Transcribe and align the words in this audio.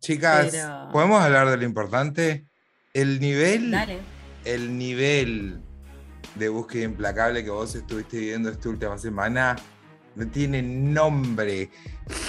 Chicas, 0.00 0.48
Pero- 0.52 0.88
¿podemos 0.92 1.20
hablar 1.22 1.48
de 1.50 1.56
lo 1.58 1.64
importante? 1.64 2.46
El 2.94 3.20
nivel, 3.20 3.70
Dale. 3.70 3.98
el 4.44 4.76
nivel 4.76 5.60
de 6.34 6.48
búsqueda 6.48 6.84
implacable 6.84 7.44
que 7.44 7.50
vos 7.50 7.74
estuviste 7.74 8.18
viviendo 8.18 8.48
esta 8.50 8.68
última 8.68 8.98
semana 8.98 9.56
no 10.16 10.26
tiene 10.26 10.62
nombre. 10.62 11.70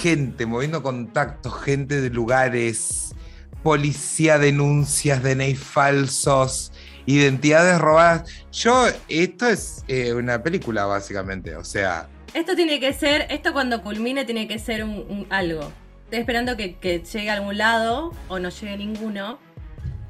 Gente 0.01 0.45
moviendo 0.45 0.83
contactos, 0.83 1.61
gente 1.63 2.01
de 2.01 2.09
lugares, 2.09 3.15
policía, 3.63 4.37
denuncias, 4.37 5.23
DNI 5.23 5.55
falsos, 5.55 6.71
identidades 7.05 7.79
robadas. 7.79 8.29
Yo, 8.51 8.85
esto 9.07 9.47
es 9.47 9.83
eh, 9.87 10.13
una 10.13 10.43
película 10.43 10.85
básicamente, 10.85 11.55
o 11.55 11.63
sea, 11.63 12.07
Esto 12.33 12.55
tiene 12.55 12.79
que 12.79 12.93
ser, 12.93 13.27
esto 13.29 13.51
cuando 13.53 13.81
culmine 13.81 14.25
tiene 14.25 14.47
que 14.47 14.59
ser 14.59 14.83
un, 14.83 14.91
un 15.09 15.27
algo. 15.29 15.71
Estoy 16.11 16.19
esperando 16.19 16.57
que, 16.57 16.75
que 16.75 16.99
llegue 16.99 17.29
a 17.29 17.35
algún 17.35 17.57
lado 17.57 18.11
o 18.27 18.37
no 18.37 18.49
llegue 18.49 18.75
ninguno, 18.75 19.39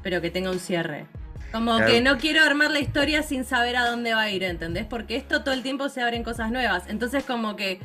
pero 0.02 0.20
que 0.20 0.32
tenga 0.32 0.50
un 0.50 0.58
cierre. 0.58 1.06
Como 1.52 1.76
Claro. 1.76 1.92
que 1.92 2.00
no 2.00 2.18
quiero 2.18 2.42
armar 2.42 2.72
la 2.72 2.80
historia 2.80 3.22
sin 3.22 3.44
saber 3.44 3.76
a 3.76 3.86
dónde 3.88 4.12
va 4.12 4.22
a 4.22 4.30
ir, 4.30 4.42
¿entendés? 4.42 4.84
Porque 4.84 5.14
esto 5.14 5.44
todo 5.44 5.54
el 5.54 5.62
tiempo 5.62 5.88
se 5.88 6.02
abren 6.02 6.24
cosas 6.24 6.50
nuevas. 6.50 6.82
Entonces 6.88 7.22
como 7.22 7.54
que 7.54 7.78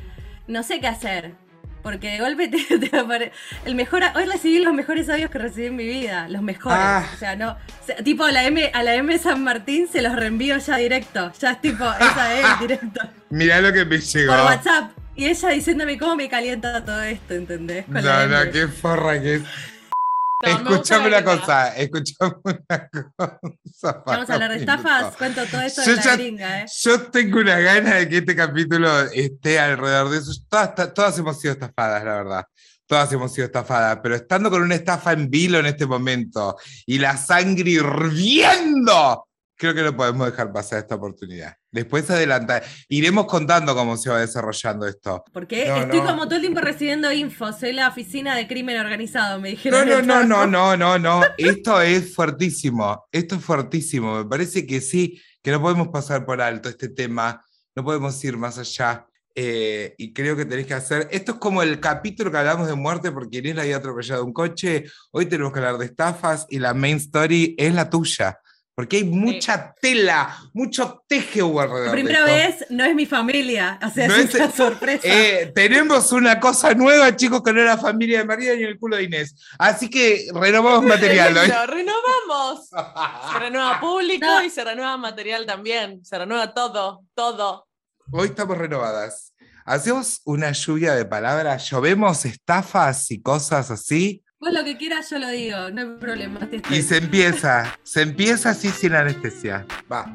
no 0.48 0.64
sé 0.64 0.80
qué 0.80 0.88
hacer. 0.88 1.34
Porque 1.80 2.10
de 2.10 2.18
golpe 2.18 2.48
te, 2.48 2.58
te 2.80 2.90
apare- 2.96 3.30
el 3.64 3.76
mejor 3.76 4.02
hoy 4.16 4.24
recibí 4.24 4.58
los 4.58 4.74
mejores 4.74 5.08
audios 5.08 5.30
que 5.30 5.38
recibí 5.38 5.66
en 5.68 5.76
mi 5.76 5.86
vida, 5.86 6.26
los 6.28 6.42
mejores. 6.42 6.76
Ah. 6.82 7.06
O 7.14 7.16
sea, 7.18 7.36
no, 7.36 7.52
o 7.52 7.86
sea, 7.86 7.94
tipo 7.98 8.24
a 8.24 8.32
la 8.32 8.42
M 8.42 8.68
a 8.74 8.82
la 8.82 8.96
M 8.96 9.16
San 9.18 9.44
Martín 9.44 9.86
se 9.86 10.02
los 10.02 10.16
reenvío 10.16 10.58
ya 10.58 10.76
directo, 10.76 11.30
ya 11.38 11.52
es 11.52 11.60
tipo 11.60 11.84
esa 11.84 12.34
es 12.36 12.58
directo 12.60 13.00
mirá 13.30 13.60
lo 13.60 13.72
que 13.72 13.84
me 13.84 13.98
llegó. 13.98 14.32
por 14.34 14.44
WhatsApp. 14.44 14.90
Y 15.18 15.26
ella 15.26 15.48
diciéndome 15.48 15.98
cómo 15.98 16.14
me 16.14 16.28
calienta 16.28 16.84
todo 16.84 17.02
esto, 17.02 17.34
¿entendés? 17.34 17.84
Con 17.86 17.94
No, 17.94 18.26
no, 18.28 18.52
qué 18.52 18.68
forra 18.68 19.20
que 19.20 19.34
es. 19.34 19.42
No, 19.42 20.50
escuchame 20.70 21.08
una 21.08 21.24
cosa, 21.24 21.76
escuchame 21.76 22.34
una 22.44 22.88
cosa. 22.88 24.02
Vamos 24.06 24.30
a 24.30 24.34
hablar 24.34 24.50
de 24.52 24.58
estafas, 24.58 25.16
cuento 25.16 25.44
todo 25.46 25.60
esto 25.62 25.82
Yo 25.84 25.90
de 25.90 25.96
la 25.96 26.02
ya- 26.04 26.14
gringa, 26.16 26.60
¿eh? 26.62 26.66
Yo 26.84 27.02
tengo 27.10 27.40
una 27.40 27.58
gana 27.58 27.96
de 27.96 28.08
que 28.08 28.18
este 28.18 28.36
capítulo 28.36 29.00
esté 29.10 29.58
alrededor 29.58 30.10
de 30.10 30.18
eso. 30.18 30.30
Todas, 30.48 30.94
todas 30.94 31.18
hemos 31.18 31.40
sido 31.40 31.54
estafadas, 31.54 32.04
la 32.04 32.14
verdad. 32.14 32.44
Todas 32.86 33.12
hemos 33.12 33.34
sido 33.34 33.46
estafadas, 33.46 33.98
pero 34.00 34.14
estando 34.14 34.48
con 34.50 34.62
una 34.62 34.76
estafa 34.76 35.12
en 35.12 35.28
vilo 35.28 35.58
en 35.58 35.66
este 35.66 35.84
momento 35.84 36.56
y 36.86 36.98
la 37.00 37.16
sangre 37.16 37.68
hirviendo, 37.72 39.26
creo 39.58 39.74
que 39.74 39.82
no 39.82 39.94
podemos 39.94 40.30
dejar 40.30 40.52
pasar 40.52 40.78
esta 40.78 40.94
oportunidad. 40.94 41.54
Después 41.70 42.08
adelanta, 42.08 42.62
iremos 42.88 43.26
contando 43.26 43.74
cómo 43.74 43.96
se 43.98 44.08
va 44.08 44.20
desarrollando 44.20 44.86
esto. 44.86 45.22
Porque 45.32 45.66
No, 45.68 45.76
estoy 45.78 46.00
no. 46.00 46.06
como 46.06 46.24
todo 46.26 46.36
el 46.36 46.40
tiempo 46.40 46.60
recibiendo 46.60 47.12
info, 47.12 47.52
soy 47.52 47.72
la 47.74 47.88
oficina 47.88 48.34
de 48.36 48.46
crimen 48.48 48.78
organizado, 48.78 49.40
me 49.40 49.50
dijeron. 49.50 49.86
No, 49.88 50.00
no, 50.00 50.24
no, 50.24 50.46
no, 50.46 50.46
no, 50.76 50.76
no, 50.76 50.98
no. 50.98 51.22
Esto 51.36 51.80
es 51.82 52.14
fuertísimo. 52.14 53.06
Esto 53.12 53.34
es 53.34 53.44
fuertísimo. 53.44 54.16
Me 54.18 54.24
parece 54.24 54.66
que 54.66 54.80
sí, 54.80 55.20
que 55.42 55.50
no 55.50 55.60
podemos 55.60 55.88
pasar 55.88 56.24
por 56.24 56.40
alto 56.40 56.68
este 56.68 56.88
tema. 56.88 57.44
No 57.74 57.84
podemos 57.84 58.24
ir 58.24 58.36
más 58.36 58.58
allá. 58.58 59.04
eh, 59.34 59.94
y 59.98 60.12
creo 60.12 60.34
que 60.36 60.44
tenés 60.46 60.66
que 60.66 60.74
hacer. 60.74 61.06
Esto 61.12 61.32
es 61.32 61.38
como 61.38 61.62
el 61.62 61.78
capítulo 61.78 62.30
que 62.32 62.38
hablamos 62.38 62.66
de 62.66 62.74
muerte 62.74 63.12
porque 63.12 63.38
Inés 63.38 63.54
la 63.56 63.62
había 63.62 63.76
atropellado 63.76 64.24
un 64.24 64.32
coche. 64.32 64.84
Hoy 65.12 65.26
tenemos 65.26 65.52
que 65.52 65.58
hablar 65.60 65.78
de 65.78 65.84
estafas 65.84 66.46
y 66.48 66.58
la 66.58 66.74
main 66.74 66.96
story 66.96 67.54
es 67.58 67.72
la 67.74 67.88
tuya. 67.88 68.38
Porque 68.78 68.98
hay 68.98 69.02
mucha 69.04 69.74
tela, 69.80 70.38
mucho 70.52 71.02
teje 71.08 71.42
hubo 71.42 71.60
alrededor. 71.60 71.88
Por 71.88 71.96
de 71.96 72.02
primera 72.04 72.20
esto. 72.46 72.58
vez 72.60 72.70
no 72.70 72.84
es 72.84 72.94
mi 72.94 73.06
familia, 73.06 73.76
o 73.84 73.90
sea, 73.90 74.06
No 74.06 74.14
es 74.14 74.26
es- 74.28 74.34
una 74.36 74.52
sorpresa. 74.52 75.02
Eh, 75.02 75.50
tenemos 75.52 76.12
una 76.12 76.38
cosa 76.38 76.72
nueva, 76.74 77.16
chicos, 77.16 77.42
que 77.42 77.52
no 77.52 77.60
era 77.60 77.74
la 77.74 77.80
familia 77.80 78.18
de 78.20 78.24
María 78.24 78.54
ni 78.54 78.62
el 78.62 78.78
culo 78.78 78.94
de 78.96 79.02
Inés. 79.02 79.34
Así 79.58 79.90
que 79.90 80.28
renovamos 80.32 80.84
material 80.84 81.36
hoy. 81.38 81.48
Renovamos. 81.48 82.68
Se 83.32 83.38
renueva 83.40 83.80
público 83.80 84.24
No. 84.26 84.44
y 84.44 84.48
se 84.50 84.62
renueva 84.62 84.96
material 84.96 85.44
también. 85.44 86.04
Se 86.04 86.16
renueva 86.16 86.54
todo, 86.54 87.02
todo. 87.14 87.66
Hoy 88.12 88.28
estamos 88.28 88.56
renovadas. 88.56 89.34
Hacemos 89.64 90.20
una 90.24 90.52
lluvia 90.52 90.94
de 90.94 91.04
palabras, 91.04 91.68
llovemos 91.68 92.24
estafas 92.24 93.10
y 93.10 93.20
cosas 93.20 93.72
así, 93.72 94.22
Vos 94.40 94.52
lo 94.52 94.62
que 94.64 94.76
quieras 94.76 95.10
yo 95.10 95.18
lo 95.18 95.28
digo, 95.28 95.70
no 95.70 95.80
hay 95.80 95.88
problema. 95.98 96.38
te 96.48 96.56
estoy- 96.56 96.76
y 96.78 96.82
se 96.82 96.98
empieza, 96.98 97.76
se 97.82 98.02
empieza 98.02 98.50
así 98.50 98.68
sin 98.70 98.94
anestesia. 98.94 99.66
Va. 99.90 100.14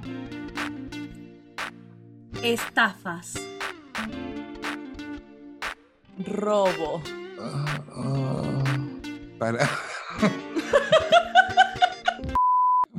Estafas. 2.41 3.33
Robo. 6.25 7.01
Ah, 7.41 7.83
ah, 7.95 8.63
para. 9.39 9.69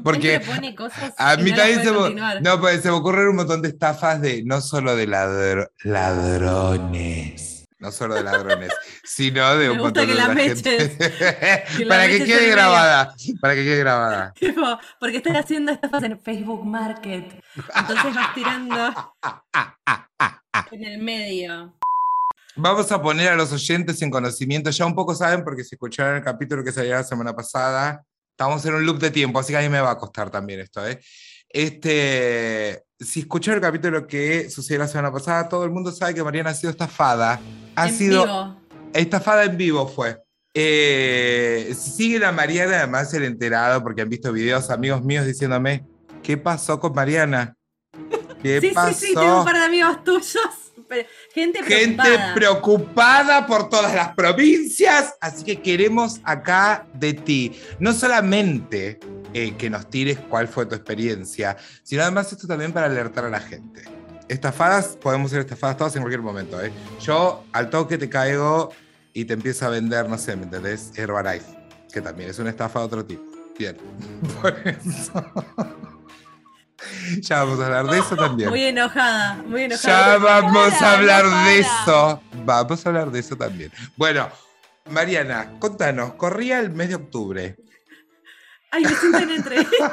Porque 0.03 0.39
pone 0.41 0.75
cosas 0.75 1.15
a 1.17 1.37
mí 1.39 1.51
no 1.51 1.57
también 1.57 1.79
puede 1.79 1.85
se 1.89 1.91
me, 1.93 1.97
continuar. 1.99 2.43
no, 2.43 2.61
pues 2.61 2.83
se 2.83 2.91
me 2.91 2.97
ocurren 2.97 3.29
un 3.29 3.37
montón 3.37 3.63
de 3.63 3.69
estafas 3.69 4.21
de 4.21 4.43
no 4.45 4.61
solo 4.61 4.95
de 4.97 5.07
ladro- 5.09 5.71
ladrones, 5.83 7.54
no 7.85 7.93
solo 7.93 8.15
de 8.15 8.23
ladrones, 8.23 8.71
sino 9.05 9.57
de 9.57 9.69
Me 9.69 9.73
un 9.73 9.79
gusta 9.79 10.01
montón 10.01 10.07
que 10.07 10.13
de 10.13 10.29
la 10.29 10.35
meches. 10.35 10.97
Que 11.77 11.87
para 11.89 12.09
que 12.09 12.25
quede 12.25 12.51
grabada, 12.51 13.15
para 13.41 13.55
que 13.55 13.65
quede 13.65 13.79
grabada. 13.79 14.33
Tipo, 14.41 14.79
porque 14.99 15.19
estoy 15.19 15.37
haciendo 15.37 15.71
estafas 15.71 16.03
en 16.05 16.19
Facebook 16.19 16.65
Market. 16.65 17.43
Entonces 17.77 18.15
vas 18.15 18.35
tirando 18.35 19.15
en 20.71 20.85
el 20.85 21.03
medio. 21.03 21.79
Vamos 22.57 22.91
a 22.91 23.03
poner 23.03 23.29
a 23.29 23.37
los 23.37 23.53
oyentes 23.53 24.01
en 24.01 24.11
conocimiento, 24.11 24.71
ya 24.71 24.87
un 24.87 24.95
poco 24.95 25.15
saben 25.15 25.45
porque 25.45 25.65
si 25.65 25.75
escucharon 25.75 26.17
el 26.17 26.23
capítulo 26.23 26.65
que 26.65 26.73
salió 26.73 26.93
la 26.93 27.05
semana 27.05 27.35
pasada, 27.35 28.03
estamos 28.31 28.65
en 28.65 28.75
un 28.75 28.87
loop 28.87 28.99
de 28.99 29.11
tiempo, 29.11 29.41
así 29.41 29.53
que 29.53 29.59
a 29.59 29.61
mí 29.61 29.69
me 29.69 29.81
va 29.81 29.91
a 29.91 29.99
costar 29.99 30.31
también 30.31 30.61
esto. 30.61 30.87
¿eh? 30.87 31.01
Este, 31.49 32.85
si 32.99 33.21
escucharon 33.21 33.57
el 33.57 33.63
capítulo 33.63 34.07
que 34.07 34.49
sucedió 34.51 34.81
la 34.81 34.89
semana 34.89 35.13
pasada, 35.13 35.49
todo 35.49 35.65
el 35.65 35.71
mundo 35.71 35.93
sabe 35.93 36.15
que 36.15 36.23
Mariana 36.23 36.51
ha 36.51 36.55
sido 36.55 36.71
estafada. 36.71 37.41
Ha 37.77 37.89
en 37.89 37.95
sido 37.95 38.25
vivo. 38.25 38.61
estafada 38.93 39.45
en 39.45 39.57
vivo 39.57 39.87
fue. 39.89 40.21
Eh, 40.57 41.75
si 41.77 41.91
siguen 41.91 42.25
a 42.25 42.33
Mariana, 42.33 42.79
además 42.79 43.13
el 43.15 43.25
enterado, 43.25 43.83
porque 43.83 44.03
han 44.03 44.09
visto 44.09 44.33
videos, 44.33 44.71
amigos 44.71 45.03
míos 45.03 45.27
diciéndome, 45.27 45.85
¿qué 46.23 46.37
pasó 46.37 46.79
con 46.79 46.93
Mariana? 46.95 47.57
¿Qué 48.43 48.61
Sí, 48.61 48.71
pasó? 48.73 48.93
sí, 48.99 49.07
sí, 49.09 49.15
tengo 49.15 49.39
un 49.41 49.45
par 49.45 49.57
de 49.57 49.65
amigos 49.65 50.05
tuyos. 50.05 50.39
pero- 50.89 51.09
Gente 51.33 51.63
Gente 51.65 51.97
preocupada. 52.03 52.35
preocupada 52.35 53.47
por 53.47 53.69
todas 53.69 53.95
las 53.95 54.15
provincias, 54.15 55.15
así 55.21 55.43
que 55.43 55.61
queremos 55.63 56.21
acá 56.25 56.87
de 56.95 57.15
ti. 57.15 57.53
No 57.81 57.93
solamente 57.95 59.01
eh, 59.33 59.55
que 59.57 59.69
nos 59.71 59.89
tires 59.91 60.19
cuál 60.29 60.47
fue 60.47 60.67
tu 60.67 60.75
experiencia, 60.77 61.57
sino 61.83 62.03
además 62.03 62.31
esto 62.31 62.47
también 62.47 62.73
para 62.73 62.87
alertar 62.87 63.25
a 63.25 63.31
la 63.31 63.41
gente. 63.41 63.83
Estafadas, 64.29 64.97
podemos 65.01 65.31
ser 65.31 65.41
estafadas 65.41 65.77
todas 65.77 65.95
en 65.97 66.03
cualquier 66.03 66.23
momento. 66.23 66.61
¿eh? 66.63 66.73
Yo 67.01 67.45
al 67.53 67.69
toque 67.71 67.99
te 67.99 68.09
caigo 68.09 68.73
y 69.13 69.25
te 69.27 69.35
empiezo 69.35 69.67
a 69.67 69.69
vender, 69.69 70.09
no 70.09 70.17
sé, 70.19 70.35
¿me 70.37 70.45
entendés? 70.45 70.93
Herbalife, 70.97 71.47
que 71.93 72.01
también 72.01 72.31
es 72.31 72.39
una 72.39 72.51
estafa 72.51 72.81
de 72.81 72.85
otro 72.87 73.05
tipo. 73.05 73.23
Bien, 73.59 73.77
por 74.43 74.57
eso. 74.67 75.33
ya 77.21 77.45
vamos 77.45 77.61
a 77.61 77.67
hablar 77.67 77.87
de 77.87 77.99
eso 77.99 78.17
también. 78.17 78.49
Muy 78.51 78.65
enojada, 78.65 79.35
muy 79.47 79.61
Ya 79.61 79.67
enojada. 79.67 80.19
vamos 80.19 80.75
para, 80.75 80.91
a 80.91 80.93
hablar 80.95 81.25
de 81.47 81.59
eso. 81.61 82.23
Vamos 82.45 82.85
a 82.85 82.89
hablar 82.89 83.11
de 83.11 83.21
eso 83.21 83.37
también. 83.37 83.71
Bueno, 83.97 84.29
Mariana, 84.91 85.53
contanos, 85.61 86.15
corría 86.15 86.61
el 86.61 86.71
mes 86.71 86.89
de 86.89 86.95
octubre. 86.97 87.57
Ay, 88.71 88.83
me 88.85 88.95
siento 88.95 89.19
en 89.19 89.31
entrevista. 89.31 89.93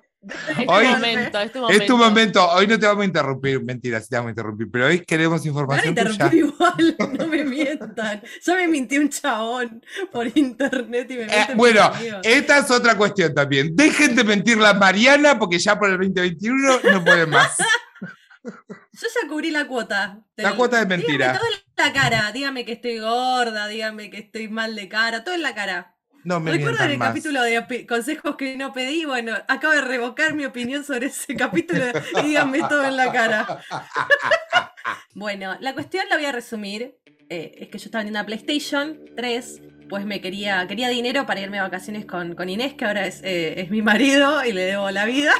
Este 0.21 0.65
Hoy- 0.67 0.85
momento, 0.87 1.39
este 1.39 1.59
momento. 1.59 1.81
Es 1.83 1.87
tu 1.87 1.97
momento. 1.97 2.47
Hoy 2.51 2.67
no 2.67 2.77
te 2.77 2.85
vamos 2.85 3.01
a 3.01 3.05
interrumpir. 3.05 3.63
Mentira, 3.63 3.99
sí 3.99 4.07
te 4.09 4.15
vamos 4.17 4.29
a 4.29 4.31
interrumpir. 4.31 4.67
Pero 4.71 4.85
hoy 4.85 4.99
queremos 4.99 5.43
información 5.45 5.89
interrumpir 5.89 6.29
tuya. 6.29 6.37
igual, 6.45 6.95
no 7.17 7.27
me 7.27 7.43
mientan. 7.43 8.21
Ya 8.45 8.55
me 8.55 8.67
mintió 8.67 9.01
un 9.01 9.09
chabón 9.09 9.83
por 10.11 10.27
internet 10.37 11.09
y 11.09 11.15
me 11.15 11.23
Eh, 11.23 11.47
bueno, 11.55 11.91
esta 12.23 12.59
es 12.59 12.69
otra 12.69 12.95
cuestión 12.95 13.33
también. 13.33 13.75
Dejen 13.75 14.15
de 14.15 14.23
mentirle 14.23 14.67
a 14.67 14.73
Mariana 14.75 15.39
porque 15.39 15.57
ya 15.57 15.79
por 15.79 15.89
el 15.89 15.97
2021 15.97 16.79
no 16.91 17.03
pueden 17.03 17.29
más. 17.29 17.57
Yo 18.43 19.07
ya 19.21 19.27
cubrí 19.29 19.49
la 19.51 19.67
cuota. 19.67 20.19
La 20.35 20.55
cuota 20.55 20.79
de 20.79 20.85
mentira. 20.85 21.33
Dígame 21.33 21.39
todo 21.39 21.47
en 21.47 21.85
la 21.85 21.93
cara. 21.93 22.31
Dígame 22.31 22.65
que 22.65 22.71
estoy 22.73 22.99
gorda, 22.99 23.67
dígame 23.67 24.09
que 24.09 24.17
estoy 24.19 24.49
mal 24.49 24.75
de 24.75 24.87
cara, 24.89 25.23
todo 25.23 25.33
en 25.35 25.41
la 25.43 25.55
cara. 25.55 25.95
No 26.23 26.39
me 26.39 26.51
¿Recuerdan 26.51 26.87
mientan 26.87 26.91
el 26.91 26.97
más. 26.97 27.07
capítulo 27.09 27.41
de 27.41 27.85
consejos 27.87 28.35
que 28.35 28.55
no 28.55 28.73
pedí? 28.73 29.05
Bueno, 29.05 29.33
acabo 29.47 29.73
de 29.73 29.81
revocar 29.81 30.33
mi 30.33 30.45
opinión 30.45 30.83
sobre 30.83 31.07
ese 31.07 31.35
capítulo 31.35 31.83
y 32.21 32.27
díganme 32.27 32.59
todo 32.59 32.85
en 32.85 32.95
la 32.95 33.11
cara. 33.11 33.59
bueno, 35.15 35.57
la 35.59 35.73
cuestión 35.73 36.05
la 36.09 36.17
voy 36.17 36.25
a 36.25 36.31
resumir. 36.31 36.95
Eh, 37.29 37.55
es 37.59 37.69
que 37.69 37.77
yo 37.77 37.85
estaba 37.85 38.03
en 38.03 38.09
una 38.09 38.25
PlayStation 38.25 38.99
3, 39.15 39.61
pues 39.89 40.05
me 40.05 40.19
quería, 40.19 40.67
quería 40.67 40.89
dinero 40.89 41.25
para 41.25 41.39
irme 41.39 41.59
a 41.59 41.63
vacaciones 41.63 42.05
con, 42.05 42.35
con 42.35 42.49
Inés, 42.49 42.73
que 42.73 42.85
ahora 42.85 43.07
es, 43.07 43.21
eh, 43.23 43.61
es 43.61 43.69
mi 43.69 43.81
marido 43.81 44.43
y 44.43 44.51
le 44.51 44.63
debo 44.63 44.91
la 44.91 45.05
vida. 45.05 45.33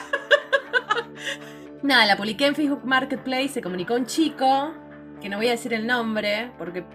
Nada, 1.83 2.05
la 2.05 2.15
publiqué 2.15 2.45
en 2.45 2.55
Facebook 2.55 2.85
Marketplace, 2.85 3.49
se 3.49 3.61
comunicó 3.61 3.95
un 3.95 4.05
chico, 4.05 4.73
que 5.21 5.29
no 5.29 5.37
voy 5.37 5.47
a 5.47 5.51
decir 5.51 5.73
el 5.73 5.85
nombre, 5.85 6.51
porque 6.57 6.85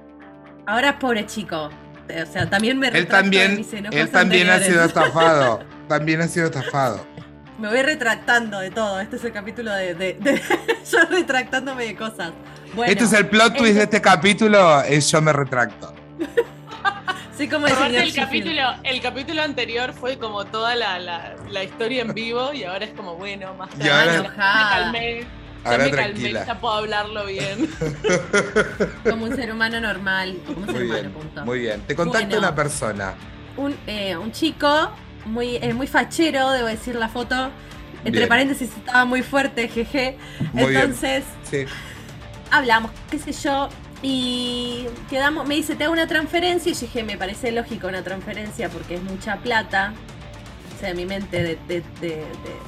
ahora 0.64 0.90
es 0.90 0.96
pobre 0.96 1.26
chico. 1.26 1.70
O 2.08 2.32
sea, 2.32 2.48
también 2.48 2.78
me 2.78 2.88
Él 2.88 3.06
también, 3.06 3.56
mis 3.56 3.72
enojos 3.72 3.98
él 3.98 4.10
también 4.10 4.48
ha 4.50 4.58
sido 4.60 4.84
estafado. 4.84 5.60
También 5.88 6.20
ha 6.20 6.28
sido 6.28 6.46
estafado. 6.46 7.04
Me 7.58 7.68
voy 7.68 7.82
retractando 7.82 8.60
de 8.60 8.70
todo. 8.70 9.00
Este 9.00 9.16
es 9.16 9.24
el 9.24 9.32
capítulo 9.32 9.72
de, 9.72 9.94
de- 9.94 10.14
de- 10.14 10.42
yo 10.90 10.98
retractándome 11.10 11.84
de 11.86 11.96
cosas. 11.96 12.32
Bueno, 12.74 12.92
este 12.92 13.04
es 13.04 13.12
el 13.12 13.26
plot 13.28 13.56
twist 13.56 13.76
de 13.76 13.82
este 13.84 14.00
capítulo, 14.00 14.82
es 14.82 15.10
yo 15.10 15.20
me 15.22 15.32
retracto. 15.32 15.94
Sí, 17.36 17.48
como 17.48 17.66
el 17.66 17.94
el 17.94 18.14
capítulo, 18.14 18.62
el 18.82 19.02
capítulo 19.02 19.42
anterior 19.42 19.92
fue 19.92 20.16
como 20.18 20.46
toda 20.46 20.74
la, 20.74 20.98
la, 20.98 21.34
la 21.50 21.64
historia 21.64 22.00
en 22.00 22.14
vivo 22.14 22.54
y 22.54 22.64
ahora 22.64 22.86
es 22.86 22.92
como, 22.92 23.16
bueno, 23.16 23.52
más 23.52 23.68
Y 23.78 23.82
ahora- 23.90 24.04
tranquila, 24.04 24.24
Enojada. 24.34 24.64
me 24.64 24.98
calmé. 25.00 25.26
Ya 25.64 25.70
Ahora 25.72 25.84
me 25.84 25.90
calmé, 25.90 26.12
tranquila. 26.12 26.46
ya 26.46 26.60
puedo 26.60 26.74
hablarlo 26.74 27.26
bien. 27.26 27.68
Como 29.08 29.24
un 29.24 29.34
ser 29.36 29.52
humano 29.52 29.80
normal. 29.80 30.36
Como 30.46 30.58
un 30.60 30.66
ser 30.66 30.74
Muy 30.76 30.84
humano, 30.84 31.00
bien, 31.02 31.12
punto. 31.12 31.44
muy 31.44 31.58
bien. 31.60 31.80
Te 31.82 31.94
contacta 31.96 32.26
Bueno. 32.26 32.38
una 32.38 32.54
persona. 32.54 33.14
un, 33.56 33.74
eh, 33.86 34.16
un 34.16 34.32
chico 34.32 34.90
muy, 35.24 35.56
eh, 35.56 35.72
muy 35.74 35.86
fachero, 35.86 36.50
debo 36.52 36.68
decir 36.68 36.94
la 36.94 37.08
foto. 37.08 37.50
Entre 38.04 38.20
Bien. 38.20 38.28
paréntesis 38.28 38.70
estaba 38.76 39.04
muy 39.04 39.22
fuerte, 39.22 39.66
jeje. 39.68 40.16
Muy 40.52 40.66
bien. 40.70 40.82
Entonces 40.82 41.24
Sí. 41.50 41.64
hablamos, 42.50 42.92
qué 43.10 43.18
sé 43.18 43.32
yo, 43.32 43.68
y 44.02 44.86
quedamos, 45.10 45.48
me 45.48 45.54
dice, 45.56 45.74
te 45.74 45.84
hago 45.84 45.92
una 45.92 46.06
transferencia, 46.06 46.70
y 46.70 46.74
yo 46.74 46.80
dije, 46.82 47.02
me 47.02 47.16
parece 47.16 47.50
lógico 47.50 47.88
una 47.88 48.02
transferencia 48.02 48.68
porque 48.68 48.94
es 48.96 49.02
mucha 49.02 49.36
plata. 49.38 49.94
O 50.76 50.78
sea, 50.78 50.92
mi 50.92 51.06
mente 51.06 51.42
de, 51.42 51.58
de, 51.66 51.80
de, 52.00 52.08
de- 52.10 52.26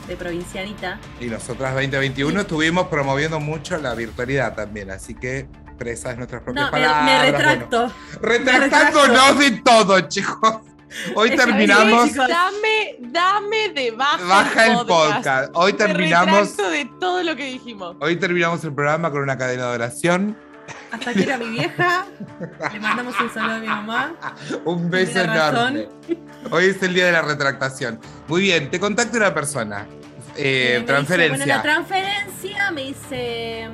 de 0.08 0.16
provincianita. 0.16 0.98
Y 1.20 1.26
nosotras 1.26 1.74
2021 1.74 2.40
estuvimos 2.40 2.88
promoviendo 2.88 3.38
mucho 3.38 3.76
la 3.76 3.94
virtualidad 3.94 4.54
también, 4.54 4.90
así 4.90 5.14
que 5.14 5.46
presas 5.76 6.16
nuestras 6.16 6.42
propias 6.42 6.66
No, 6.66 6.72
me, 6.78 6.82
palabras. 6.84 7.04
me 7.04 7.30
bueno. 7.30 7.38
retracto. 7.38 7.92
Retractándonos 8.22 9.38
de 9.38 9.50
todo, 9.62 10.00
chicos. 10.08 10.56
Hoy 11.14 11.36
terminamos. 11.36 12.14
Dame, 12.14 12.96
dame 13.00 13.68
de 13.74 13.90
baja, 13.90 14.24
Baja 14.24 14.66
el 14.68 14.86
podcast. 14.86 15.50
Hoy 15.54 15.72
Me 15.72 15.78
terminamos. 15.78 16.48
retracto 16.48 16.70
de 16.70 16.90
todo 16.98 17.22
lo 17.22 17.36
que 17.36 17.44
dijimos. 17.44 17.96
Hoy 18.00 18.16
terminamos 18.16 18.64
el 18.64 18.72
programa 18.74 19.10
con 19.10 19.20
una 19.22 19.36
cadena 19.36 19.68
de 19.68 19.74
oración. 19.74 20.36
Hasta 20.90 21.12
que 21.12 21.22
era 21.22 21.38
mi 21.38 21.50
vieja. 21.50 22.06
Le 22.72 22.80
mandamos 22.80 23.14
un 23.20 23.30
saludo 23.30 23.54
a 23.54 23.58
mi 23.58 23.66
mamá. 23.66 24.14
Un 24.64 24.90
beso 24.90 25.20
enorme. 25.20 25.88
Hoy 26.50 26.66
es 26.66 26.82
el 26.82 26.94
día 26.94 27.06
de 27.06 27.12
la 27.12 27.22
retractación. 27.22 28.00
Muy 28.26 28.42
bien, 28.42 28.70
te 28.70 28.80
contacta 28.80 29.16
una 29.16 29.34
persona. 29.34 29.86
Eh, 30.36 30.82
transferencia. 30.86 31.36
Dice, 31.36 31.44
bueno, 31.44 31.56
la 31.56 31.62
transferencia 31.62 32.70
me 32.70 32.82
dice, 32.84 33.68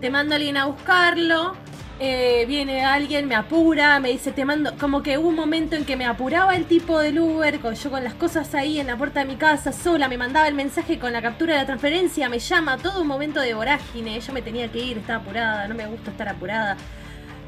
te 0.00 0.10
mando 0.10 0.34
a 0.34 0.36
alguien 0.36 0.56
a 0.56 0.66
buscarlo. 0.66 1.56
Eh, 2.00 2.44
viene 2.46 2.84
alguien, 2.84 3.28
me 3.28 3.34
apura, 3.34 4.00
me 4.00 4.10
dice, 4.10 4.32
te 4.32 4.44
mando. 4.44 4.76
Como 4.78 5.02
que 5.02 5.16
hubo 5.18 5.28
un 5.28 5.36
momento 5.36 5.76
en 5.76 5.84
que 5.84 5.96
me 5.96 6.06
apuraba 6.06 6.56
el 6.56 6.66
tipo 6.66 6.98
del 6.98 7.18
Uber, 7.18 7.60
con, 7.60 7.74
yo 7.74 7.90
con 7.90 8.02
las 8.02 8.14
cosas 8.14 8.54
ahí 8.54 8.80
en 8.80 8.86
la 8.88 8.96
puerta 8.96 9.20
de 9.20 9.26
mi 9.26 9.36
casa 9.36 9.72
sola, 9.72 10.08
me 10.08 10.18
mandaba 10.18 10.48
el 10.48 10.54
mensaje 10.54 10.98
con 10.98 11.12
la 11.12 11.22
captura 11.22 11.54
de 11.54 11.60
la 11.60 11.66
transferencia, 11.66 12.28
me 12.28 12.38
llama, 12.38 12.78
todo 12.78 13.02
un 13.02 13.06
momento 13.06 13.40
de 13.40 13.54
vorágine. 13.54 14.20
Yo 14.20 14.32
me 14.32 14.42
tenía 14.42 14.70
que 14.70 14.78
ir, 14.78 14.98
estaba 14.98 15.20
apurada, 15.20 15.68
no 15.68 15.74
me 15.74 15.86
gusta 15.86 16.10
estar 16.10 16.28
apurada. 16.28 16.76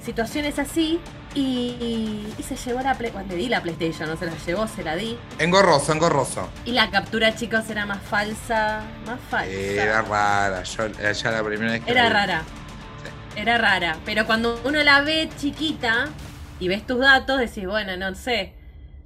Situaciones 0.04 0.58
así. 0.58 1.00
Y, 1.34 2.24
y 2.38 2.42
se 2.42 2.56
llevó 2.56 2.80
la 2.80 2.94
Play. 2.94 3.10
Cuando 3.10 3.34
le 3.34 3.42
di 3.42 3.48
la 3.48 3.60
PlayStation, 3.60 4.08
no 4.08 4.16
se 4.16 4.24
la 4.24 4.32
llevó, 4.46 4.66
se 4.68 4.82
la 4.82 4.96
di. 4.96 5.18
Engorroso, 5.38 5.92
engorroso. 5.92 6.48
Y 6.64 6.70
la 6.70 6.88
captura, 6.90 7.34
chicos, 7.34 7.68
era 7.68 7.84
más 7.84 8.00
falsa. 8.02 8.80
Más 9.04 9.20
falsa. 9.28 9.52
Era 9.52 10.00
rara. 10.00 10.62
Yo 10.62 10.86
ya 10.88 11.30
la 11.30 11.42
primera 11.42 11.72
vez 11.72 11.84
que 11.84 11.90
Era 11.90 12.08
vi. 12.08 12.42
Era 13.36 13.58
rara. 13.58 13.96
Pero 14.04 14.26
cuando 14.26 14.60
uno 14.64 14.82
la 14.82 15.02
ve 15.02 15.28
chiquita 15.38 16.08
y 16.58 16.68
ves 16.68 16.86
tus 16.86 16.98
datos, 17.00 17.38
decís, 17.38 17.66
bueno, 17.66 17.96
no 17.96 18.14
sé. 18.14 18.54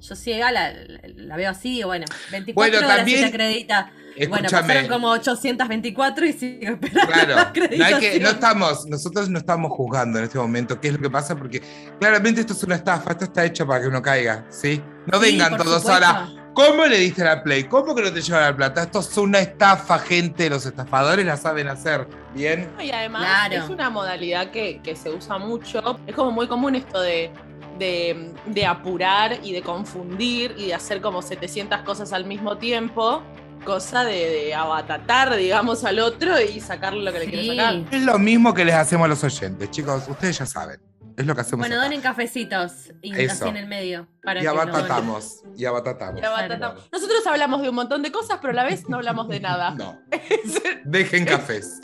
Yo 0.00 0.17
ciega 0.17 0.50
la, 0.50 0.73
la- 1.17 1.37
veo 1.37 1.50
así, 1.50 1.82
bueno, 1.82 2.06
24 2.31 2.55
Bueno, 2.55 2.87
horas 2.87 2.97
también- 2.99 3.19
y 3.19 3.23
te 3.23 3.29
acredita. 3.29 3.93
Bueno, 4.29 4.49
pasaron 4.50 4.88
como 4.88 5.09
824 5.11 6.27
y 6.27 6.32
sigo 6.32 6.73
esperando 6.75 7.00
la 7.00 7.06
Claro, 7.06 7.35
no, 7.35 7.38
hay 7.38 7.53
que, 7.53 7.61
acreditación. 7.65 8.23
no 8.23 8.29
estamos, 8.31 8.87
nosotros 8.87 9.29
no 9.31 9.38
estamos 9.38 9.73
juzgando 9.73 10.19
en 10.19 10.25
este 10.25 10.37
momento 10.38 10.81
qué 10.81 10.88
es 10.88 10.94
lo 10.94 11.00
que 11.00 11.11
pasa, 11.11 11.37
porque 11.37 11.62
claramente 11.99 12.41
esto 12.41 12.53
es 12.53 12.62
una 12.65 12.75
estafa, 12.75 13.12
esto 13.12 13.25
está 13.25 13.44
hecho 13.44 13.67
para 13.67 13.81
que 13.82 13.87
uno 13.88 14.03
caiga, 14.03 14.44
¿sí? 14.50 14.82
No 15.06 15.21
vengan 15.21 15.56
todos 15.56 15.82
supuesto. 15.82 16.05
ahora. 16.06 16.29
¿Cómo 16.55 16.85
le 16.87 16.99
diste 16.99 17.25
la 17.25 17.43
play? 17.43 17.64
¿Cómo 17.64 17.94
que 17.94 18.02
no 18.02 18.12
te 18.12 18.20
llevan 18.20 18.43
la 18.43 18.56
plata? 18.56 18.82
Esto 18.82 18.99
es 19.00 19.17
una 19.17 19.38
estafa, 19.38 19.99
gente. 19.99 20.50
Los 20.50 20.67
estafadores 20.67 21.25
la 21.25 21.37
saben 21.37 21.69
hacer. 21.69 22.06
¿Bien? 22.35 22.69
Y 22.81 22.91
además 22.91 23.23
Claro. 23.25 23.64
es 23.64 23.70
una 23.70 23.88
modalidad 23.91 24.50
que, 24.50 24.81
que 24.82 24.97
se 24.97 25.11
usa 25.11 25.38
mucho. 25.38 25.99
Es 26.06 26.14
como 26.14 26.32
muy 26.32 26.49
común 26.49 26.75
esto 26.75 27.00
de, 27.00 27.31
de, 27.79 28.32
de 28.47 28.67
apurar 28.67 29.38
y 29.43 29.52
de 29.52 29.62
confundir 29.62 30.55
y 30.58 30.67
de 30.67 30.75
hacer 30.75 31.00
como 31.00 31.23
700 31.23 31.81
cosas 31.82 32.12
al 32.12 32.25
mismo 32.26 32.58
tiempo. 32.58 33.23
Cosa 33.64 34.05
de, 34.05 34.14
de 34.31 34.55
abatatar, 34.55 35.37
digamos, 35.37 35.85
al 35.85 35.99
otro 36.00 36.41
y 36.41 36.61
sacarle 36.61 37.03
lo 37.05 37.12
que 37.12 37.19
le 37.20 37.26
quiere 37.26 37.46
sacar. 37.49 37.75
Es 37.91 38.03
lo 38.03 38.19
mismo 38.19 38.55
que 38.55 38.64
les 38.64 38.75
hacemos 38.75 39.05
a 39.05 39.08
los 39.08 39.23
oyentes, 39.23 39.70
chicos. 39.70 40.03
Ustedes 40.08 40.38
ya 40.38 40.46
saben. 40.46 40.81
Es 41.20 41.26
lo 41.26 41.34
que 41.34 41.40
hacemos 41.43 41.61
Bueno, 41.64 41.75
acá. 41.76 41.84
donen 41.84 42.00
cafecitos 42.00 42.72
y 43.02 43.14
Eso. 43.20 43.32
así 43.44 43.49
en 43.50 43.56
el 43.58 43.67
medio. 43.67 44.08
Para 44.22 44.40
Y 44.40 44.43
que 44.43 44.49
no 44.49 44.61
abatatamos. 44.61 45.43
Y 45.56 45.64
abatatamos. 45.67 46.20
Y 46.20 46.25
abatatamos. 46.25 46.88
Nosotros 46.90 47.26
hablamos 47.26 47.61
de 47.62 47.69
un 47.69 47.75
montón 47.75 48.02
de 48.02 48.11
cosas, 48.11 48.38
pero 48.40 48.52
a 48.52 48.56
la 48.56 48.64
vez 48.64 48.88
no 48.88 48.96
hablamos 48.96 49.28
de 49.28 49.40
nada. 49.40 49.72
No. 49.72 50.00
Dejen 50.84 51.25
cafés. 51.26 51.78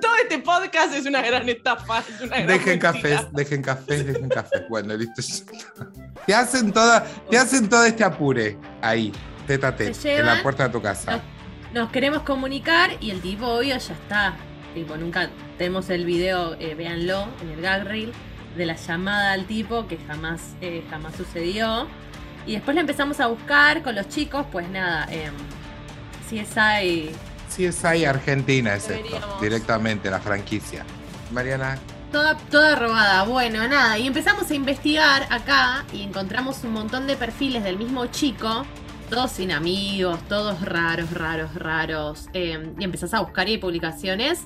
Todo 0.00 0.12
este 0.22 0.38
podcast 0.40 0.94
es 0.94 1.06
una 1.06 1.22
gran 1.22 1.48
estafa. 1.48 2.00
es 2.00 2.20
una 2.20 2.36
gran 2.36 2.46
Dejen 2.46 2.78
mentira. 2.78 2.92
cafés, 2.92 3.32
dejen 3.32 3.62
cafés, 3.62 4.06
dejen 4.06 4.28
cafés. 4.28 4.62
Bueno, 4.68 4.94
listo. 4.96 5.22
Te 6.26 6.34
hacen 6.34 6.72
toda, 6.72 7.04
te 7.30 7.38
hacen 7.38 7.68
todo 7.68 7.84
este 7.84 8.04
apure 8.04 8.58
ahí, 8.82 9.12
tete 9.46 9.66
a 9.66 9.74
tete, 9.74 9.92
Te 9.98 10.16
en 10.18 10.26
la 10.26 10.42
puerta 10.42 10.64
de 10.64 10.70
tu 10.70 10.82
casa. 10.82 11.20
Nos 11.72 11.90
queremos 11.90 12.22
comunicar 12.22 12.90
y 13.00 13.10
el 13.10 13.20
tipo, 13.20 13.46
obvio, 13.46 13.76
ya 13.78 13.94
está. 13.94 14.36
Tipo, 14.76 14.98
nunca 14.98 15.30
tenemos 15.56 15.88
el 15.88 16.04
video, 16.04 16.54
eh, 16.60 16.74
véanlo, 16.74 17.26
en 17.40 17.48
el 17.48 17.62
gag 17.62 17.84
reel, 17.84 18.12
de 18.58 18.66
la 18.66 18.76
llamada 18.76 19.32
al 19.32 19.46
tipo 19.46 19.86
que 19.88 19.96
jamás, 20.06 20.54
eh, 20.60 20.84
jamás 20.90 21.16
sucedió. 21.16 21.86
Y 22.46 22.52
después 22.52 22.74
la 22.74 22.82
empezamos 22.82 23.18
a 23.20 23.26
buscar 23.28 23.82
con 23.82 23.94
los 23.94 24.06
chicos, 24.10 24.44
pues 24.52 24.68
nada, 24.68 25.08
eh, 25.10 25.30
CSI 26.28 27.08
Sí, 27.48 27.64
es 27.64 27.82
ahí 27.86 28.04
Argentina, 28.04 28.74
es 28.74 28.90
esto. 28.90 29.38
Directamente, 29.40 30.10
la 30.10 30.20
franquicia. 30.20 30.84
Mariana, 31.32 31.78
Toda, 32.12 32.36
toda 32.36 32.76
robada. 32.76 33.22
Bueno, 33.22 33.66
nada. 33.66 33.96
Y 33.96 34.06
empezamos 34.06 34.50
a 34.50 34.54
investigar 34.54 35.26
acá 35.30 35.86
y 35.90 36.02
encontramos 36.02 36.62
un 36.64 36.74
montón 36.74 37.06
de 37.06 37.16
perfiles 37.16 37.64
del 37.64 37.78
mismo 37.78 38.04
chico. 38.08 38.66
Todos 39.10 39.30
sin 39.32 39.52
amigos, 39.52 40.18
todos 40.28 40.60
raros, 40.62 41.10
raros, 41.12 41.54
raros. 41.54 42.28
eh, 42.32 42.72
y 42.78 42.84
empezás 42.84 43.14
a 43.14 43.20
buscar 43.20 43.48
y 43.48 43.52
hay 43.52 43.58
publicaciones 43.58 44.40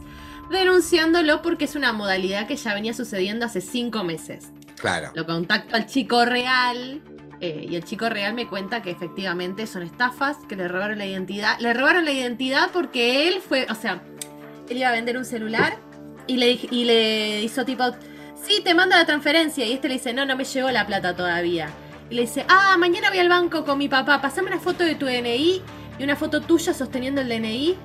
denunciándolo 0.51 1.43
porque 1.43 1.65
es 1.65 1.77
una 1.77 1.93
modalidad 1.93 2.47
que 2.47 2.57
ya 2.57 2.75
venía 2.75 2.93
sucediendo 2.93 3.47
hace 3.47 3.61
cinco 3.61 4.05
meses. 4.05 4.51
claro. 4.77 5.13
Lo 5.15 5.25
contacto 5.27 5.77
al 5.77 5.87
chico 5.87 6.25
real 6.25 7.01
eh, 7.41 7.67
y 7.71 7.77
el 7.77 7.85
chico 7.85 8.09
real 8.09 8.35
me 8.35 8.47
cuenta 8.49 8.83
que 8.83 8.91
efectivamente 8.91 9.67
son 9.67 9.83
estafas, 9.83 10.37
que 10.49 10.57
le 10.57 10.69
robaron 10.69 10.99
la 10.99 11.07
identidad. 11.07 11.59
Le 11.59 11.73
robaron 11.73 12.05
la 12.05 12.13
identidad 12.13 12.71
porque 12.73 13.29
él 13.29 13.41
fue, 13.41 13.67
o 13.71 13.75
sea, 13.75 14.03
él 14.69 14.77
iba 14.77 14.89
a 14.89 14.93
vender 14.93 15.17
un 15.17 15.25
celular 15.25 15.79
y 16.27 16.37
le, 16.37 16.51
y 16.71 16.85
le 16.85 17.43
hizo 17.43 17.65
tipo, 17.65 17.85
sí, 18.43 18.61
te 18.63 18.75
manda 18.75 18.99
la 18.99 19.07
transferencia. 19.07 19.65
Y 19.65 19.73
este 19.73 19.89
le 19.89 19.95
dice, 19.95 20.13
no, 20.13 20.27
no 20.27 20.37
me 20.37 20.45
llegó 20.45 20.71
la 20.71 20.87
plata 20.87 21.17
todavía. 21.17 21.69
Y 22.11 22.15
le 22.17 22.23
dice, 22.23 22.45
ah, 22.49 22.77
mañana 22.79 23.09
voy 23.11 23.21
al 23.21 23.29
banco 23.29 23.65
con 23.65 23.79
mi 23.79 23.89
papá, 23.89 24.21
pasame 24.21 24.49
una 24.49 24.59
foto 24.61 24.85
de 24.85 24.97
tu 24.97 25.07
DNI 25.07 25.63
y 25.99 26.05
una 26.05 26.17
foto 26.17 26.41
tuya 26.43 26.75
sosteniendo 26.75 27.21
el 27.21 27.29
DNI. 27.29 27.77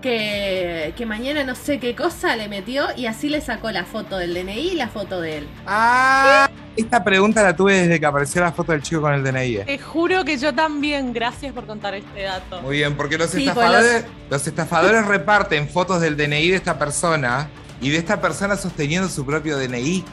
Que, 0.00 0.92
que 0.98 1.06
mañana 1.06 1.44
no 1.44 1.54
sé 1.54 1.80
qué 1.80 1.96
cosa 1.96 2.36
le 2.36 2.46
metió 2.46 2.88
y 2.94 3.06
así 3.06 3.30
le 3.30 3.40
sacó 3.40 3.70
la 3.70 3.86
foto 3.86 4.18
del 4.18 4.34
DNI 4.34 4.72
y 4.72 4.74
la 4.74 4.88
foto 4.88 5.18
de 5.22 5.38
él. 5.38 5.48
Ah, 5.66 6.46
esta 6.76 7.02
pregunta 7.02 7.42
la 7.42 7.56
tuve 7.56 7.72
desde 7.72 7.98
que 7.98 8.04
apareció 8.04 8.42
la 8.42 8.52
foto 8.52 8.72
del 8.72 8.82
chico 8.82 9.00
con 9.00 9.14
el 9.14 9.24
DNI. 9.24 9.64
Te 9.64 9.78
juro 9.78 10.22
que 10.22 10.36
yo 10.36 10.54
también. 10.54 11.14
Gracias 11.14 11.54
por 11.54 11.64
contar 11.66 11.94
este 11.94 12.20
dato. 12.22 12.60
Muy 12.60 12.76
bien, 12.76 12.94
porque 12.98 13.16
los 13.16 13.30
Sí, 13.30 13.48
estafadores, 13.48 14.04
los 14.28 14.46
estafadores 14.46 15.06
reparten 15.06 15.70
fotos 15.70 16.02
del 16.02 16.18
DNI 16.18 16.50
de 16.50 16.56
esta 16.56 16.78
persona 16.78 17.48
y 17.80 17.88
de 17.88 17.96
esta 17.96 18.20
persona 18.20 18.58
sosteniendo 18.58 19.08
su 19.08 19.24
propio 19.24 19.56
DNI. 19.56 20.04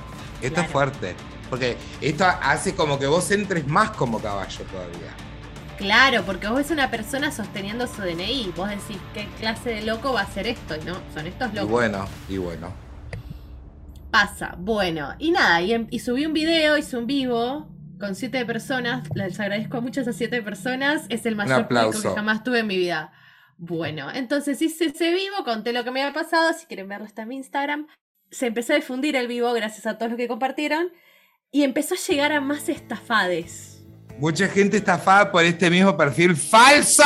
Esto 0.42 0.62
es 0.62 0.68
fuerte. 0.68 1.16
Porque 1.52 1.78
esto 2.02 2.26
hace 2.26 2.74
como 2.74 2.98
que 2.98 3.06
vos 3.06 3.30
entres 3.30 3.68
más 3.68 3.92
como 3.92 4.20
caballo 4.20 4.64
todavía. 4.72 5.12
Claro, 5.78 6.24
porque 6.26 6.48
vos 6.48 6.58
ves 6.58 6.72
una 6.72 6.90
persona 6.90 7.32
sosteniendo 7.32 7.86
su 7.88 8.02
DNI. 8.02 8.54
Vos 8.56 8.70
decís, 8.70 8.98
¿qué 9.14 9.28
clase 9.40 9.70
de 9.72 9.82
loco 9.82 10.14
va 10.14 10.22
a 10.22 10.24
hacer 10.24 10.48
esto? 10.48 10.76
Y 10.82 10.86
no, 10.86 10.96
son 11.14 11.28
estos 11.28 11.52
Y 11.52 11.56
locos. 11.58 11.70
bueno, 11.70 12.08
y 12.30 12.38
bueno. 12.38 12.72
Pasa, 14.12 14.56
bueno. 14.58 15.14
Y 15.20 15.32
nada, 15.32 15.62
y, 15.62 15.74
em- 15.74 15.88
y 15.90 16.00
subí 16.00 16.26
un 16.26 16.34
video, 16.34 16.78
hice 16.78 16.98
un 16.98 17.08
vivo 17.08 17.68
con 18.00 18.16
siete 18.16 18.46
personas. 18.46 19.08
Les 19.16 19.40
agradezco 19.40 19.82
mucho 19.82 20.02
a 20.02 20.04
esas 20.04 20.16
siete 20.16 20.42
personas. 20.42 21.04
Es 21.10 21.26
el 21.26 21.36
mayor 21.36 21.68
público 21.68 22.02
que 22.02 22.10
jamás 22.10 22.44
tuve 22.44 22.60
en 22.60 22.68
mi 22.68 22.78
vida. 22.78 23.12
Bueno, 23.58 24.10
entonces 24.12 24.62
hice 24.62 24.86
ese 24.86 25.12
vivo, 25.14 25.44
conté 25.46 25.72
lo 25.72 25.84
que 25.84 25.92
me 25.92 26.02
había 26.02 26.14
pasado. 26.14 26.52
Si 26.54 26.66
quieren 26.66 26.88
verlo 26.90 27.06
está 27.06 27.22
en 27.24 27.28
mi 27.30 27.36
Instagram. 27.38 27.88
Se 28.32 28.48
empezó 28.48 28.74
a 28.74 28.78
difundir 28.78 29.16
el 29.16 29.28
vivo 29.28 29.52
gracias 29.54 29.86
a 29.86 29.98
todos 29.98 30.12
los 30.12 30.18
que 30.18 30.28
compartieron. 30.28 30.88
Y 31.52 31.64
empezó 31.64 31.96
a 31.96 31.98
llegar 31.98 32.32
a 32.32 32.42
más 32.42 32.70
estafades. 32.70 33.84
Mucha 34.18 34.48
gente 34.48 34.78
estafada 34.78 35.32
por 35.32 35.44
este 35.44 35.70
mismo 35.70 35.96
perfil 35.98 36.36
falso. 36.36 37.04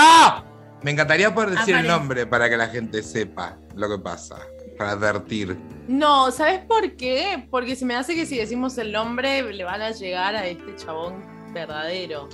Me 0.84 0.92
encantaría 0.92 1.34
poder 1.34 1.52
decir 1.52 1.76
el 1.76 1.88
nombre 1.88 2.26
para 2.28 2.50
que 2.50 2.58
la 2.58 2.68
gente 2.68 3.02
sepa 3.02 3.58
lo 3.76 3.90
que 3.90 3.98
pasa, 4.04 4.38
para 4.78 4.92
advertir. 4.92 5.58
No, 5.88 6.30
¿sabes 6.32 6.60
por 6.66 6.96
qué? 6.96 7.48
Porque 7.50 7.76
se 7.76 7.86
me 7.86 7.96
hace 7.96 8.14
que 8.14 8.26
si 8.26 8.38
decimos 8.38 8.78
el 8.78 8.92
nombre 8.92 9.42
le 9.54 9.64
van 9.64 9.82
a 9.82 9.92
llegar 9.92 10.36
a 10.36 10.46
este 10.46 10.76
chabón 10.76 11.24
verdadero. 11.54 12.30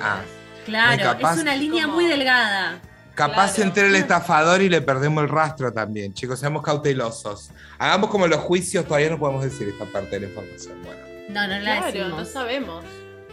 Ah. 0.00 0.20
Claro, 0.66 1.02
capaz- 1.02 1.36
es 1.36 1.42
una 1.42 1.56
línea 1.56 1.84
Como- 1.84 1.94
muy 1.96 2.06
delgada. 2.06 2.80
Capaz 3.14 3.54
Claro. 3.54 3.68
entre 3.70 3.86
el 3.88 3.96
estafador 3.96 4.62
y 4.62 4.68
le 4.68 4.80
perdemos 4.80 5.24
el 5.24 5.28
rastro 5.30 5.72
también. 5.72 6.12
Chicos, 6.14 6.38
seamos 6.38 6.62
cautelosos. 6.62 7.50
Hagamos 7.78 8.10
como 8.10 8.28
los 8.28 8.38
juicios, 8.40 8.84
todavía 8.84 9.10
no 9.10 9.18
podemos 9.18 9.42
decir 9.42 9.66
esta 9.68 9.86
parte 9.86 10.10
de 10.10 10.20
la 10.20 10.26
información. 10.28 10.80
Bueno, 10.84 11.00
No, 11.28 11.46
no 11.46 11.58
la 11.58 11.60
Claro, 11.78 11.86
decimos. 11.86 12.18
no 12.18 12.24
sabemos. 12.24 12.84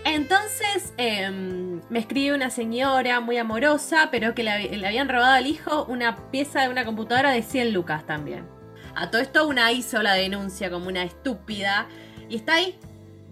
Entonces 0.03 0.93
em, 0.97 1.81
me 1.89 1.99
escribe 1.99 2.35
una 2.35 2.49
señora 2.51 3.19
muy 3.21 3.37
amorosa, 3.37 4.09
pero 4.11 4.35
que 4.35 4.43
le, 4.43 4.51
hab- 4.51 4.69
le 4.77 4.87
habían 4.87 5.09
robado 5.09 5.33
al 5.33 5.47
hijo 5.47 5.85
una 5.85 6.29
pieza 6.29 6.61
de 6.61 6.69
una 6.69 6.85
computadora 6.85 7.31
de 7.31 7.41
100 7.41 7.73
lucas 7.73 8.05
también. 8.05 8.45
A 8.95 9.09
todo 9.09 9.21
esto 9.21 9.47
una 9.47 9.71
hizo 9.71 10.01
la 10.03 10.13
denuncia 10.13 10.69
como 10.69 10.87
una 10.87 11.03
estúpida 11.03 11.87
y 12.29 12.35
está 12.37 12.55
ahí 12.55 12.77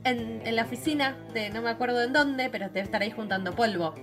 en, 0.03 0.41
en 0.45 0.55
la 0.55 0.63
oficina 0.63 1.15
de 1.33 1.49
no 1.51 1.61
me 1.61 1.69
acuerdo 1.69 2.01
en 2.01 2.11
dónde, 2.11 2.49
pero 2.49 2.67
debe 2.67 2.81
estar 2.81 3.01
ahí 3.01 3.11
juntando 3.11 3.53
polvo. 3.55 3.93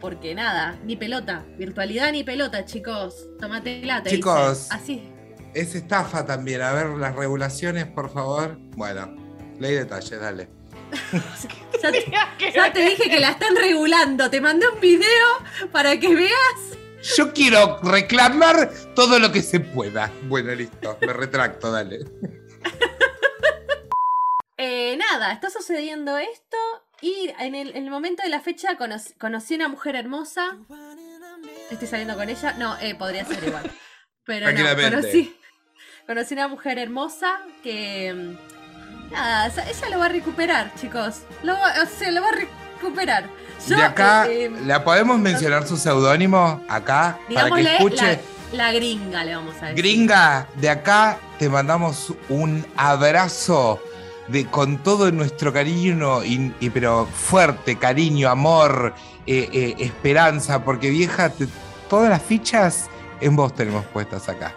Porque 0.00 0.34
nada, 0.34 0.76
ni 0.84 0.96
pelota, 0.96 1.44
virtualidad 1.56 2.10
ni 2.12 2.24
pelota, 2.24 2.64
chicos. 2.64 3.28
Tómatela, 3.40 4.02
te 4.02 4.10
Chicos. 4.10 4.64
dice. 4.64 4.74
Así. 4.74 5.08
es 5.54 5.74
estafa 5.74 6.26
también. 6.26 6.60
A 6.60 6.72
ver, 6.72 6.86
las 6.98 7.14
regulaciones, 7.16 7.86
por 7.86 8.10
favor. 8.12 8.58
Bueno, 8.76 9.14
ley 9.58 9.74
detalles, 9.74 10.20
dale. 10.20 10.48
Ya 11.82 11.92
te, 11.92 12.50
ya 12.54 12.72
te 12.72 12.80
dije 12.80 13.10
que 13.10 13.20
la 13.20 13.30
están 13.30 13.54
regulando. 13.56 14.30
Te 14.30 14.40
mandé 14.40 14.66
un 14.68 14.80
video 14.80 15.26
para 15.70 15.98
que 16.00 16.14
veas 16.14 16.32
Yo 17.16 17.34
quiero 17.34 17.78
reclamar 17.82 18.70
todo 18.94 19.18
lo 19.18 19.30
que 19.30 19.42
se 19.42 19.60
pueda. 19.60 20.10
Bueno, 20.22 20.54
listo, 20.54 20.96
me 21.02 21.12
retracto, 21.12 21.70
dale. 21.70 21.98
Eh, 24.56 24.96
nada, 24.96 25.32
está 25.32 25.50
sucediendo 25.50 26.16
esto 26.16 26.56
y 27.02 27.30
en 27.40 27.54
el, 27.54 27.70
en 27.76 27.84
el 27.84 27.90
momento 27.90 28.22
de 28.22 28.28
la 28.30 28.40
fecha 28.40 28.76
cono- 28.78 28.96
conocí 29.18 29.54
una 29.56 29.68
mujer 29.68 29.96
hermosa. 29.96 30.56
Estoy 31.70 31.88
saliendo 31.88 32.14
con 32.14 32.28
ella. 32.30 32.52
No, 32.54 32.78
eh, 32.80 32.94
podría 32.94 33.24
ser 33.26 33.42
igual. 33.44 33.70
Pero 34.24 34.46
no, 34.46 34.52
Tranquilamente. 34.54 34.96
conocí, 35.00 35.36
conocí 36.06 36.34
una 36.34 36.48
mujer 36.48 36.78
hermosa 36.78 37.40
que... 37.62 38.36
Nada, 39.10 39.46
ella 39.46 39.88
lo 39.90 39.98
va 39.98 40.06
a 40.06 40.08
recuperar, 40.08 40.72
chicos. 40.80 41.20
Lo 41.42 41.52
va, 41.54 41.72
o 41.82 41.98
sea, 41.98 42.10
lo 42.10 42.20
va 42.22 42.28
a 42.28 42.32
recuperar. 42.32 43.24
Yo, 43.68 43.76
de 43.76 43.82
acá, 43.82 44.26
eh, 44.26 44.44
eh, 44.46 44.52
¿la 44.66 44.84
podemos 44.84 45.18
mencionar 45.18 45.66
su 45.66 45.76
seudónimo 45.76 46.60
acá? 46.68 47.18
Para 47.32 47.50
que 47.54 47.62
escuche. 47.76 48.20
la, 48.52 48.64
la 48.66 48.72
gringa, 48.72 49.24
le 49.24 49.36
vamos 49.36 49.54
a 49.62 49.66
decir. 49.66 49.76
Gringa, 49.76 50.46
de 50.56 50.68
acá 50.70 51.18
te 51.38 51.48
mandamos 51.48 52.12
un 52.28 52.66
abrazo 52.76 53.80
de, 54.28 54.46
con 54.46 54.78
todo 54.82 55.10
nuestro 55.12 55.52
cariño, 55.52 56.24
y, 56.24 56.52
y- 56.60 56.70
pero 56.70 57.06
fuerte, 57.06 57.76
cariño, 57.78 58.28
amor, 58.28 58.94
eh, 59.26 59.48
eh, 59.52 59.74
esperanza, 59.78 60.62
porque 60.64 60.90
vieja, 60.90 61.30
te- 61.30 61.48
todas 61.88 62.10
las 62.10 62.22
fichas 62.22 62.86
en 63.20 63.36
vos 63.36 63.54
tenemos 63.54 63.84
puestas 63.86 64.28
acá. 64.28 64.52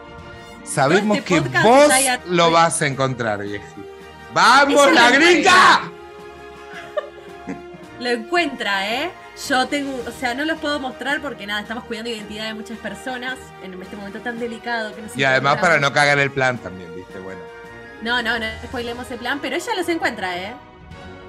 Sabemos 0.66 1.18
este 1.20 1.36
que 1.36 1.42
podcast 1.42 1.66
vos 1.66 1.92
lo 2.27 2.51
vas 2.51 2.82
a 2.82 2.88
encontrar, 2.88 3.39
vieja. 3.39 3.66
¡Vamos, 4.38 4.94
la 4.94 5.10
lo 5.10 5.15
gringa! 5.15 5.82
Lo 8.00 8.10
encuentra, 8.12 8.88
¿eh? 8.88 9.12
Yo 9.50 9.67
tengo, 9.67 10.00
o 10.08 10.12
sea, 10.12 10.36
no 10.36 10.46
los 10.46 10.60
puedo 10.60 10.79
mostrar 10.79 11.22
porque 11.22 11.48
nada, 11.48 11.62
estamos 11.62 11.86
cuidando 11.86 12.12
la 12.12 12.17
identidad 12.17 12.46
de 12.46 12.53
muchas 12.53 12.77
personas 12.77 13.39
en 13.63 13.82
este 13.82 13.96
momento 13.96 14.20
tan 14.20 14.38
delicado 14.38 14.96
que 14.96 15.01
nos 15.01 15.17
Y 15.17 15.24
además 15.24 15.58
para 15.58 15.79
no 15.79 15.91
cagar 15.91 16.20
el 16.20 16.29
plan 16.29 16.60
también, 16.60 16.94
viste, 16.96 17.17
bueno. 17.17 17.39
No, 18.03 18.22
no, 18.22 18.38
no 18.38 18.46
spoilemos 18.63 19.10
el 19.10 19.17
plan, 19.17 19.39
pero 19.41 19.56
ella 19.56 19.74
los 19.75 19.89
encuentra, 19.89 20.38
¿eh? 20.38 20.53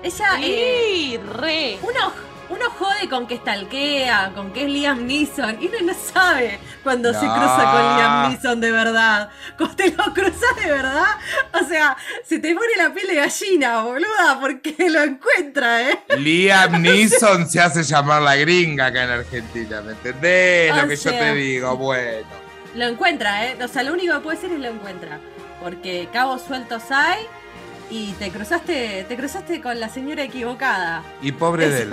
Ella, 0.03 0.27
eh, 0.43 0.85
Sí, 0.91 1.17
re. 1.17 1.79
uno, 1.81 2.12
uno 2.50 2.71
jode 2.71 3.09
con 3.09 3.26
que 3.26 3.37
stalkea, 3.37 4.33
con 4.35 4.52
que 4.52 4.64
es 4.64 4.71
Liam 4.71 5.07
Neeson, 5.07 5.62
y 5.62 5.67
uno 5.67 5.93
no 5.93 5.95
sabe 5.95 6.59
cuando 6.83 7.12
se 7.12 7.21
cruza 7.21 7.71
con 7.73 7.97
Liam 7.97 8.31
Neeson 8.31 8.61
de 8.61 8.71
verdad. 8.71 9.31
Cuando 9.57 9.76
te 9.76 9.90
lo 9.90 10.14
cruzas 10.14 10.57
de 10.62 10.71
verdad, 10.71 11.17
o 11.52 11.69
sea, 11.69 11.97
se 12.25 12.38
te 12.38 12.55
pone 12.55 12.76
la 12.76 12.93
piel 12.93 13.09
de 13.09 13.14
gallina, 13.17 13.83
boluda, 13.83 14.38
porque 14.40 14.75
lo 14.90 15.02
encuentra, 15.02 15.90
¿eh? 15.90 15.99
Liam 16.17 16.83
Neeson 16.83 17.49
se 17.49 17.61
hace 17.61 17.83
llamar 17.83 18.23
la 18.23 18.37
gringa 18.37 18.87
acá 18.87 19.05
en 19.05 19.11
Argentina, 19.11 19.81
¿me 19.83 19.93
entendés? 19.93 20.73
O 20.73 20.76
lo 20.76 20.88
que 20.88 20.97
yo 20.97 21.11
te 21.11 21.35
digo, 21.35 21.76
bueno. 21.76 22.26
Lo 22.75 22.85
encuentra, 22.87 23.47
¿eh? 23.47 23.57
O 23.62 23.69
sea, 23.69 23.83
lo 23.83 23.93
único 23.93 24.14
que 24.14 24.21
puede 24.21 24.38
ser 24.38 24.52
es 24.52 24.59
lo 24.59 24.69
encuentra. 24.69 25.19
Porque 25.62 26.09
cabos 26.12 26.43
sueltos 26.43 26.85
hay 26.90 27.26
y 27.90 28.12
te 28.12 28.31
cruzaste, 28.31 29.05
te 29.09 29.17
cruzaste 29.17 29.61
con 29.61 29.81
la 29.81 29.88
señora 29.88 30.23
equivocada. 30.23 31.02
Y 31.23 31.33
pobre 31.33 31.69
de 31.69 31.83
él. 31.83 31.90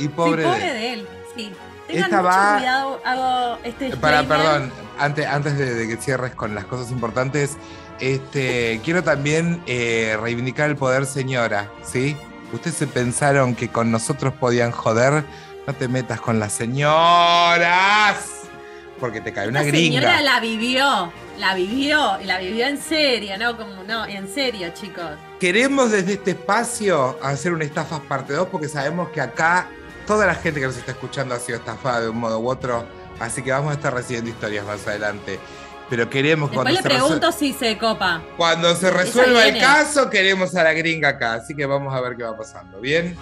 Y 0.00 0.08
pobre, 0.08 0.42
sí, 0.42 0.48
pobre 0.48 0.72
de 0.74 0.92
él. 0.94 1.08
Sí. 1.36 1.52
Tengan 1.86 2.04
Esta 2.04 2.16
mucho 2.22 2.28
va- 2.28 2.56
cuidado, 2.58 3.00
hago 3.04 3.58
este 3.64 3.88
Eh, 3.88 3.96
Para, 3.96 4.22
perdón, 4.22 4.72
antes, 4.98 5.26
antes 5.26 5.58
de, 5.58 5.74
de 5.74 5.88
que 5.88 5.96
cierres 5.96 6.34
con 6.34 6.54
las 6.54 6.64
cosas 6.64 6.90
importantes, 6.92 7.56
este, 7.98 8.80
quiero 8.84 9.02
también 9.02 9.62
eh, 9.66 10.16
reivindicar 10.20 10.70
el 10.70 10.76
poder 10.76 11.06
señora, 11.06 11.68
¿sí? 11.82 12.16
Ustedes 12.52 12.76
se 12.76 12.86
pensaron 12.86 13.54
que 13.54 13.68
con 13.68 13.90
nosotros 13.90 14.32
podían 14.34 14.70
joder, 14.72 15.24
no 15.66 15.74
te 15.74 15.88
metas 15.88 16.20
con 16.20 16.38
las 16.40 16.52
señoras, 16.52 18.16
porque 18.98 19.20
te 19.20 19.32
cae 19.32 19.48
una 19.48 19.62
gringa. 19.62 20.00
señora 20.00 20.20
la 20.22 20.40
vivió, 20.40 21.12
la 21.38 21.54
vivió, 21.54 22.20
y 22.20 22.24
la 22.24 22.38
vivió 22.38 22.66
en 22.66 22.78
serio, 22.80 23.36
¿no? 23.38 23.56
Como, 23.56 23.82
no, 23.84 24.04
en 24.06 24.32
serio, 24.32 24.68
chicos. 24.74 25.10
Queremos 25.38 25.90
desde 25.90 26.14
este 26.14 26.32
espacio 26.32 27.18
hacer 27.22 27.52
un 27.52 27.62
estafas 27.62 28.00
parte 28.00 28.32
2 28.32 28.48
porque 28.50 28.68
sabemos 28.68 29.08
que 29.10 29.20
acá 29.20 29.68
toda 30.06 30.26
la 30.26 30.34
gente 30.34 30.60
que 30.60 30.66
nos 30.66 30.76
está 30.76 30.92
escuchando 30.92 31.34
ha 31.34 31.38
sido 31.38 31.58
estafada 31.58 32.00
de 32.02 32.08
un 32.08 32.18
modo 32.18 32.38
u 32.40 32.48
otro, 32.48 32.84
así 33.18 33.42
que 33.42 33.50
vamos 33.52 33.70
a 33.70 33.74
estar 33.74 33.92
recibiendo 33.94 34.30
historias 34.30 34.64
más 34.66 34.86
adelante. 34.86 35.38
Pero 35.88 36.08
queremos 36.08 36.50
Después 36.50 36.64
cuando 36.64 36.70
le 36.70 36.82
se, 36.82 36.88
pregunto 36.88 37.32
si 37.32 37.52
se 37.52 37.76
copa. 37.76 38.22
cuando 38.36 38.74
se 38.76 38.90
resuelva 38.90 39.46
el 39.46 39.58
caso, 39.60 40.08
queremos 40.08 40.54
a 40.54 40.62
la 40.62 40.72
gringa 40.72 41.08
acá, 41.10 41.34
así 41.34 41.54
que 41.54 41.66
vamos 41.66 41.92
a 41.94 42.00
ver 42.00 42.16
qué 42.16 42.22
va 42.22 42.36
pasando. 42.36 42.80
¿Bien? 42.80 43.16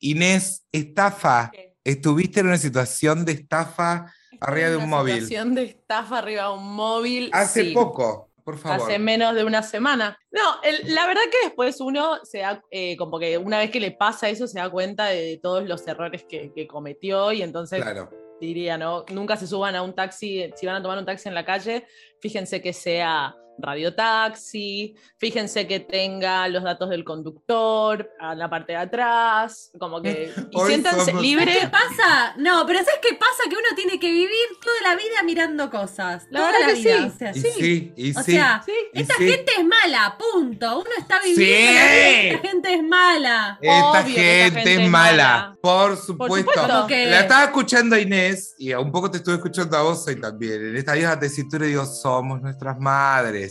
Inés, 0.00 0.64
estafa. 0.72 1.50
¿Estuviste 1.84 2.40
en 2.40 2.46
una 2.46 2.56
situación 2.58 3.24
de 3.24 3.32
estafa 3.32 4.06
arriba 4.40 4.68
de 4.70 4.76
un 4.76 4.84
Una 4.84 4.96
móvil? 4.96 5.14
situación 5.16 5.54
de 5.54 5.64
estafa 5.64 6.18
arriba 6.18 6.44
de 6.44 6.52
un 6.54 6.74
móvil. 6.74 7.30
Hace 7.34 7.64
sí. 7.64 7.72
poco, 7.74 8.29
por 8.50 8.58
favor. 8.58 8.80
Hace 8.90 8.98
menos 8.98 9.34
de 9.34 9.44
una 9.44 9.62
semana. 9.62 10.18
No, 10.30 10.40
el- 10.62 10.94
la 10.94 11.06
verdad 11.06 11.22
que 11.30 11.46
después 11.48 11.80
uno 11.80 12.18
se 12.24 12.38
da, 12.38 12.62
eh, 12.70 12.96
como 12.96 13.18
que 13.18 13.38
una 13.38 13.58
vez 13.58 13.70
que 13.70 13.80
le 13.80 13.92
pasa 13.92 14.28
eso, 14.28 14.46
se 14.46 14.58
da 14.58 14.68
cuenta 14.70 15.06
de, 15.06 15.38
todos 15.42 15.66
los 15.68 15.86
errores 15.86 16.24
que, 16.28 16.52
que 16.54 16.66
cometió 16.66 17.32
y 17.32 17.42
entonces 17.42 17.82
Claro. 17.82 18.10
diría, 18.40 18.76
¿no? 18.78 19.04
Nunca 19.12 19.36
se 19.36 19.46
suban 19.46 19.74
a 19.76 19.82
un 19.82 19.94
taxi, 19.94 20.50
si 20.56 20.66
van 20.66 20.76
a 20.76 20.82
tomar 20.82 20.98
un 20.98 21.06
taxi 21.06 21.28
en 21.28 21.34
la 21.34 21.44
calle, 21.44 21.86
fíjense 22.20 22.60
que 22.60 22.72
sea 22.72 23.34
radiotaxi, 23.62 24.94
fíjense 25.18 25.66
que 25.66 25.80
tenga 25.80 26.48
los 26.48 26.62
datos 26.62 26.90
del 26.90 27.04
conductor 27.04 28.10
a 28.20 28.34
la 28.34 28.48
parte 28.48 28.72
de 28.72 28.78
atrás, 28.78 29.70
como 29.78 30.00
que 30.02 30.32
y 30.50 30.58
siéntanse 30.66 31.06
somos- 31.12 31.20
¿Qué 31.22 31.26
libres. 31.28 31.68
pasa? 31.70 32.34
No, 32.38 32.64
pero 32.66 32.80
¿sabes 32.80 33.00
qué 33.02 33.14
pasa? 33.16 33.42
Que 33.48 33.56
uno 33.56 33.74
tiene 33.76 33.98
que 33.98 34.10
vivir 34.10 34.28
toda 34.62 34.90
la 34.90 34.96
vida 34.96 35.22
mirando 35.24 35.70
cosas. 35.70 36.26
La 36.30 36.40
toda 36.40 36.52
verdad 36.52 36.68
la 36.68 36.74
que 36.74 36.80
vida. 36.80 36.96
sí. 36.98 37.04
O 37.14 37.18
sea, 37.18 37.30
Y 37.34 37.40
sí, 37.40 37.92
y 37.96 38.16
o 38.16 38.22
sí. 38.22 38.32
sea, 38.32 38.62
Sí, 38.64 38.72
y 38.92 39.00
esta 39.00 39.14
sí. 39.16 39.28
gente 39.28 39.52
es 39.58 39.64
mala, 39.64 40.16
punto. 40.18 40.78
Uno 40.80 40.90
está 40.98 41.20
viviendo 41.22 41.70
Sí. 41.70 41.74
la 41.74 41.82
vida, 41.84 42.20
esta 42.36 42.48
gente 42.48 42.74
es 42.74 42.82
mala. 42.82 43.58
Esta 43.60 43.90
Obvio 44.02 44.14
que 44.14 44.46
esta 44.46 44.60
gente, 44.60 44.84
es 44.84 44.90
mala, 44.90 45.24
mala. 45.24 45.56
por 45.60 45.96
supuesto. 45.96 46.36
supuesto. 46.50 46.66
Como 46.74 46.86
que- 46.86 47.06
La 47.06 47.20
estaba 47.20 47.44
escuchando 47.44 47.96
a 47.96 48.00
Inés 48.00 48.54
y 48.58 48.72
un 48.74 48.90
poco 48.92 49.10
te 49.10 49.18
estuve 49.18 49.34
escuchando 49.36 49.76
a 49.76 49.82
vos 49.82 50.06
hoy 50.06 50.20
también. 50.20 50.64
En 50.68 50.76
esta 50.76 50.94
vieja 50.94 51.18
tesitura 51.18 51.66
digo, 51.66 51.84
somos 51.86 52.40
nuestras 52.40 52.78
madres. 52.78 53.49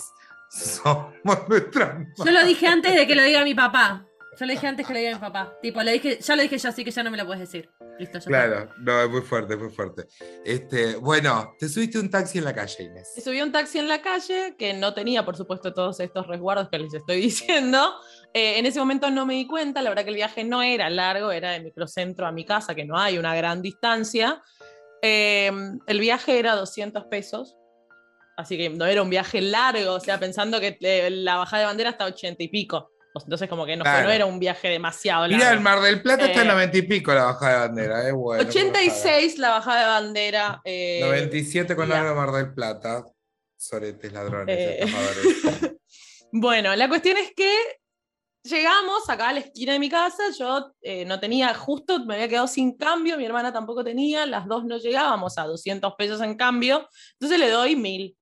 Somos 0.49 1.47
nuestras 1.47 1.93
madres. 1.93 2.17
Yo 2.17 2.31
lo 2.31 2.45
dije 2.45 2.67
antes 2.67 2.93
de 2.95 3.07
que 3.07 3.15
lo 3.15 3.23
diga 3.23 3.43
mi 3.43 3.55
papá. 3.55 4.05
Yo 4.39 4.45
lo 4.45 4.53
dije 4.53 4.67
antes 4.67 4.87
que 4.87 4.93
lo 4.93 4.99
diga 4.99 5.13
mi 5.13 5.19
papá. 5.19 5.53
Tipo, 5.61 5.83
lo 5.83 5.91
dije, 5.91 6.19
ya 6.21 6.35
lo 6.35 6.41
dije 6.41 6.57
yo, 6.57 6.69
así 6.69 6.85
que 6.85 6.91
ya 6.91 7.03
no 7.03 7.11
me 7.11 7.17
lo 7.17 7.25
puedes 7.25 7.41
decir. 7.41 7.69
Listo. 7.99 8.19
Claro, 8.21 8.69
no, 8.77 9.01
es 9.01 9.09
muy 9.09 9.21
fuerte, 9.21 9.55
es 9.55 9.59
muy 9.59 9.69
fuerte. 9.69 10.05
Este, 10.45 10.95
bueno, 10.95 11.53
te 11.59 11.67
subiste 11.67 11.99
un 11.99 12.09
taxi 12.09 12.37
en 12.37 12.45
la 12.45 12.55
calle, 12.55 12.83
Inés. 12.83 13.11
Y 13.17 13.21
subí 13.21 13.39
a 13.39 13.43
un 13.43 13.51
taxi 13.51 13.79
en 13.79 13.89
la 13.89 14.01
calle 14.01 14.55
que 14.57 14.73
no 14.73 14.93
tenía, 14.93 15.25
por 15.25 15.35
supuesto, 15.35 15.73
todos 15.73 15.99
estos 15.99 16.25
resguardos 16.25 16.69
que 16.69 16.79
les 16.79 16.93
estoy 16.93 17.17
diciendo. 17.21 17.95
Eh, 18.33 18.57
en 18.57 18.65
ese 18.65 18.79
momento 18.79 19.11
no 19.11 19.25
me 19.25 19.33
di 19.33 19.45
cuenta, 19.45 19.81
la 19.81 19.89
verdad 19.89 20.03
que 20.03 20.11
el 20.11 20.15
viaje 20.15 20.45
no 20.45 20.61
era 20.61 20.89
largo, 20.89 21.33
era 21.33 21.51
de 21.51 21.59
microcentro 21.59 22.25
a 22.25 22.31
mi 22.31 22.45
casa, 22.45 22.73
que 22.73 22.85
no 22.85 22.97
hay 22.97 23.17
una 23.17 23.35
gran 23.35 23.61
distancia. 23.61 24.41
Eh, 25.01 25.51
el 25.85 25.99
viaje 25.99 26.39
era 26.39 26.55
200 26.55 27.05
pesos, 27.05 27.57
así 28.39 28.57
que 28.57 28.69
no 28.69 28.85
era 28.85 29.01
un 29.01 29.09
viaje 29.09 29.41
largo, 29.41 29.93
o 29.93 29.99
sea, 29.99 30.19
pensando 30.19 30.59
que 30.59 30.77
eh, 30.81 31.09
la 31.09 31.35
bajada 31.37 31.61
de 31.61 31.65
bandera 31.67 31.89
está 31.91 32.05
80 32.05 32.41
y 32.43 32.47
pico. 32.47 32.91
Entonces, 33.15 33.49
como 33.49 33.65
que 33.65 33.75
no, 33.75 33.83
Claro. 33.83 34.07
no 34.07 34.11
era 34.13 34.25
un 34.25 34.39
viaje 34.39 34.69
demasiado 34.69 35.23
largo. 35.27 35.35
Mira, 35.37 35.51
el 35.51 35.59
Mar 35.59 35.81
del 35.81 36.01
Plata 36.01 36.25
está 36.25 36.41
en 36.41 36.47
Eh, 36.47 36.51
90 36.51 36.77
y 36.77 36.81
pico 36.83 37.13
la 37.13 37.25
bajada 37.25 37.51
de 37.53 37.67
bandera, 37.67 38.07
es 38.07 38.13
bueno. 38.13 38.43
86 38.47 39.37
la 39.39 39.49
bajada 39.49 39.79
de 39.81 39.85
bandera. 39.87 40.61
eh, 40.63 40.99
97 41.03 41.75
con 41.75 41.89
ya. 41.89 42.01
algo 42.01 42.15
Mar 42.15 42.31
del 42.31 42.53
Plata. 42.53 43.03
Soretes, 43.57 44.13
ladrones, 44.13 44.55
Eh. 44.57 44.79
Bueno, 46.31 46.75
la 46.75 46.87
cuestión 46.87 47.17
es 47.17 47.33
que 47.35 47.51
llegamos 48.43 49.09
acá 49.09 49.29
a 49.29 49.33
la 49.33 49.39
esquina 49.39 49.73
de 49.73 49.79
mi 49.79 49.89
casa, 49.89 50.23
yo 50.37 50.71
eh, 50.81 51.03
no 51.05 51.19
tenía, 51.19 51.53
justo 51.55 52.05
me 52.05 52.13
había 52.15 52.27
quedado 52.29 52.47
sin 52.47 52.77
cambio, 52.77 53.17
mi 53.17 53.25
hermana 53.25 53.51
tampoco 53.51 53.83
tenía, 53.83 54.25
las 54.25 54.47
dos 54.47 54.63
no 54.63 54.77
llegábamos 54.77 55.37
a 55.37 55.43
200 55.45 55.93
pesos 55.97 56.21
en 56.21 56.35
cambio, 56.35 56.87
entonces 57.13 57.39
le 57.39 57.49
doy 57.49 57.75
mil. 57.75 58.15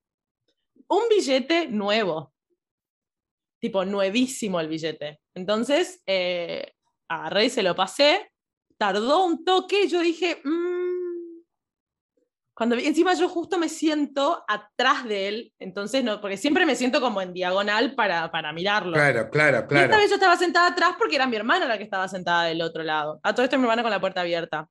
Un 0.89 1.03
billete 1.09 1.67
nuevo, 1.67 2.33
tipo 3.59 3.83
nuevísimo 3.85 4.59
el 4.59 4.67
billete. 4.67 5.19
Entonces, 5.33 6.01
eh, 6.05 6.73
agarré 7.09 7.45
y 7.45 7.49
se 7.49 7.63
lo 7.63 7.75
pasé, 7.75 8.31
tardó 8.77 9.25
un 9.25 9.43
toque, 9.43 9.87
yo 9.87 10.01
dije, 10.01 10.41
"Mm". 10.43 11.43
cuando 12.53 12.75
encima 12.75 13.13
yo 13.13 13.29
justo 13.29 13.59
me 13.59 13.69
siento 13.69 14.43
atrás 14.47 15.03
de 15.05 15.27
él, 15.27 15.53
entonces 15.59 16.03
no, 16.03 16.19
porque 16.19 16.37
siempre 16.37 16.65
me 16.65 16.75
siento 16.75 16.99
como 16.99 17.21
en 17.21 17.31
diagonal 17.31 17.93
para, 17.93 18.31
para 18.31 18.51
mirarlo. 18.51 18.93
Claro, 18.93 19.29
claro, 19.29 19.57
Y 19.57 19.61
esta 19.61 19.67
claro. 19.67 19.97
vez 19.97 20.09
yo 20.09 20.15
estaba 20.15 20.37
sentada 20.37 20.67
atrás 20.69 20.95
porque 20.97 21.15
era 21.17 21.27
mi 21.27 21.35
hermana 21.35 21.67
la 21.67 21.77
que 21.77 21.83
estaba 21.83 22.07
sentada 22.07 22.45
del 22.45 22.61
otro 22.63 22.81
lado. 22.81 23.19
A 23.21 23.35
todo 23.35 23.43
esto 23.43 23.57
mi 23.57 23.63
hermana 23.65 23.83
con 23.83 23.91
la 23.91 23.99
puerta 23.99 24.21
abierta, 24.21 24.67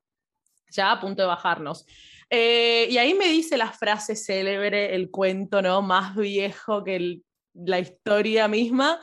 ya 0.70 0.90
a 0.90 1.00
punto 1.00 1.23
de 1.23 1.28
bajarnos. 1.28 1.87
Eh, 2.30 2.88
y 2.90 2.99
ahí 2.99 3.14
me 3.14 3.28
dice 3.28 3.56
la 3.56 3.71
frase 3.73 4.16
célebre, 4.16 4.95
el 4.95 5.11
cuento 5.11 5.62
¿no? 5.62 5.80
más 5.83 6.16
viejo 6.16 6.83
que 6.83 6.97
el- 6.97 7.23
la 7.54 7.78
historia 7.78 8.49
misma. 8.49 8.99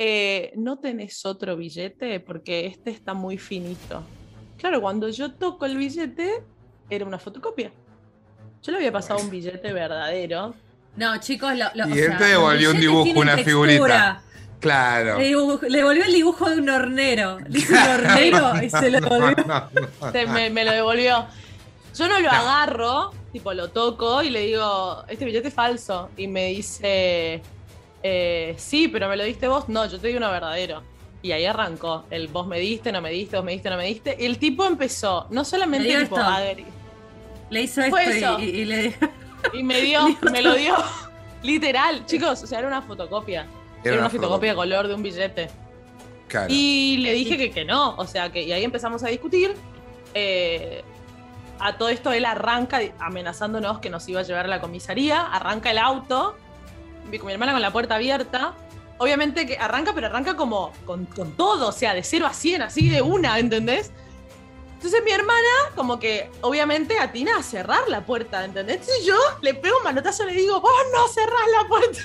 eh, 0.00 0.52
¿No 0.54 0.78
tenés 0.78 1.26
otro 1.26 1.56
billete? 1.56 2.20
Porque 2.20 2.66
este 2.66 2.90
está 2.90 3.14
muy 3.14 3.36
finito. 3.36 4.02
Claro, 4.56 4.80
cuando 4.80 5.08
yo 5.08 5.32
toco 5.32 5.66
el 5.66 5.76
billete, 5.76 6.42
era 6.88 7.04
una 7.04 7.18
fotocopia. 7.18 7.72
Yo 8.62 8.70
le 8.72 8.78
había 8.78 8.92
pasado 8.92 9.18
un 9.20 9.28
billete 9.30 9.72
verdadero. 9.72 10.54
No, 10.96 11.16
chicos, 11.18 11.52
lo, 11.56 11.64
lo- 11.74 11.88
Y 11.88 11.92
o 11.92 11.94
él 11.96 12.06
sea, 12.10 12.16
te 12.18 12.24
devolvió 12.24 12.70
un 12.70 12.78
dibujo, 12.80 13.18
una 13.20 13.34
textura. 13.36 13.72
figurita. 13.72 14.22
Claro. 14.60 15.18
Le, 15.18 15.32
dibuj- 15.34 15.68
le 15.68 15.84
volvió 15.84 16.04
el 16.04 16.12
dibujo 16.12 16.50
de 16.50 16.58
un 16.60 16.68
hornero. 16.68 17.38
Le 17.48 17.58
hizo 17.58 17.72
un 17.72 17.78
hornero 17.88 18.62
y 18.62 18.70
se 18.70 18.90
lo 18.90 19.00
devolvió. 19.00 19.44
No, 19.46 19.70
no. 20.00 20.12
Te- 20.12 20.26
me, 20.26 20.50
me 20.50 20.64
lo 20.64 20.72
devolvió. 20.72 21.26
Yo 21.98 22.06
no 22.06 22.20
lo 22.20 22.28
No. 22.28 22.30
agarro, 22.30 23.10
tipo 23.32 23.52
lo 23.52 23.70
toco 23.70 24.22
y 24.22 24.30
le 24.30 24.40
digo, 24.42 25.04
este 25.08 25.24
billete 25.24 25.48
es 25.48 25.54
falso. 25.54 26.10
Y 26.16 26.28
me 26.28 26.46
dice, 26.50 27.42
eh, 28.04 28.54
sí, 28.56 28.86
pero 28.86 29.08
me 29.08 29.16
lo 29.16 29.24
diste 29.24 29.48
vos. 29.48 29.68
No, 29.68 29.84
yo 29.86 29.98
te 29.98 30.08
di 30.08 30.14
uno 30.14 30.30
verdadero. 30.30 30.82
Y 31.22 31.32
ahí 31.32 31.44
arrancó. 31.44 32.04
El 32.10 32.28
vos 32.28 32.46
me 32.46 32.60
diste, 32.60 32.92
no 32.92 33.00
me 33.00 33.10
diste, 33.10 33.36
vos 33.36 33.44
me 33.44 33.52
diste, 33.52 33.68
no 33.70 33.76
me 33.76 33.86
diste. 33.86 34.16
Y 34.18 34.26
el 34.26 34.38
tipo 34.38 34.64
empezó, 34.64 35.26
no 35.30 35.44
solamente 35.44 35.88
Me 35.88 35.96
dio 35.96 36.08
tipo, 36.08 36.18
Le 37.50 37.62
hizo 37.62 37.82
esto 37.82 37.98
eso. 37.98 38.38
y, 38.38 38.64
le 38.64 38.82
dijo. 38.82 39.06
y 39.52 39.62
me 39.64 39.80
dio, 39.80 40.00
me 40.30 40.40
lo 40.40 40.54
dio. 40.54 40.76
Literal, 41.42 42.06
chicos, 42.06 42.42
o 42.44 42.46
sea, 42.46 42.60
era 42.60 42.68
una 42.68 42.82
fotocopia. 42.82 43.46
Era, 43.82 43.98
una, 43.98 44.10
fotocopia 44.10 44.50
de 44.50 44.56
color 44.56 44.86
de 44.86 44.94
un 44.94 45.02
billete. 45.02 45.48
Claro. 46.28 46.46
Y 46.48 46.98
le 46.98 47.12
dije 47.12 47.36
que, 47.36 47.50
que 47.50 47.64
no, 47.64 47.96
o 47.96 48.06
sea, 48.06 48.30
que 48.30 48.42
y 48.42 48.52
ahí 48.52 48.62
empezamos 48.62 49.02
a 49.02 49.08
discutir. 49.08 49.54
Eh, 50.14 50.82
a 51.60 51.76
todo 51.76 51.88
esto 51.88 52.12
él 52.12 52.24
arranca 52.24 52.80
amenazándonos 52.98 53.78
que 53.80 53.90
nos 53.90 54.08
iba 54.08 54.20
a 54.20 54.22
llevar 54.22 54.44
a 54.46 54.48
la 54.48 54.60
comisaría, 54.60 55.22
arranca 55.22 55.70
el 55.70 55.78
auto, 55.78 56.36
con 57.18 57.26
mi 57.26 57.32
hermana 57.32 57.52
con 57.52 57.62
la 57.62 57.72
puerta 57.72 57.94
abierta. 57.96 58.54
Obviamente 58.98 59.46
que 59.46 59.56
arranca, 59.56 59.92
pero 59.94 60.08
arranca 60.08 60.36
como 60.36 60.72
con, 60.84 61.06
con 61.06 61.32
todo, 61.32 61.68
o 61.68 61.72
sea, 61.72 61.94
de 61.94 62.02
0 62.02 62.26
a 62.26 62.32
100, 62.32 62.62
así 62.62 62.88
de 62.88 63.00
una, 63.00 63.38
¿entendés? 63.38 63.92
Entonces 64.74 65.02
mi 65.04 65.10
hermana, 65.12 65.72
como 65.74 65.98
que 65.98 66.30
obviamente 66.40 66.98
atina 66.98 67.36
a 67.38 67.42
cerrar 67.42 67.88
la 67.88 68.04
puerta, 68.04 68.44
¿entendés? 68.44 68.76
Entonces 68.80 69.04
yo 69.06 69.16
le 69.40 69.54
pego 69.54 69.76
un 69.78 69.84
manotazo 69.84 70.24
y 70.24 70.26
le 70.26 70.40
digo, 70.40 70.60
vos 70.60 70.70
no 70.92 71.08
cerrás 71.08 71.46
la 71.62 71.68
puerta. 71.68 71.98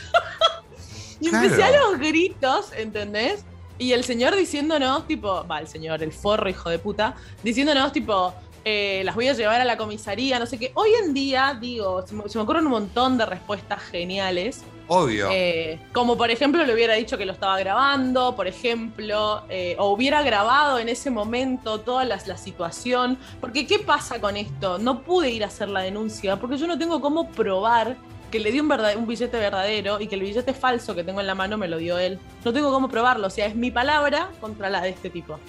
y 1.20 1.28
empecé 1.28 1.63
a 1.63 1.70
Claro. 1.70 1.92
los 1.92 2.00
gritos, 2.00 2.72
¿entendés? 2.74 3.44
Y 3.78 3.94
el 3.94 4.04
señor 4.04 4.36
diciéndonos, 4.36 5.08
tipo, 5.08 5.46
va, 5.48 5.60
el 5.60 5.68
señor, 5.68 6.02
el 6.04 6.13
forro, 6.13 6.50
hijo 6.50 6.70
de 6.70 6.80
puta, 6.80 7.16
diciéndonos, 7.44 7.92
tipo, 7.92 8.34
eh, 8.65 9.02
las 9.06 9.15
voy 9.15 9.28
a 9.28 9.34
llevar 9.34 9.62
a 9.62 9.65
la 9.65 9.78
comisaría, 9.78 10.39
no 10.39 10.45
sé 10.45 10.58
qué. 10.58 10.71
Hoy 10.76 10.89
en 11.04 11.13
día, 11.13 11.58
digo, 11.60 12.06
se 12.06 12.13
me, 12.15 12.28
se 12.30 12.38
me 12.38 12.43
ocurren 12.43 12.65
un 12.65 12.71
montón 12.71 13.17
de 13.17 13.26
respuestas 13.26 13.82
geniales. 13.82 14.63
Obvio. 14.88 15.30
Eh, 15.32 15.80
como 15.93 16.17
por 16.17 16.30
ejemplo 16.30 16.63
le 16.65 16.73
hubiera 16.73 16.93
dicho 16.95 17.17
que 17.17 17.26
lo 17.26 17.32
estaba 17.32 17.58
grabando, 17.58 18.36
por 18.36 18.47
ejemplo, 18.47 19.43
eh, 19.49 19.76
o 19.80 19.89
hubiera 19.91 20.21
grabado 20.23 20.78
en 20.78 20.89
ese 20.89 21.10
momento 21.10 21.80
toda 21.80 22.04
la, 22.04 22.19
la 22.26 22.38
situación. 22.38 23.17
Porque 23.39 23.65
¿qué 23.65 23.80
pasa 23.80 24.19
con 24.19 24.36
esto? 24.36 24.78
No 24.80 25.02
pude 25.02 25.32
ir 25.32 25.43
a 25.43 25.47
hacer 25.47 25.69
la 25.69 25.80
denuncia 25.82 26.36
porque 26.36 26.58
yo 26.58 26.67
no 26.67 26.78
tengo 26.78 26.99
cómo 26.99 27.30
probar 27.30 27.95
que 28.30 28.39
le 28.39 28.52
di 28.52 28.60
un, 28.60 28.67
verdad- 28.67 28.97
un 28.97 29.08
billete 29.08 29.38
verdadero 29.38 30.02
y 30.02 30.08
que 30.08 30.15
el 30.15 30.21
billete 30.21 30.54
falso 30.54 30.93
que 30.95 31.04
tengo 31.04 31.21
en 31.21 31.28
la 31.28 31.36
mano 31.36 31.58
me 31.58 31.67
lo 31.69 31.78
dio 31.78 31.97
él. 31.97 32.19
No 32.43 32.52
tengo 32.52 32.71
cómo 32.71 32.89
probarlo, 32.89 33.28
o 33.28 33.30
sea, 33.30 33.45
es 33.45 33.56
mi 33.56 33.71
palabra 33.71 34.30
contra 34.41 34.69
la 34.69 34.82
de 34.82 34.89
este 34.89 35.10
tipo. 35.10 35.39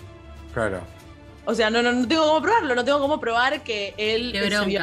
Claro. 0.53 0.81
O 1.47 1.55
sea, 1.55 1.71
no, 1.71 1.83
no, 1.83 1.93
no 1.93 2.09
tengo 2.09 2.27
cómo 2.27 2.43
probarlo, 2.43 2.75
no 2.75 2.85
tengo 2.85 3.01
cómo 3.01 3.21
probar 3.21 3.63
que 3.63 3.95
él 3.97 4.33
Qué 4.33 4.51
se 4.51 4.79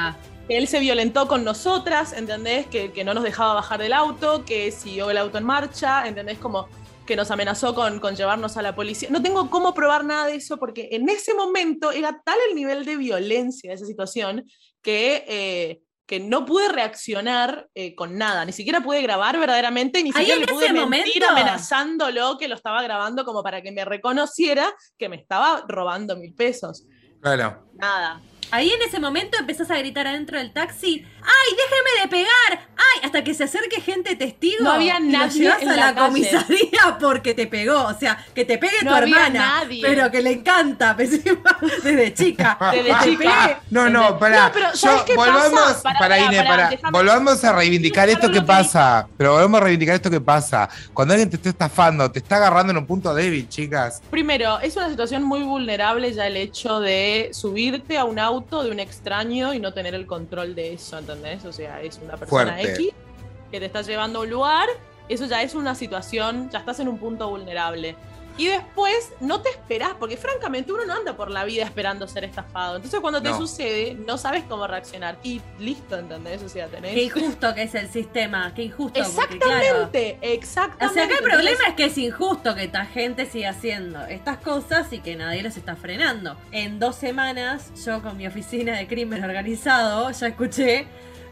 que 0.47 0.57
él 0.57 0.67
se 0.67 0.79
violentó 0.79 1.27
con 1.27 1.43
nosotras, 1.43 2.13
¿entendés? 2.13 2.67
Que, 2.67 2.91
que 2.91 3.03
no 3.03 3.13
nos 3.13 3.23
dejaba 3.23 3.53
bajar 3.53 3.79
del 3.79 3.93
auto, 3.93 4.43
que 4.43 4.71
siguió 4.71 5.09
el 5.09 5.17
auto 5.17 5.37
en 5.37 5.45
marcha, 5.45 6.07
¿entendés? 6.07 6.39
Como 6.39 6.67
que 7.05 7.15
nos 7.15 7.31
amenazó 7.31 7.75
con, 7.75 7.99
con 7.99 8.15
llevarnos 8.15 8.57
a 8.57 8.61
la 8.61 8.75
policía. 8.75 9.09
No 9.11 9.21
tengo 9.21 9.49
cómo 9.49 9.73
probar 9.73 10.03
nada 10.03 10.27
de 10.27 10.35
eso 10.35 10.57
porque 10.57 10.89
en 10.91 11.09
ese 11.09 11.33
momento 11.33 11.91
era 11.91 12.21
tal 12.23 12.37
el 12.49 12.55
nivel 12.55 12.85
de 12.85 12.95
violencia 12.95 13.69
de 13.69 13.75
esa 13.75 13.85
situación 13.85 14.45
que, 14.81 15.25
eh, 15.27 15.81
que 16.11 16.19
no 16.19 16.43
pude 16.43 16.67
reaccionar 16.67 17.69
eh, 17.73 17.95
con 17.95 18.17
nada. 18.17 18.43
Ni 18.43 18.51
siquiera 18.51 18.81
pude 18.81 19.01
grabar 19.01 19.39
verdaderamente, 19.39 20.03
ni 20.03 20.11
siquiera 20.11 20.41
le 20.41 20.45
pude 20.45 20.73
mentir 20.73 20.81
momento- 21.21 21.29
amenazándolo 21.29 22.37
que 22.37 22.49
lo 22.49 22.55
estaba 22.55 22.83
grabando 22.83 23.23
como 23.23 23.41
para 23.41 23.61
que 23.61 23.71
me 23.71 23.85
reconociera 23.85 24.73
que 24.97 25.07
me 25.07 25.15
estaba 25.15 25.63
robando 25.69 26.17
mil 26.17 26.33
pesos. 26.33 26.85
Claro. 27.21 27.63
Nada. 27.75 28.19
Ahí 28.49 28.69
en 28.69 28.81
ese 28.81 28.99
momento 28.99 29.37
empezás 29.39 29.69
a 29.71 29.77
gritar 29.77 30.07
adentro 30.07 30.37
del 30.37 30.51
taxi, 30.51 31.05
¡ay, 31.21 31.55
déjeme 31.55 32.01
de 32.01 32.07
pegar! 32.09 32.67
¡Ay! 32.75 33.01
Hasta 33.03 33.23
que 33.23 33.33
se 33.33 33.45
acerque 33.45 33.79
gente 33.79 34.15
testigo. 34.15 34.63
No 34.65 34.71
había 34.73 34.99
y 34.99 35.03
lo 35.03 35.17
nadie 35.19 35.53
en 35.61 35.69
a 35.69 35.75
la 35.75 35.85
la, 35.87 35.95
calle. 35.95 36.07
comisaría 36.07 36.97
porque 36.99 37.33
te 37.33 37.47
pegó. 37.47 37.83
O 37.85 37.93
sea, 37.97 38.17
que 38.35 38.43
te 38.43 38.57
pegue 38.57 38.73
No 38.83 38.89
tu 38.91 38.95
había 38.97 39.27
hermana. 39.27 39.59
nadie. 39.61 39.81
Pero 39.81 40.11
que 40.11 40.21
le 40.21 40.31
encanta, 40.31 40.93
desde 40.97 41.23
chica. 42.13 42.57
Desde 42.73 42.93
chica. 43.03 43.37
pegue. 43.47 43.57
No, 43.69 43.89
no, 43.89 44.19
pará. 44.19 44.47
No, 44.47 44.51
pero 44.53 44.67
Yo, 44.71 44.77
¿sabes 44.77 45.03
qué 45.03 45.15
volvamos, 45.15 45.73
pasa? 45.81 45.93
para, 45.97 46.69
volvamos 46.91 47.43
a 47.45 47.53
reivindicar 47.53 48.09
esto 48.09 48.29
que 48.31 48.41
pasa. 48.41 49.07
Pero 49.17 49.33
volvamos 49.33 49.61
a 49.61 49.63
reivindicar 49.63 49.95
esto 49.95 50.09
que 50.09 50.19
pasa. 50.21 50.67
Cuando 50.93 51.13
alguien 51.13 51.29
te 51.29 51.37
está 51.37 51.49
estafando, 51.49 52.11
te 52.11 52.19
está 52.19 52.35
agarrando 52.35 52.71
en 52.71 52.77
un 52.79 52.85
punto 52.85 53.13
débil, 53.13 53.47
chicas. 53.47 54.01
Primero, 54.11 54.59
es 54.59 54.75
una 54.75 54.89
situación 54.89 55.23
muy 55.23 55.41
vulnerable 55.43 56.11
ya 56.13 56.27
el 56.27 56.35
hecho 56.35 56.79
de 56.81 57.29
subirte 57.31 57.97
a 57.97 58.03
un 58.03 58.19
auto 58.19 58.30
de 58.39 58.71
un 58.71 58.79
extraño 58.79 59.53
y 59.53 59.59
no 59.59 59.73
tener 59.73 59.93
el 59.93 60.05
control 60.05 60.55
de 60.55 60.73
eso, 60.73 60.97
¿entendés? 60.97 61.43
O 61.45 61.51
sea, 61.51 61.81
es 61.81 61.99
una 62.01 62.17
persona 62.17 62.53
Fuerte. 62.53 62.73
X 62.73 62.93
que 63.51 63.59
te 63.59 63.65
está 63.65 63.81
llevando 63.81 64.19
a 64.19 64.21
un 64.21 64.29
lugar, 64.29 64.69
eso 65.09 65.25
ya 65.25 65.43
es 65.43 65.55
una 65.55 65.75
situación, 65.75 66.49
ya 66.49 66.59
estás 66.59 66.79
en 66.79 66.87
un 66.87 66.97
punto 66.97 67.29
vulnerable. 67.29 67.95
Y 68.37 68.47
después 68.47 69.11
no 69.19 69.41
te 69.41 69.49
esperás, 69.49 69.91
porque 69.99 70.17
francamente 70.17 70.71
uno 70.71 70.85
no 70.85 70.93
anda 70.93 71.15
por 71.15 71.29
la 71.29 71.43
vida 71.45 71.63
esperando 71.63 72.07
ser 72.07 72.23
estafado. 72.23 72.77
Entonces 72.77 72.99
cuando 72.99 73.21
te 73.21 73.29
No. 73.29 73.37
sucede, 73.37 73.93
no 73.93 74.17
sabes 74.17 74.43
cómo 74.47 74.65
reaccionar. 74.67 75.17
Y 75.23 75.41
listo, 75.59 75.97
¿entendés? 75.97 76.41
O 76.41 76.49
sea, 76.49 76.67
tenés... 76.67 76.93
Qué 76.93 77.03
injusto 77.03 77.53
que 77.53 77.63
es 77.63 77.75
el 77.75 77.89
sistema, 77.89 78.53
qué 78.55 78.63
injusto. 78.63 78.99
porque, 79.15 79.37
claro, 79.39 79.83
Exactamente, 79.91 80.17
O 80.21 80.25
exactamente. 80.33 80.93
sea, 80.93 81.03
acá 81.05 81.13
el 81.13 81.19
Entonces, 81.23 81.33
problema 81.33 81.63
es 81.69 81.75
que 81.75 81.85
es 81.85 81.97
injusto 81.97 82.55
que 82.55 82.63
esta 82.63 82.85
gente 82.85 83.25
siga 83.25 83.49
haciendo 83.51 84.01
estas 84.05 84.37
cosas 84.37 84.91
y 84.93 84.99
que 84.99 85.15
nadie 85.15 85.43
los 85.43 85.57
está 85.57 85.75
frenando. 85.75 86.37
En 86.51 86.79
dos 86.79 86.95
semanas, 86.95 87.71
yo 87.85 88.01
con 88.01 88.17
mi 88.17 88.27
oficina 88.27 88.77
de 88.77 88.87
crimen 88.87 89.23
organizado 89.23 90.09
ya 90.11 90.27
escuché 90.27 90.87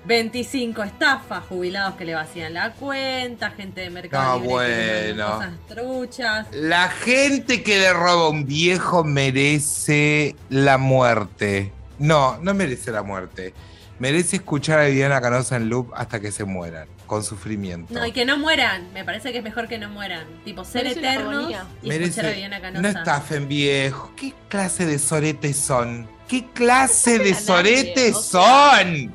25 0.06 0.82
estafas, 0.84 1.44
jubilados 1.48 1.96
que 1.96 2.06
le 2.06 2.16
vacían 2.16 2.54
la 2.54 2.72
cuenta, 2.74 3.52
gente 3.52 3.82
de 3.82 3.90
mercado 3.90 4.40
No, 4.40 4.46
Libre 4.46 4.66
que 4.66 5.08
le 5.08 5.14
bueno. 5.14 5.30
mandan 5.30 5.58
cosas 5.58 5.76
truchas. 5.76 6.48
La 6.52 6.90
gente 6.90 7.64
que 7.64 7.78
le 7.80 7.94
roba 7.94 8.26
a 8.26 8.30
un 8.30 8.46
viejo 8.46 9.04
merece 9.04 10.36
la 10.50 10.78
muerte. 10.78 11.72
No, 12.00 12.38
no 12.42 12.54
merece 12.54 12.92
la 12.92 13.04
muerte. 13.04 13.54
Merece 14.00 14.38
escuchar 14.38 14.80
a 14.80 14.86
Viviana 14.86 15.20
Canosa 15.20 15.58
en 15.58 15.68
loop 15.68 15.92
hasta 15.94 16.22
que 16.22 16.32
se 16.32 16.46
mueran, 16.46 16.88
con 17.06 17.22
sufrimiento. 17.22 17.94
No, 17.94 18.06
y 18.06 18.14
que 18.14 18.24
no 18.24 18.38
mueran. 18.38 18.88
Me 18.94 19.04
parece 19.04 19.34
que 19.34 19.40
es 19.40 19.44
mejor 19.44 19.68
que 19.68 19.78
no 19.78 19.90
mueran. 19.90 20.26
Tipo, 20.46 20.64
ser 20.64 20.84
Merece 20.86 21.00
eternos 21.02 21.52
y 21.84 21.90
escuchar 21.92 22.26
a 22.28 22.30
Viviana 22.30 22.62
Canosa. 22.62 22.82
no 22.82 22.88
estafen 22.88 23.50
viejo. 23.50 24.14
¿Qué 24.16 24.34
clase 24.48 24.86
de 24.86 24.98
soretes 25.00 25.58
son? 25.58 26.08
¿Qué 26.30 26.46
clase 26.54 27.18
No 27.18 27.24
de 27.26 27.34
soretes 27.36 28.16
son? 28.22 29.14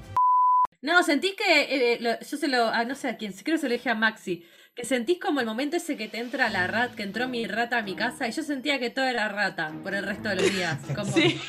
No, 0.85 1.03
sentí 1.03 1.35
que 1.35 1.95
eh, 1.95 1.99
lo- 2.01 2.21
yo 2.21 2.37
se 2.37 2.47
lo, 2.47 2.69
ah, 2.69 2.85
no 2.85 2.95
sé 2.95 3.09
a 3.09 3.17
quién, 3.17 3.33
creo 3.33 3.57
que 3.57 3.61
se 3.63 3.69
lo 3.69 3.73
dije 3.75 3.89
a 3.89 3.95
Maxi, 3.95 4.45
que 4.75 4.85
sentís 4.85 5.19
como 5.19 5.41
el 5.41 5.47
momento 5.47 5.77
ese 5.79 5.97
que 5.97 6.09
te 6.09 6.19
entra 6.19 6.51
la 6.51 6.67
rata, 6.67 6.95
que 6.95 7.03
entró 7.05 7.27
mi 7.27 7.47
rata 7.47 7.79
a 7.79 7.83
mi 7.83 7.95
casa 7.95 8.29
y 8.29 8.33
yo 8.33 8.43
sentía 8.43 8.79
que 8.79 8.91
todo 8.91 9.05
era 9.07 9.29
rata 9.29 9.73
por 9.83 9.95
el 9.95 10.05
resto 10.05 10.29
de 10.29 10.37
los 10.37 10.53
días. 10.53 10.77
Como, 10.95 11.11
Sí. 11.11 11.41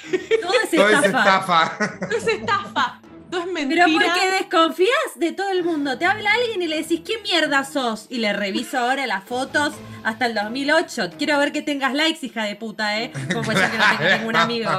Todo 0.42 0.54
es 0.64 0.70
Todo 0.72 0.90
es 0.90 1.06
estafa. 1.06 1.64
estafa. 1.64 2.00
No 2.10 2.16
es 2.18 2.28
estafa. 2.28 3.02
No 3.32 3.40
es 3.40 3.48
mentira. 3.48 3.86
Pero 3.86 3.98
porque 3.98 4.32
desconfías 4.40 4.90
de 5.16 5.32
todo 5.32 5.50
el 5.50 5.64
mundo. 5.64 5.98
Te 5.98 6.06
habla 6.06 6.32
alguien 6.32 6.62
y 6.62 6.68
le 6.68 6.78
decís, 6.78 7.02
¿qué 7.06 7.20
mierda 7.22 7.64
sos? 7.64 8.06
Y 8.10 8.18
le 8.20 8.34
reviso 8.34 8.78
ahora 8.78 9.08
las 9.08 9.24
fotos 9.24 9.74
hasta 10.04 10.28
el 10.28 10.36
2008. 10.36 11.12
Quiero 11.18 11.38
ver 11.40 11.52
que 11.52 11.62
tengas 11.62 11.94
likes, 11.94 12.26
hija 12.26 12.44
de 12.44 12.56
puta, 12.56 13.02
¿eh? 13.02 13.12
Como 13.34 13.52
ser 13.52 13.72
que 13.72 13.78
no 13.78 13.84
tenga 13.98 14.18
ningún 14.18 14.36
amigo. 14.36 14.72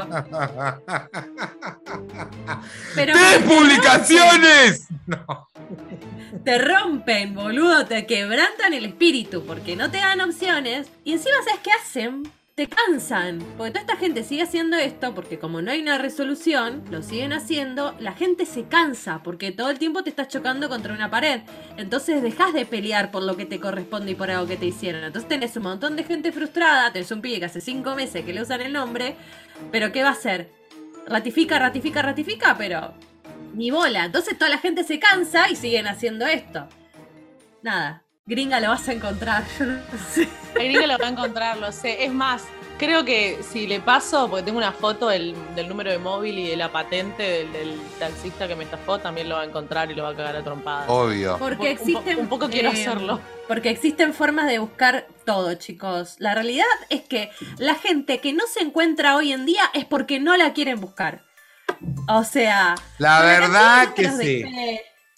Pero 2.95 3.13
¡Tres 3.15 3.39
publicaciones! 3.43 4.87
No. 5.07 5.49
Te 6.45 6.59
rompen, 6.59 7.35
boludo. 7.35 7.87
Te 7.87 8.07
quebrantan 8.07 8.73
el 8.73 8.85
espíritu 8.87 9.45
porque 9.45 9.77
no 9.77 9.91
te 9.91 9.99
dan 9.99 10.21
opciones. 10.21 10.89
Y 11.05 11.13
encima, 11.13 11.37
¿sabes 11.45 11.61
qué 11.63 11.71
hacen? 11.73 12.33
Te 12.57 12.69
cansan. 12.69 13.41
Porque 13.59 13.73
toda 13.73 13.83
esta 13.83 13.97
gente 13.97 14.25
sigue 14.25 14.41
haciendo 14.41 14.79
esto 14.79 15.15
porque 15.15 15.39
como 15.39 15.61
no 15.61 15.71
hay 15.71 15.83
una 15.83 15.99
resolución, 15.99 16.83
lo 16.91 17.03
siguen 17.03 17.35
haciendo. 17.35 17.95
La 18.01 18.15
gente 18.15 18.47
se 18.47 18.65
cansa 18.65 19.23
porque 19.23 19.53
todo 19.53 19.69
el 19.69 19.79
tiempo 19.79 20.03
te 20.03 20.09
estás 20.09 20.29
chocando 20.29 20.71
contra 20.71 20.95
una 20.95 21.11
pared. 21.11 21.43
Entonces 21.77 22.23
dejas 22.23 22.55
de 22.55 22.65
pelear 22.65 23.11
por 23.11 23.25
lo 23.25 23.37
que 23.37 23.45
te 23.45 23.61
corresponde 23.61 24.13
y 24.13 24.15
por 24.15 24.31
algo 24.31 24.47
que 24.47 24.57
te 24.57 24.65
hicieron. 24.65 25.05
Entonces 25.05 25.29
tenés 25.29 25.55
un 25.59 25.65
montón 25.65 25.97
de 25.97 26.05
gente 26.05 26.33
frustrada. 26.33 26.91
Tenés 26.95 27.11
un 27.11 27.21
pibe 27.21 27.41
que 27.41 27.45
hace 27.45 27.61
cinco 27.61 27.95
meses 27.95 28.25
que 28.25 28.33
le 28.33 28.41
usan 28.41 28.63
el 28.63 28.73
nombre. 28.73 29.17
Pero 29.71 29.93
¿qué 29.93 30.03
va 30.03 30.09
a 30.09 30.13
hacer? 30.13 30.51
Ratifica, 31.07 31.59
ratifica, 31.59 32.01
ratifica, 32.01 32.57
pero 32.57 32.95
ni 33.53 33.71
bola. 33.71 34.07
Entonces 34.07 34.39
toda 34.39 34.49
la 34.49 34.59
gente 34.59 34.83
se 34.83 34.99
cansa 34.99 35.51
y 35.51 35.57
siguen 35.57 35.89
haciendo 35.89 36.27
esto. 36.27 36.67
Nada. 37.63 38.06
Gringa 38.29 38.59
lo 38.59 38.69
vas 38.71 38.89
a 38.89 38.93
encontrar. 38.93 39.45
Yo 39.59 39.67
no 39.67 39.81
sé. 40.13 40.29
El 40.57 40.73
gringo 40.73 40.87
lo 40.87 40.99
va 40.99 41.07
a 41.07 41.11
encontrar, 41.11 41.59
lo 41.59 41.71
sé. 41.71 42.05
Es 42.05 42.13
más, 42.13 42.43
creo 42.77 43.05
que 43.05 43.39
si 43.49 43.69
le 43.69 43.79
paso, 43.81 44.29
porque 44.29 44.43
tengo 44.45 44.59
una 44.59 44.73
foto 44.73 45.09
del, 45.09 45.37
del 45.55 45.69
número 45.69 45.93
de 45.93 45.99
móvil 45.99 46.37
y 46.39 46.49
de 46.49 46.57
la 46.57 46.73
patente 46.73 47.23
del, 47.23 47.53
del 47.53 47.81
taxista 48.01 48.49
que 48.49 48.57
me 48.57 48.65
estafó, 48.65 48.99
también 48.99 49.29
lo 49.29 49.37
va 49.37 49.43
a 49.43 49.45
encontrar 49.45 49.91
y 49.93 49.95
lo 49.95 50.03
va 50.03 50.09
a 50.11 50.17
cagar 50.17 50.35
a 50.35 50.43
trompadas. 50.43 50.87
Obvio. 50.89 51.37
Porque 51.39 51.71
Un 51.71 51.77
po- 51.77 51.85
un 51.85 51.93
po- 51.93 51.99
existen. 52.01 52.19
un 52.19 52.29
poco 52.29 52.49
quiero 52.51 52.71
eh, 52.71 52.73
hacerlo. 52.73 53.21
Porque 53.47 53.71
existen 53.71 54.13
formas 54.13 54.49
de 54.49 54.59
buscar 54.59 55.07
todo, 55.25 55.55
chicos. 55.55 56.17
La 56.19 56.35
realidad 56.35 56.65
es 56.89 57.03
que 57.03 57.31
la 57.59 57.77
gente 57.77 58.19
que 58.21 58.33
no 58.33 58.45
se 58.53 58.61
encuentra 58.65 59.15
hoy 59.15 59.33
en 59.33 59.47
día 59.47 59.63
es 59.73 59.85
porque 59.85 60.19
no 60.19 60.37
la 60.37 60.53
quieren 60.53 60.81
buscar. 60.81 61.23
O 62.09 62.25
sea. 62.25 62.75
La 62.99 63.21
verdad 63.23 63.95
que 63.95 64.09
sí. 64.11 64.45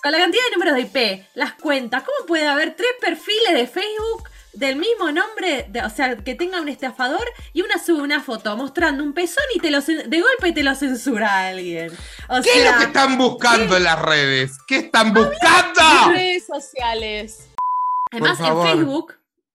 Con 0.02 0.12
la 0.12 0.18
cantidad 0.18 0.42
de 0.44 0.50
números 0.56 0.74
de 0.74 0.80
IP, 0.82 1.26
las 1.34 1.54
cuentas, 1.54 2.02
¿cómo 2.04 2.26
puede 2.26 2.46
haber 2.46 2.76
tres 2.76 2.90
perfiles 3.00 3.52
de 3.54 3.66
Facebook 3.66 4.28
del 4.52 4.76
mismo 4.76 5.10
nombre? 5.10 5.66
de- 5.68 5.82
o 5.82 5.90
sea, 5.90 6.16
que 6.16 6.34
tenga 6.36 6.60
un 6.60 6.68
estafador 6.68 7.24
y 7.52 7.62
una 7.62 7.78
sube 7.82 8.02
una 8.02 8.20
foto 8.22 8.56
mostrando 8.56 9.02
un 9.02 9.12
pezón 9.12 9.44
y 9.54 9.58
te 9.60 9.70
lo 9.72 9.80
de 9.80 10.20
golpe 10.20 10.52
te 10.52 10.62
lo 10.62 10.74
censura 10.76 11.48
alguien. 11.48 11.90
O 12.28 12.40
¿Qué 12.42 12.50
es 12.64 12.70
lo 12.72 12.78
que 12.78 12.84
están 12.84 13.18
buscando 13.18 13.76
en 13.76 13.84
las 13.84 14.00
redes? 14.00 14.52
¿Qué 14.68 14.76
están 14.76 15.12
Las 15.14 15.24
buscando? 15.26 16.12
redes 16.12 16.46
sociales. 16.46 17.48
Además, 18.12 18.38
en. 18.40 18.62
Facebook 18.62 19.14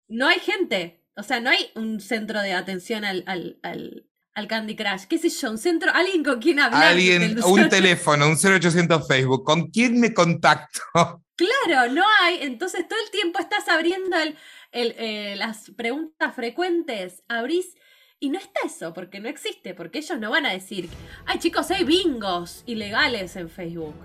no 0.10 0.28
hay 0.28 0.40
gente. 0.40 1.00
O 1.16 1.24
sea, 1.24 1.40
no 1.40 1.52
hay 1.52 1.72
un 1.76 2.02
centro 2.02 2.42
de 2.42 2.54
atención 2.54 3.06
al, 3.06 3.24
al, 3.28 3.60
al, 3.64 4.06
al 4.36 4.48
Candy 4.48 4.76
Crush. 4.76 5.04
¿Qué 5.08 5.18
sé 5.18 5.30
yo? 5.30 5.52
Un 5.52 5.58
centro, 5.58 5.92
alguien 5.94 6.24
con 6.24 6.40
quien 6.40 6.60
hablar. 6.60 6.84
Alguien, 6.84 7.38
un 7.44 7.70
teléfono, 7.70 8.28
un 8.28 8.38
0800 8.38 9.08
Facebook. 9.08 9.44
¿Con 9.44 9.70
quién 9.70 10.00
me 10.00 10.14
contacto? 10.14 10.82
Claro, 11.36 11.92
no 11.92 12.04
hay. 12.22 12.44
Entonces 12.44 12.88
todo 12.88 13.00
el 13.04 13.10
tiempo 13.10 13.40
estás 13.40 13.68
abriendo 13.68 14.16
el, 14.18 14.38
el, 14.72 14.96
eh, 15.00 15.36
las 15.36 15.72
preguntas 15.76 16.36
frecuentes. 16.36 17.24
Abrís. 17.28 17.76
Y 18.20 18.30
no 18.30 18.38
está 18.38 18.60
eso, 18.64 18.94
porque 18.94 19.20
no 19.20 19.28
existe, 19.28 19.74
porque 19.74 19.98
ellos 19.98 20.20
no 20.20 20.30
van 20.30 20.46
a 20.46 20.54
decir, 20.54 20.88
ay 21.26 21.40
chicos, 21.40 21.72
hay 21.72 21.84
bingos 21.84 22.64
ilegales 22.68 23.36
en 23.36 23.50
Facebook. 23.50 23.96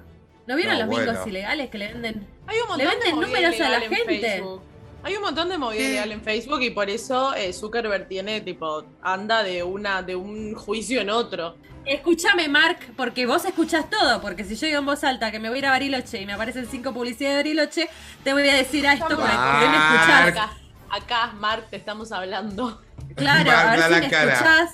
¿No 0.47 0.57
vieron 0.57 0.79
No, 0.79 0.87
los 0.87 0.99
bingos 0.99 1.27
ilegales 1.27 1.69
que 1.69 1.79
le 1.79 1.93
venden? 1.93 2.27
Hay 2.47 2.57
un 2.59 2.69
montón 2.69 2.79
Le 2.79 2.87
venden 2.87 3.15
de 3.15 3.27
números 3.27 3.61
a 3.61 3.69
la 3.69 3.81
gente. 3.83 4.21
Facebook. 4.21 4.63
Hay 5.03 5.15
un 5.17 5.23
montón 5.23 5.49
de 5.49 5.59
movida 5.59 5.79
¿Qué? 5.79 5.89
ilegal 5.91 6.13
en 6.13 6.23
Facebook 6.23 6.61
y 6.63 6.71
por 6.71 6.91
eso 6.91 7.35
eh, 7.35 7.53
Zuckerberg 7.53 8.09
tiene 8.09 8.41
tipo 8.41 8.85
anda 9.03 9.43
de 9.43 9.63
una 9.63 10.03
de 10.03 10.17
un 10.17 10.55
juicio 10.55 11.01
en 11.01 11.09
otro. 11.11 11.57
Escúchame, 11.87 12.49
Mark, 12.49 12.79
porque 12.97 13.25
vos 13.25 13.45
escuchás 13.47 13.89
todo. 13.89 14.21
Porque 14.21 14.45
si 14.45 14.57
yo 14.57 14.67
digo 14.67 14.79
en 14.81 14.87
voz 14.87 15.05
alta 15.05 15.31
que 15.31 15.39
me 15.39 15.49
voy 15.49 15.57
a 15.57 15.59
ir 15.61 15.67
a 15.67 15.71
Bariloche 15.71 16.21
y 16.21 16.27
me 16.27 16.35
aparecen 16.35 16.67
cinco 16.71 16.93
publicidades 16.93 17.37
de 17.37 17.43
Bariloche, 17.43 17.89
te 18.25 18.33
voy 18.35 18.47
a 18.49 18.55
decir 18.55 18.87
a 18.87 18.93
esto 18.95 19.17
para 19.17 19.31
que 19.61 19.67
me 19.67 19.79
Mark. 19.79 19.95
escuchás. 19.95 20.29
Acá, 20.29 20.51
acá, 20.91 21.33
Mark, 21.39 21.67
te 21.71 21.77
estamos 21.77 22.13
hablando. 22.13 22.83
Claro, 23.17 23.51
Mark, 23.51 23.67
a 23.67 23.71
ver 23.71 23.81
da 23.81 23.87
si 23.87 23.93
la 23.93 24.01
me 24.01 24.11
cara. 24.11 24.33
escuchás. 24.33 24.71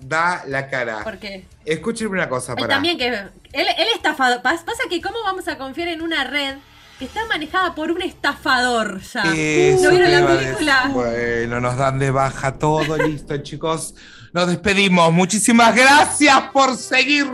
Da 0.00 0.44
la 0.46 0.68
cara. 0.70 1.00
Porque 1.04 1.44
Escúchenme 1.66 2.12
una 2.12 2.28
cosa, 2.28 2.52
él 2.52 2.58
para. 2.60 2.74
también 2.74 2.96
que. 2.96 3.08
Él, 3.08 3.28
él 3.52 3.88
estafador. 3.94 4.40
Pas- 4.40 4.64
Pasa 4.64 4.84
que, 4.88 5.02
¿cómo 5.02 5.16
vamos 5.24 5.46
a 5.48 5.58
confiar 5.58 5.88
en 5.88 6.00
una 6.00 6.24
red 6.24 6.56
está 7.04 7.26
manejada 7.26 7.74
por 7.74 7.90
un 7.90 8.02
estafador 8.02 9.00
ya? 9.00 9.22
Eso 9.34 9.84
¿No 9.84 9.90
vieron 9.90 10.10
la 10.12 10.26
película? 10.26 10.90
Bueno, 10.92 11.60
nos 11.60 11.76
dan 11.76 11.98
de 11.98 12.10
baja 12.10 12.58
todo, 12.58 12.96
listo, 12.96 13.36
chicos. 13.38 13.94
Nos 14.32 14.46
despedimos. 14.48 15.12
Muchísimas 15.12 15.74
gracias 15.74 16.40
por 16.52 16.76
seguir. 16.76 17.26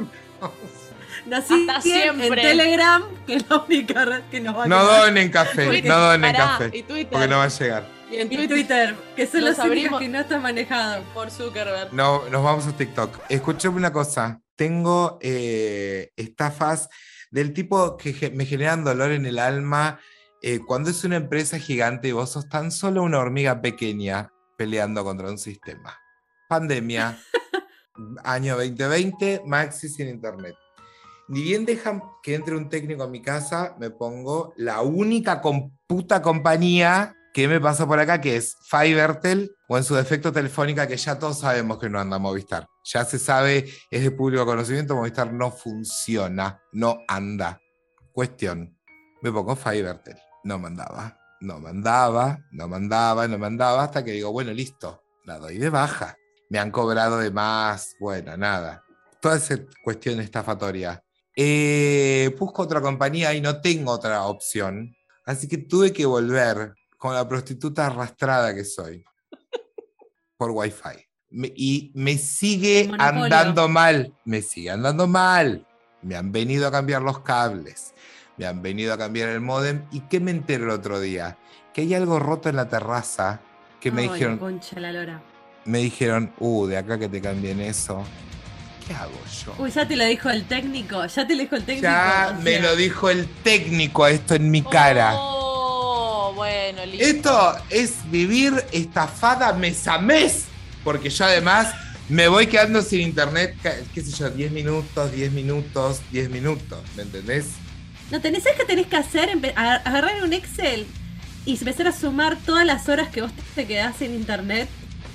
Nos 1.26 1.40
Hasta 1.50 1.80
siguen 1.80 2.08
en 2.10 2.16
siempre. 2.20 2.42
Telegram, 2.42 3.02
que 3.26 3.34
es 3.34 3.44
la 3.50 3.56
única 3.58 4.04
red 4.04 4.22
que 4.30 4.40
nos 4.40 4.56
va 4.56 4.64
a 4.64 4.68
No 4.68 4.80
quedar. 4.80 5.00
donen 5.06 5.30
café, 5.30 5.66
Twitter, 5.66 5.90
no 5.90 5.98
donen 5.98 6.32
pará, 6.32 6.38
café. 6.58 6.70
Y 6.78 6.82
Twitter. 6.84 7.08
Porque 7.10 7.26
no 7.28 7.38
va 7.38 7.44
a 7.44 7.48
llegar. 7.48 7.88
Y 8.12 8.16
en 8.18 8.32
Y 8.32 8.46
Twitter, 8.46 8.94
que 9.16 9.26
son 9.26 9.40
los 9.40 9.58
únicos 9.58 9.64
abrimos- 9.66 10.00
que 10.00 10.08
no 10.08 10.20
están 10.20 10.40
manejados. 10.42 11.04
por 11.12 11.30
Zuckerberg. 11.32 11.92
No, 11.92 12.28
nos 12.30 12.44
vamos 12.44 12.66
a 12.68 12.72
TikTok. 12.76 13.18
Escúchame 13.28 13.76
una 13.76 13.92
cosa. 13.92 14.40
Tengo 14.54 15.18
eh, 15.20 16.12
estafas 16.16 16.88
del 17.36 17.52
tipo 17.52 17.98
que 17.98 18.32
me 18.34 18.46
generan 18.46 18.82
dolor 18.82 19.12
en 19.12 19.26
el 19.26 19.38
alma 19.38 20.00
eh, 20.40 20.58
cuando 20.66 20.88
es 20.88 21.04
una 21.04 21.16
empresa 21.16 21.58
gigante 21.58 22.08
y 22.08 22.12
vos 22.12 22.30
sos 22.30 22.48
tan 22.48 22.72
solo 22.72 23.02
una 23.02 23.18
hormiga 23.18 23.60
pequeña 23.60 24.32
peleando 24.56 25.04
contra 25.04 25.28
un 25.28 25.36
sistema. 25.36 25.94
Pandemia, 26.48 27.18
año 28.24 28.56
2020, 28.56 29.42
Maxi 29.44 29.90
sin 29.90 30.08
internet. 30.08 30.54
Ni 31.28 31.42
bien 31.42 31.66
dejan 31.66 32.02
que 32.22 32.36
entre 32.36 32.56
un 32.56 32.70
técnico 32.70 33.02
a 33.02 33.08
mi 33.08 33.20
casa, 33.20 33.76
me 33.78 33.90
pongo 33.90 34.54
la 34.56 34.80
única 34.80 35.42
com- 35.42 35.72
puta 35.86 36.22
compañía 36.22 37.14
que 37.34 37.48
me 37.48 37.60
pasa 37.60 37.86
por 37.86 37.98
acá, 37.98 38.18
que 38.22 38.36
es 38.36 38.56
Fivertel, 38.70 39.54
o 39.68 39.76
en 39.76 39.84
su 39.84 39.94
defecto 39.94 40.32
Telefónica, 40.32 40.86
que 40.88 40.96
ya 40.96 41.18
todos 41.18 41.40
sabemos 41.40 41.78
que 41.78 41.90
no 41.90 42.00
anda 42.00 42.18
Movistar. 42.18 42.66
Ya 42.86 43.04
se 43.04 43.18
sabe, 43.18 43.68
es 43.90 44.02
de 44.04 44.12
público 44.12 44.46
conocimiento, 44.46 44.94
Movistar 44.94 45.32
no 45.32 45.50
funciona, 45.50 46.62
no 46.72 46.98
anda. 47.08 47.60
Cuestión, 48.12 48.78
me 49.22 49.32
pongo 49.32 49.56
Fivertel. 49.56 50.16
No 50.44 50.60
mandaba, 50.60 51.18
no 51.40 51.58
mandaba, 51.58 52.38
no 52.52 52.68
mandaba, 52.68 53.26
no 53.26 53.38
mandaba, 53.38 53.82
hasta 53.82 54.04
que 54.04 54.12
digo, 54.12 54.30
bueno, 54.30 54.52
listo, 54.52 55.02
la 55.24 55.38
doy 55.38 55.58
de 55.58 55.68
baja. 55.68 56.16
Me 56.48 56.60
han 56.60 56.70
cobrado 56.70 57.18
de 57.18 57.32
más, 57.32 57.96
bueno, 57.98 58.36
nada. 58.36 58.84
Toda 59.20 59.38
esa 59.38 59.58
cuestión 59.82 60.20
estafatoria. 60.20 61.02
Eh, 61.34 62.32
busco 62.38 62.62
otra 62.62 62.80
compañía 62.80 63.34
y 63.34 63.40
no 63.40 63.60
tengo 63.60 63.90
otra 63.90 64.22
opción. 64.26 64.94
Así 65.24 65.48
que 65.48 65.58
tuve 65.58 65.92
que 65.92 66.06
volver 66.06 66.72
con 66.98 67.14
la 67.14 67.28
prostituta 67.28 67.86
arrastrada 67.86 68.54
que 68.54 68.64
soy. 68.64 69.04
Por 70.36 70.52
Wi-Fi. 70.52 71.05
Me- 71.30 71.52
y 71.56 71.90
me 71.94 72.16
sigue 72.18 72.90
andando 72.98 73.68
mal. 73.68 74.12
Me 74.24 74.42
sigue 74.42 74.70
andando 74.70 75.06
mal. 75.06 75.66
Me 76.02 76.16
han 76.16 76.30
venido 76.32 76.66
a 76.68 76.70
cambiar 76.70 77.02
los 77.02 77.20
cables. 77.20 77.94
Me 78.36 78.46
han 78.46 78.62
venido 78.62 78.92
a 78.94 78.98
cambiar 78.98 79.30
el 79.30 79.40
modem. 79.40 79.84
¿Y 79.90 80.00
qué 80.00 80.20
me 80.20 80.30
enteré 80.30 80.64
el 80.64 80.70
otro 80.70 81.00
día? 81.00 81.36
Que 81.74 81.82
hay 81.82 81.94
algo 81.94 82.18
roto 82.18 82.48
en 82.48 82.56
la 82.56 82.68
terraza. 82.68 83.40
Que 83.80 83.90
me 83.90 84.02
Ay, 84.02 84.08
dijeron, 84.10 84.38
Concha 84.38 84.78
la 84.80 84.92
lora. 84.92 85.22
me 85.64 85.78
dijeron, 85.78 86.32
uh, 86.38 86.66
de 86.66 86.76
acá 86.78 86.98
que 86.98 87.08
te 87.08 87.20
cambien 87.20 87.60
eso. 87.60 88.04
¿Qué 88.86 88.94
hago 88.94 89.18
yo? 89.44 89.54
Uy, 89.58 89.70
ya 89.70 89.86
te 89.88 89.96
lo 89.96 90.04
dijo 90.04 90.30
el 90.30 90.44
técnico. 90.46 91.04
Ya 91.06 91.26
te 91.26 91.34
lo 91.34 91.40
dijo 91.42 91.56
el 91.56 91.64
técnico. 91.64 91.82
Ya 91.82 92.34
o 92.38 92.42
me 92.42 92.60
lo 92.60 92.76
dijo 92.76 93.10
el 93.10 93.26
técnico 93.42 94.04
a 94.04 94.10
esto 94.10 94.34
en 94.36 94.50
mi 94.50 94.62
cara. 94.62 95.12
Oh, 95.16 96.32
bueno, 96.36 96.86
listo. 96.86 97.04
Esto 97.04 97.56
es 97.70 98.08
vivir 98.10 98.64
estafada 98.70 99.52
mes 99.54 99.88
a 99.88 99.98
mes. 99.98 100.46
Porque 100.86 101.10
yo 101.10 101.24
además 101.24 101.74
me 102.08 102.28
voy 102.28 102.46
quedando 102.46 102.80
sin 102.80 103.00
internet, 103.00 103.56
qué 103.92 104.00
sé 104.00 104.12
yo, 104.12 104.30
10 104.30 104.52
minutos, 104.52 105.10
10 105.10 105.32
minutos, 105.32 106.00
10 106.12 106.30
minutos. 106.30 106.78
¿Me 106.94 107.02
entendés? 107.02 107.46
No, 108.12 108.20
tenés 108.20 108.44
¿sabes 108.44 108.60
qué 108.60 108.64
tenés 108.66 108.86
que 108.86 108.94
hacer? 108.94 109.30
Agarrar 109.56 110.22
un 110.22 110.32
Excel 110.32 110.86
y 111.44 111.58
empezar 111.58 111.88
a 111.88 111.92
sumar 111.92 112.36
todas 112.36 112.64
las 112.64 112.88
horas 112.88 113.08
que 113.08 113.20
vos 113.22 113.32
te 113.56 113.66
quedás 113.66 113.96
sin 113.96 114.14
internet 114.14 114.68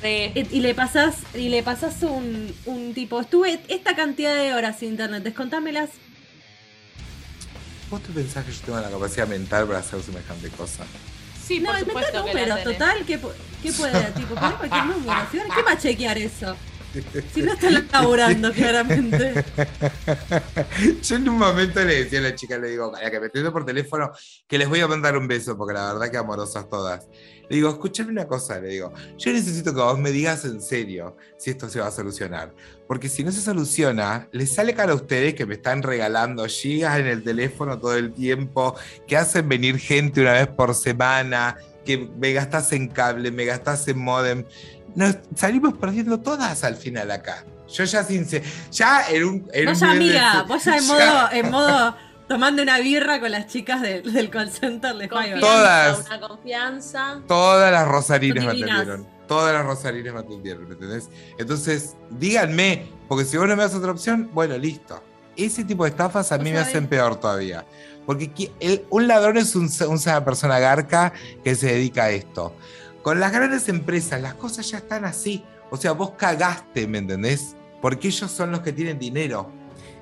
Re. 0.04 0.34
y, 0.36 0.58
y 0.58 0.60
le 0.60 0.76
pasás 0.76 1.16
y 1.34 1.48
le 1.48 1.64
pasás 1.64 2.04
un, 2.04 2.54
un 2.66 2.94
tipo, 2.94 3.22
estuve 3.22 3.62
esta 3.70 3.96
cantidad 3.96 4.36
de 4.36 4.54
horas 4.54 4.78
sin 4.80 4.90
internet, 4.90 5.24
descontámelas. 5.24 5.90
¿Vos 7.90 8.04
te 8.04 8.12
pensás 8.12 8.44
que 8.46 8.52
yo 8.52 8.60
tengo 8.66 8.82
la 8.82 8.90
capacidad 8.90 9.26
mental 9.26 9.68
para 9.68 9.80
hacer 9.80 10.02
semejante 10.04 10.50
cosa? 10.50 10.84
Sí, 11.48 11.62
no, 11.62 11.70
por 11.72 11.80
supuesto 11.80 12.26
que 12.26 12.34
la 12.34 12.42
números, 12.42 12.64
tenés. 12.64 12.78
total, 12.78 13.06
¿qué, 13.08 13.22
pu- 13.22 13.32
qué 13.62 13.72
puede? 13.72 14.04
Tipo, 14.12 14.36
poner 14.36 14.56
cualquier 14.56 14.86
número. 14.86 15.28
¿Qué 15.32 15.64
va 15.64 15.72
a 15.72 15.78
chequear 15.78 16.18
eso? 16.18 16.56
Si 17.34 17.42
no 17.42 17.54
está 17.54 17.70
laburando, 17.70 18.52
claramente. 18.52 19.46
Yo 21.02 21.16
en 21.16 21.30
un 21.30 21.38
momento 21.38 21.82
le 21.84 22.04
decía 22.04 22.20
a 22.20 22.24
la 22.24 22.36
chica, 22.36 22.58
le 22.58 22.72
digo, 22.72 22.94
a 22.94 23.02
la 23.02 23.10
que 23.10 23.20
me 23.20 23.28
atiende 23.28 23.50
por 23.50 23.66
teléfono, 23.66 24.12
que 24.48 24.58
les 24.58 24.68
voy 24.68 24.82
a 24.82 24.88
mandar 24.88 25.16
un 25.18 25.28
beso, 25.28 25.58
porque 25.58 25.74
la 25.74 25.94
verdad 25.94 26.12
que 26.12 26.18
amorosas 26.18 26.68
todas. 26.70 27.08
Le 27.50 27.56
digo, 27.56 27.70
escúchame 27.70 28.12
una 28.12 28.28
cosa, 28.28 28.60
le 28.60 28.70
digo, 28.70 28.94
yo 29.18 29.32
necesito 29.32 29.74
que 29.74 29.82
vos 29.82 30.00
me 30.00 30.12
digas 30.12 30.44
en 30.46 30.62
serio 30.62 31.16
si 31.38 31.50
esto 31.50 31.70
se 31.70 31.80
va 31.80 31.88
a 31.88 31.92
solucionar. 31.92 32.54
Porque 32.88 33.08
si 33.08 33.24
no 33.24 33.32
se 33.32 33.42
soluciona, 33.42 34.28
les 34.34 34.54
sale 34.54 34.74
caro 34.74 34.94
a 34.94 34.96
ustedes 34.96 35.34
que 35.34 35.46
me 35.46 35.56
están 35.56 35.84
regalando 35.84 36.46
gigas 36.48 37.00
en 37.00 37.08
el 37.08 37.24
teléfono 37.24 37.80
todo 37.80 37.96
el 37.96 38.14
tiempo, 38.14 38.76
que 39.08 39.16
hacen 39.16 39.48
venir 39.48 39.80
gente 39.80 40.22
una 40.22 40.34
vez 40.34 40.48
por 40.48 40.76
semana, 40.76 41.58
que 41.86 41.98
me 42.18 42.34
gastas 42.34 42.72
en 42.74 42.88
cable, 42.88 43.32
me 43.32 43.46
gastas 43.46 43.88
en 43.88 44.00
modem. 44.00 44.46
Nos 44.96 45.18
salimos 45.36 45.74
perdiendo 45.78 46.20
todas 46.20 46.64
al 46.64 46.76
final 46.76 47.12
acá. 47.12 47.46
Yo 47.70 47.84
ya 47.86 48.04
sin 48.04 48.26
se- 48.26 48.44
ya 48.72 49.08
en 49.10 49.24
un, 49.24 49.50
en 49.54 49.66
Vos 49.66 49.82
un 49.82 49.88
ya, 49.88 49.94
nivel 49.94 50.10
de- 50.12 50.20
amiga, 50.20 50.44
vos 50.44 50.64
ya 50.66 50.78
en 50.78 50.84
ya- 50.84 50.88
modo, 50.94 51.30
en 51.32 51.52
modo 51.52 51.96
tomando 52.28 52.62
una 52.64 52.80
birra 52.80 53.20
con 53.20 53.32
las 53.32 53.48
chicas 53.48 53.82
de- 53.82 54.02
del 54.02 54.30
call 54.30 54.52
center 54.52 54.94
Fiverr. 54.96 55.40
Todas. 55.40 56.06
Una 56.08 56.20
confianza. 56.28 57.22
Todas 57.28 57.72
las 57.72 57.88
rosarines 57.88 58.44
me 58.44 58.50
atendieron. 58.52 59.08
Todas 59.28 59.54
las 59.54 59.66
rosarines 59.66 60.14
me 60.14 60.20
atendieron, 60.20 60.68
¿me 60.68 60.74
entendés? 60.74 61.10
Entonces, 61.38 61.96
díganme, 62.10 62.90
porque 63.08 63.24
si 63.24 63.38
vos 63.38 63.48
no 63.48 63.56
me 63.56 63.64
das 63.64 63.74
otra 63.74 63.92
opción, 63.92 64.30
bueno, 64.34 64.58
listo. 64.58 65.02
Ese 65.38 65.64
tipo 65.64 65.86
de 65.86 65.92
estafas 65.92 66.34
a 66.34 66.38
mí 66.38 66.52
me 66.52 66.58
hacen 66.60 66.88
peor 66.88 67.16
todavía. 67.18 67.66
Porque 68.06 68.52
el- 68.60 68.86
un 68.90 69.08
ladrón 69.08 69.38
es 69.38 69.56
un- 69.56 69.70
una 69.88 70.26
persona 70.26 70.60
garca 70.60 71.14
que 71.44 71.56
se 71.56 71.68
dedica 71.74 72.06
a 72.06 72.10
esto. 72.12 72.54
Con 73.04 73.20
las 73.20 73.32
grandes 73.32 73.68
empresas, 73.70 74.22
las 74.22 74.34
cosas 74.36 74.70
ya 74.70 74.78
están 74.78 75.06
así. 75.06 75.44
O 75.70 75.78
sea, 75.78 75.94
vos 75.94 76.12
cagaste, 76.18 76.88
¿me 76.88 76.98
entendés? 77.00 77.56
Porque 77.82 78.10
ellos 78.10 78.30
son 78.32 78.52
los 78.52 78.62
que 78.62 78.74
tienen 78.74 79.00
dinero. 79.00 79.50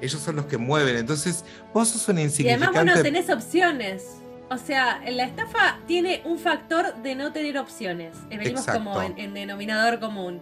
Ellos 0.02 0.22
son 0.22 0.36
los 0.38 0.46
que 0.46 0.58
mueven. 0.58 0.96
Entonces, 0.98 1.44
vos 1.74 1.90
sos 1.90 2.08
una 2.10 2.22
Y 2.22 2.26
insignificante. 2.26 2.78
además 2.78 2.96
vos 2.96 2.98
no 2.98 3.04
tenés 3.04 3.30
opciones. 3.30 4.04
O 4.50 4.58
sea, 4.58 5.00
la 5.10 5.26
estafa 5.26 5.80
tiene 5.86 6.22
un 6.26 6.40
factor 6.40 6.96
de 7.04 7.14
no 7.16 7.32
tener 7.32 7.58
opciones. 7.58 8.16
Venimos 8.30 8.62
Exacto. 8.62 8.84
como 8.84 9.02
en, 9.02 9.18
en 9.20 9.34
denominador 9.34 10.00
común. 10.00 10.42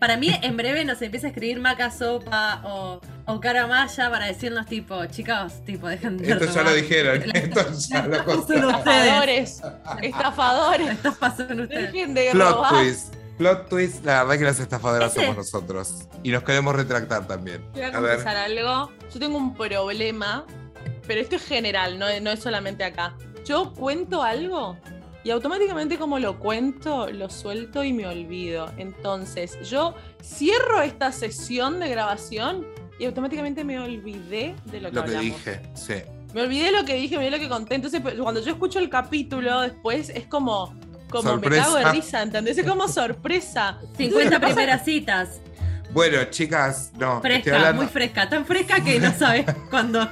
Para 0.00 0.16
mí, 0.16 0.30
en 0.42 0.56
breve 0.56 0.84
nos 0.86 1.00
empieza 1.02 1.26
a 1.26 1.30
escribir 1.30 1.60
Maca 1.60 1.90
Sopa 1.90 2.62
o, 2.64 3.00
o 3.26 3.40
Cara 3.40 3.66
Maya 3.66 4.10
para 4.10 4.26
decirnos, 4.26 4.64
tipo, 4.66 5.04
chicos, 5.06 5.62
tipo, 5.66 5.86
dejen 5.88 6.16
de 6.16 6.32
Esto 6.32 6.46
ya 6.46 6.62
lo 6.62 6.72
dijeron. 6.72 7.22
Esto 7.34 7.66
ya 7.90 8.06
lo 8.06 8.24
contaron. 8.24 8.70
Estafadores. 8.70 9.62
Estafadores. 10.02 10.86
La 10.86 10.92
estafa 10.94 11.36
son 11.36 11.60
ustedes. 11.60 11.92
Dejen 11.92 12.14
de 12.14 12.30
Plot 12.32 12.54
robar. 12.54 12.70
twist. 12.72 13.14
Plot 13.36 13.68
twist, 13.68 14.04
la 14.04 14.24
verdad 14.24 14.38
que 14.38 14.44
las 14.44 14.60
estafadoras 14.60 15.12
Ese- 15.12 15.20
somos 15.20 15.36
nosotros. 15.36 15.94
Y 16.22 16.30
nos 16.30 16.42
queremos 16.44 16.74
retractar 16.74 17.26
también. 17.26 17.62
Ver. 17.74 17.92
confesar 17.92 18.36
algo. 18.36 18.90
Yo 19.12 19.20
tengo 19.20 19.36
un 19.36 19.54
problema, 19.54 20.46
pero 21.06 21.20
esto 21.20 21.36
es 21.36 21.44
general, 21.44 21.98
no, 21.98 22.08
es- 22.08 22.22
no 22.22 22.30
es 22.30 22.40
solamente 22.40 22.84
acá. 22.84 23.14
Yo 23.44 23.72
cuento 23.74 24.22
algo 24.22 24.78
y 25.24 25.30
automáticamente 25.30 25.98
como 25.98 26.18
lo 26.18 26.38
cuento, 26.38 27.10
lo 27.10 27.28
suelto 27.28 27.84
y 27.84 27.92
me 27.92 28.06
olvido. 28.06 28.72
Entonces, 28.78 29.58
yo 29.68 29.94
cierro 30.22 30.80
esta 30.82 31.12
sesión 31.12 31.78
de 31.80 31.88
grabación 31.90 32.66
y 32.98 33.04
automáticamente 33.06 33.64
me 33.64 33.78
olvidé 33.78 34.54
de 34.66 34.80
lo 34.80 34.90
que 34.90 34.94
Lo 34.96 35.04
que 35.04 35.16
hablamos. 35.16 35.24
dije, 35.24 35.60
sí. 35.74 35.94
Me 36.34 36.42
olvidé 36.42 36.66
de 36.66 36.72
lo 36.72 36.84
que 36.84 36.94
dije, 36.94 37.16
me 37.18 37.24
olvidé 37.24 37.30
de 37.32 37.36
lo 37.38 37.42
que 37.42 37.48
conté. 37.48 37.74
Entonces, 37.74 38.00
pues, 38.00 38.14
cuando 38.14 38.40
yo 38.40 38.52
escucho 38.52 38.78
el 38.78 38.88
capítulo 38.88 39.60
después, 39.62 40.10
es 40.10 40.26
como, 40.26 40.74
como 41.10 41.36
me 41.36 41.48
cago 41.50 41.76
de 41.76 41.90
risa, 41.92 42.22
¿entendés? 42.22 42.56
Es 42.56 42.66
como 42.66 42.88
sorpresa. 42.88 43.78
50 43.96 44.38
primeras 44.40 44.84
citas. 44.84 45.40
Bueno, 45.92 46.22
chicas, 46.30 46.92
no. 46.96 47.16
estoy 47.16 47.32
Fresca, 47.32 47.56
hablando. 47.56 47.82
muy 47.82 47.90
fresca. 47.90 48.28
Tan 48.28 48.46
fresca 48.46 48.82
que 48.84 49.00
no 49.00 49.12
sabes 49.12 49.44
cuándo 49.70 50.08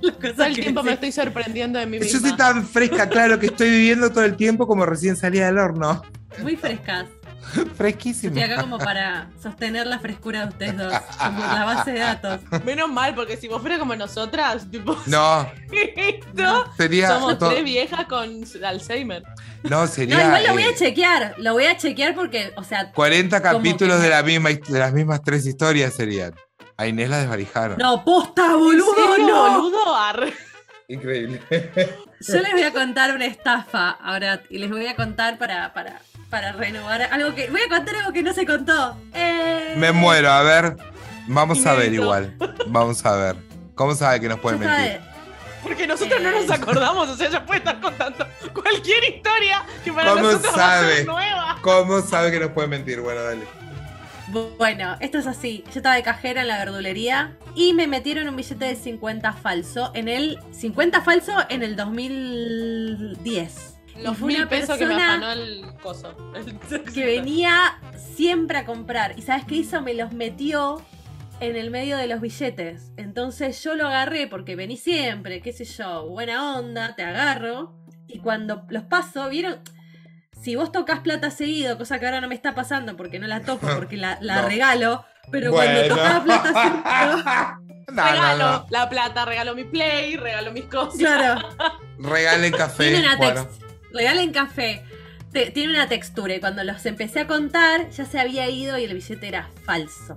Todo 0.36 0.44
el 0.46 0.54
tiempo 0.54 0.82
me 0.82 0.92
estoy 0.92 1.12
sorprendiendo 1.12 1.78
de 1.78 1.86
mí 1.86 1.98
Yo 1.98 2.04
misma. 2.04 2.20
soy 2.28 2.36
tan 2.36 2.66
fresca, 2.66 3.08
claro, 3.08 3.38
que 3.38 3.46
estoy 3.46 3.70
viviendo 3.70 4.10
todo 4.10 4.24
el 4.24 4.36
tiempo 4.36 4.66
como 4.66 4.84
recién 4.86 5.16
salía 5.16 5.46
del 5.46 5.58
horno. 5.58 6.02
Muy 6.42 6.56
frescas. 6.56 7.06
Fresquísima. 7.76 8.38
Estoy 8.38 8.52
acá 8.52 8.60
como 8.60 8.76
para 8.76 9.30
sostener 9.42 9.86
la 9.86 9.98
frescura 9.98 10.42
de 10.42 10.48
ustedes 10.48 10.76
dos, 10.76 10.92
como 11.18 11.40
la 11.40 11.64
base 11.64 11.92
de 11.92 11.98
datos. 12.00 12.40
Menos 12.66 12.90
mal, 12.90 13.14
porque 13.14 13.38
si 13.38 13.48
vos 13.48 13.60
fueras 13.62 13.78
como 13.78 13.96
nosotras, 13.96 14.70
tipo, 14.70 14.94
No, 15.06 15.50
esto, 15.72 16.70
sería. 16.76 17.08
somos 17.08 17.38
to- 17.38 17.48
tres 17.48 17.64
viejas 17.64 18.04
con 18.06 18.44
Alzheimer. 18.64 19.22
No, 19.62 19.86
sería. 19.86 20.16
No, 20.18 20.24
igual 20.26 20.46
lo 20.46 20.52
voy 20.52 20.62
a 20.64 20.74
chequear, 20.74 21.34
lo 21.38 21.52
voy 21.54 21.64
a 21.64 21.76
chequear 21.76 22.14
porque, 22.14 22.52
o 22.56 22.64
sea, 22.64 22.92
40 22.92 23.40
Como 23.40 23.56
capítulos 23.58 23.96
que- 23.96 24.02
de, 24.02 24.10
la 24.10 24.22
misma, 24.22 24.50
de 24.50 24.78
las 24.78 24.92
mismas 24.92 25.22
tres 25.22 25.46
historias 25.46 25.94
serían. 25.94 26.34
A 26.78 26.86
Inés 26.86 27.10
la 27.10 27.18
desvalijaron. 27.18 27.76
no, 27.78 28.04
posta, 28.04 28.46
¿En 28.46 28.52
boludo, 28.58 28.94
serio, 28.94 29.26
no. 29.28 29.60
boludo? 29.62 29.94
Arre. 29.96 30.32
Increíble. 30.88 31.42
Yo 31.50 32.40
les 32.40 32.52
voy 32.52 32.62
a 32.62 32.72
contar 32.72 33.12
una 33.14 33.26
estafa 33.26 33.90
ahora 33.90 34.40
y 34.48 34.58
les 34.58 34.70
voy 34.70 34.86
a 34.86 34.96
contar 34.96 35.36
para, 35.38 35.72
para, 35.74 36.00
para 36.30 36.52
renovar 36.52 37.02
algo 37.02 37.34
que. 37.34 37.50
Voy 37.50 37.60
a 37.60 37.68
contar 37.68 37.94
algo 37.96 38.12
que 38.12 38.22
no 38.22 38.32
se 38.32 38.46
contó. 38.46 38.96
Eh, 39.12 39.74
Me 39.76 39.92
muero, 39.92 40.30
a 40.30 40.42
ver. 40.42 40.76
Vamos 41.26 41.66
a 41.66 41.74
ver 41.74 41.92
igual. 41.92 42.34
Vamos 42.68 43.04
a 43.04 43.14
ver. 43.16 43.36
¿Cómo 43.74 43.94
sabe 43.94 44.20
que 44.20 44.28
nos 44.28 44.38
ya 44.38 44.42
puede 44.42 44.56
está 44.56 44.68
mentir? 44.78 45.00
de- 45.00 45.08
Porque 45.62 45.86
nosotros 45.86 46.22
no 46.22 46.30
nos 46.30 46.50
acordamos, 46.50 47.08
o 47.08 47.16
sea, 47.16 47.26
ella 47.28 47.44
puede 47.44 47.58
estar 47.58 47.80
contando 47.80 48.26
cualquier 48.54 49.04
historia 49.04 49.62
que 49.84 49.92
para 49.92 50.12
¿Cómo 50.12 50.22
nosotros 50.22 50.52
va 50.56 50.64
a 50.64 50.80
sabe? 50.80 50.96
ser 50.96 51.06
nueva. 51.06 51.58
¿Cómo 51.60 52.00
sabe 52.00 52.30
que 52.30 52.40
nos 52.40 52.50
puede 52.52 52.68
mentir? 52.68 53.00
Bueno, 53.00 53.22
dale. 53.22 53.46
Bueno, 54.30 54.96
esto 55.00 55.18
es 55.18 55.26
así. 55.26 55.64
Yo 55.66 55.76
estaba 55.76 55.94
de 55.94 56.02
cajera 56.02 56.42
en 56.42 56.48
la 56.48 56.58
verdulería 56.58 57.36
y 57.54 57.72
me 57.72 57.86
metieron 57.86 58.28
un 58.28 58.36
billete 58.36 58.66
de 58.66 58.76
50 58.76 59.32
falso 59.32 59.90
en 59.94 60.08
el 60.08 60.38
50 60.52 61.00
falso 61.00 61.32
en 61.48 61.62
el 61.62 61.76
2010. 61.76 63.78
Y 63.96 64.02
Los 64.02 64.18
fue 64.18 64.28
mil 64.28 64.36
una 64.38 64.48
pesos 64.48 64.76
que 64.76 64.86
me 64.86 64.94
afanó 64.94 65.32
el 65.32 65.64
coso. 65.82 66.14
que 66.94 67.06
venía 67.06 67.78
siempre 68.16 68.58
a 68.58 68.66
comprar. 68.66 69.18
¿Y 69.18 69.22
sabes 69.22 69.46
qué 69.46 69.56
hizo? 69.56 69.80
Me 69.80 69.94
los 69.94 70.12
metió 70.12 70.82
en 71.40 71.56
el 71.56 71.70
medio 71.70 71.96
de 71.96 72.06
los 72.06 72.20
billetes. 72.20 72.92
Entonces 72.98 73.62
yo 73.64 73.76
lo 73.76 73.86
agarré 73.86 74.26
porque 74.26 74.56
vení 74.56 74.76
siempre, 74.76 75.40
qué 75.40 75.52
sé 75.52 75.64
yo, 75.64 76.06
buena 76.06 76.58
onda, 76.58 76.94
te 76.94 77.02
agarro. 77.02 77.72
Y 78.06 78.18
cuando 78.18 78.66
los 78.68 78.84
paso, 78.84 79.28
¿vieron? 79.30 79.60
Si 80.40 80.54
vos 80.56 80.70
tocas 80.72 81.00
plata 81.00 81.30
seguido, 81.30 81.76
cosa 81.78 81.98
que 81.98 82.06
ahora 82.06 82.20
no 82.20 82.28
me 82.28 82.34
está 82.34 82.54
pasando 82.54 82.96
porque 82.96 83.18
no 83.18 83.26
la 83.26 83.40
toco, 83.42 83.66
porque 83.76 83.96
la, 83.96 84.18
la 84.20 84.42
No. 84.42 84.48
regalo, 84.48 85.04
pero 85.30 85.50
Bueno. 85.52 85.72
cuando 85.80 85.94
tocaba 85.96 86.24
plata 86.24 86.52
seguido, 86.62 87.94
No, 87.94 88.04
regalo 88.04 88.44
no, 88.44 88.52
no. 88.60 88.66
la 88.70 88.88
plata, 88.88 89.24
regalo 89.24 89.54
mi 89.54 89.64
play, 89.64 90.16
regalo 90.16 90.52
mis 90.52 90.64
cosas. 90.66 90.98
claro, 90.98 91.48
Regalen 91.98 92.52
café. 92.52 92.84
tiene 92.90 93.00
una 93.00 93.16
bueno. 93.16 93.48
regalen 93.92 94.32
café. 94.32 94.84
Te- 95.32 95.50
tiene 95.50 95.72
una 95.74 95.88
textura 95.88 96.34
y 96.34 96.40
cuando 96.40 96.64
los 96.64 96.86
empecé 96.86 97.20
a 97.20 97.26
contar 97.26 97.90
ya 97.90 98.04
se 98.06 98.18
había 98.18 98.48
ido 98.48 98.78
y 98.78 98.84
el 98.84 98.94
billete 98.94 99.28
era 99.28 99.48
falso. 99.64 100.16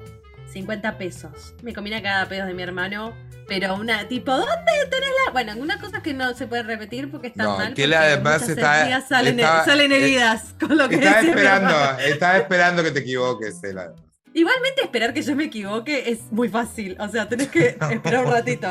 50 0.53 0.97
pesos. 0.97 1.53
Me 1.63 1.73
combina 1.73 2.01
cada 2.01 2.27
pedo 2.27 2.45
de 2.45 2.53
mi 2.53 2.61
hermano. 2.61 3.13
Pero 3.51 3.75
una 3.75 4.07
tipo, 4.07 4.31
¿dónde 4.31 4.71
tenés 4.89 5.09
la...? 5.25 5.31
Bueno, 5.33 5.53
una 5.57 5.77
cosa 5.77 6.01
que 6.01 6.13
no 6.13 6.33
se 6.35 6.47
puede 6.47 6.63
repetir 6.63 7.11
porque 7.11 7.27
está 7.27 7.43
No, 7.43 7.57
mal. 7.57 7.73
que 7.73 7.83
además 7.83 8.47
está- 8.47 9.01
salen, 9.01 9.39
estaba- 9.41 9.65
salen 9.65 9.91
eh, 9.91 9.97
heridas 9.97 10.55
con 10.57 10.77
lo 10.77 10.87
que 10.87 10.95
Estaba 10.95 11.19
esperando, 11.19 11.75
estaba 11.99 12.37
esperando 12.37 12.81
que 12.81 12.91
te 12.91 12.99
equivoques, 13.01 13.61
Ela. 13.65 13.91
Igualmente 14.33 14.83
esperar 14.83 15.13
que 15.13 15.21
yo 15.21 15.35
me 15.35 15.43
equivoque 15.43 16.09
es 16.09 16.31
muy 16.31 16.47
fácil. 16.47 16.95
O 16.97 17.09
sea, 17.09 17.27
tenés 17.27 17.49
que 17.49 17.75
esperar 17.91 18.23
un 18.25 18.31
ratito. 18.31 18.69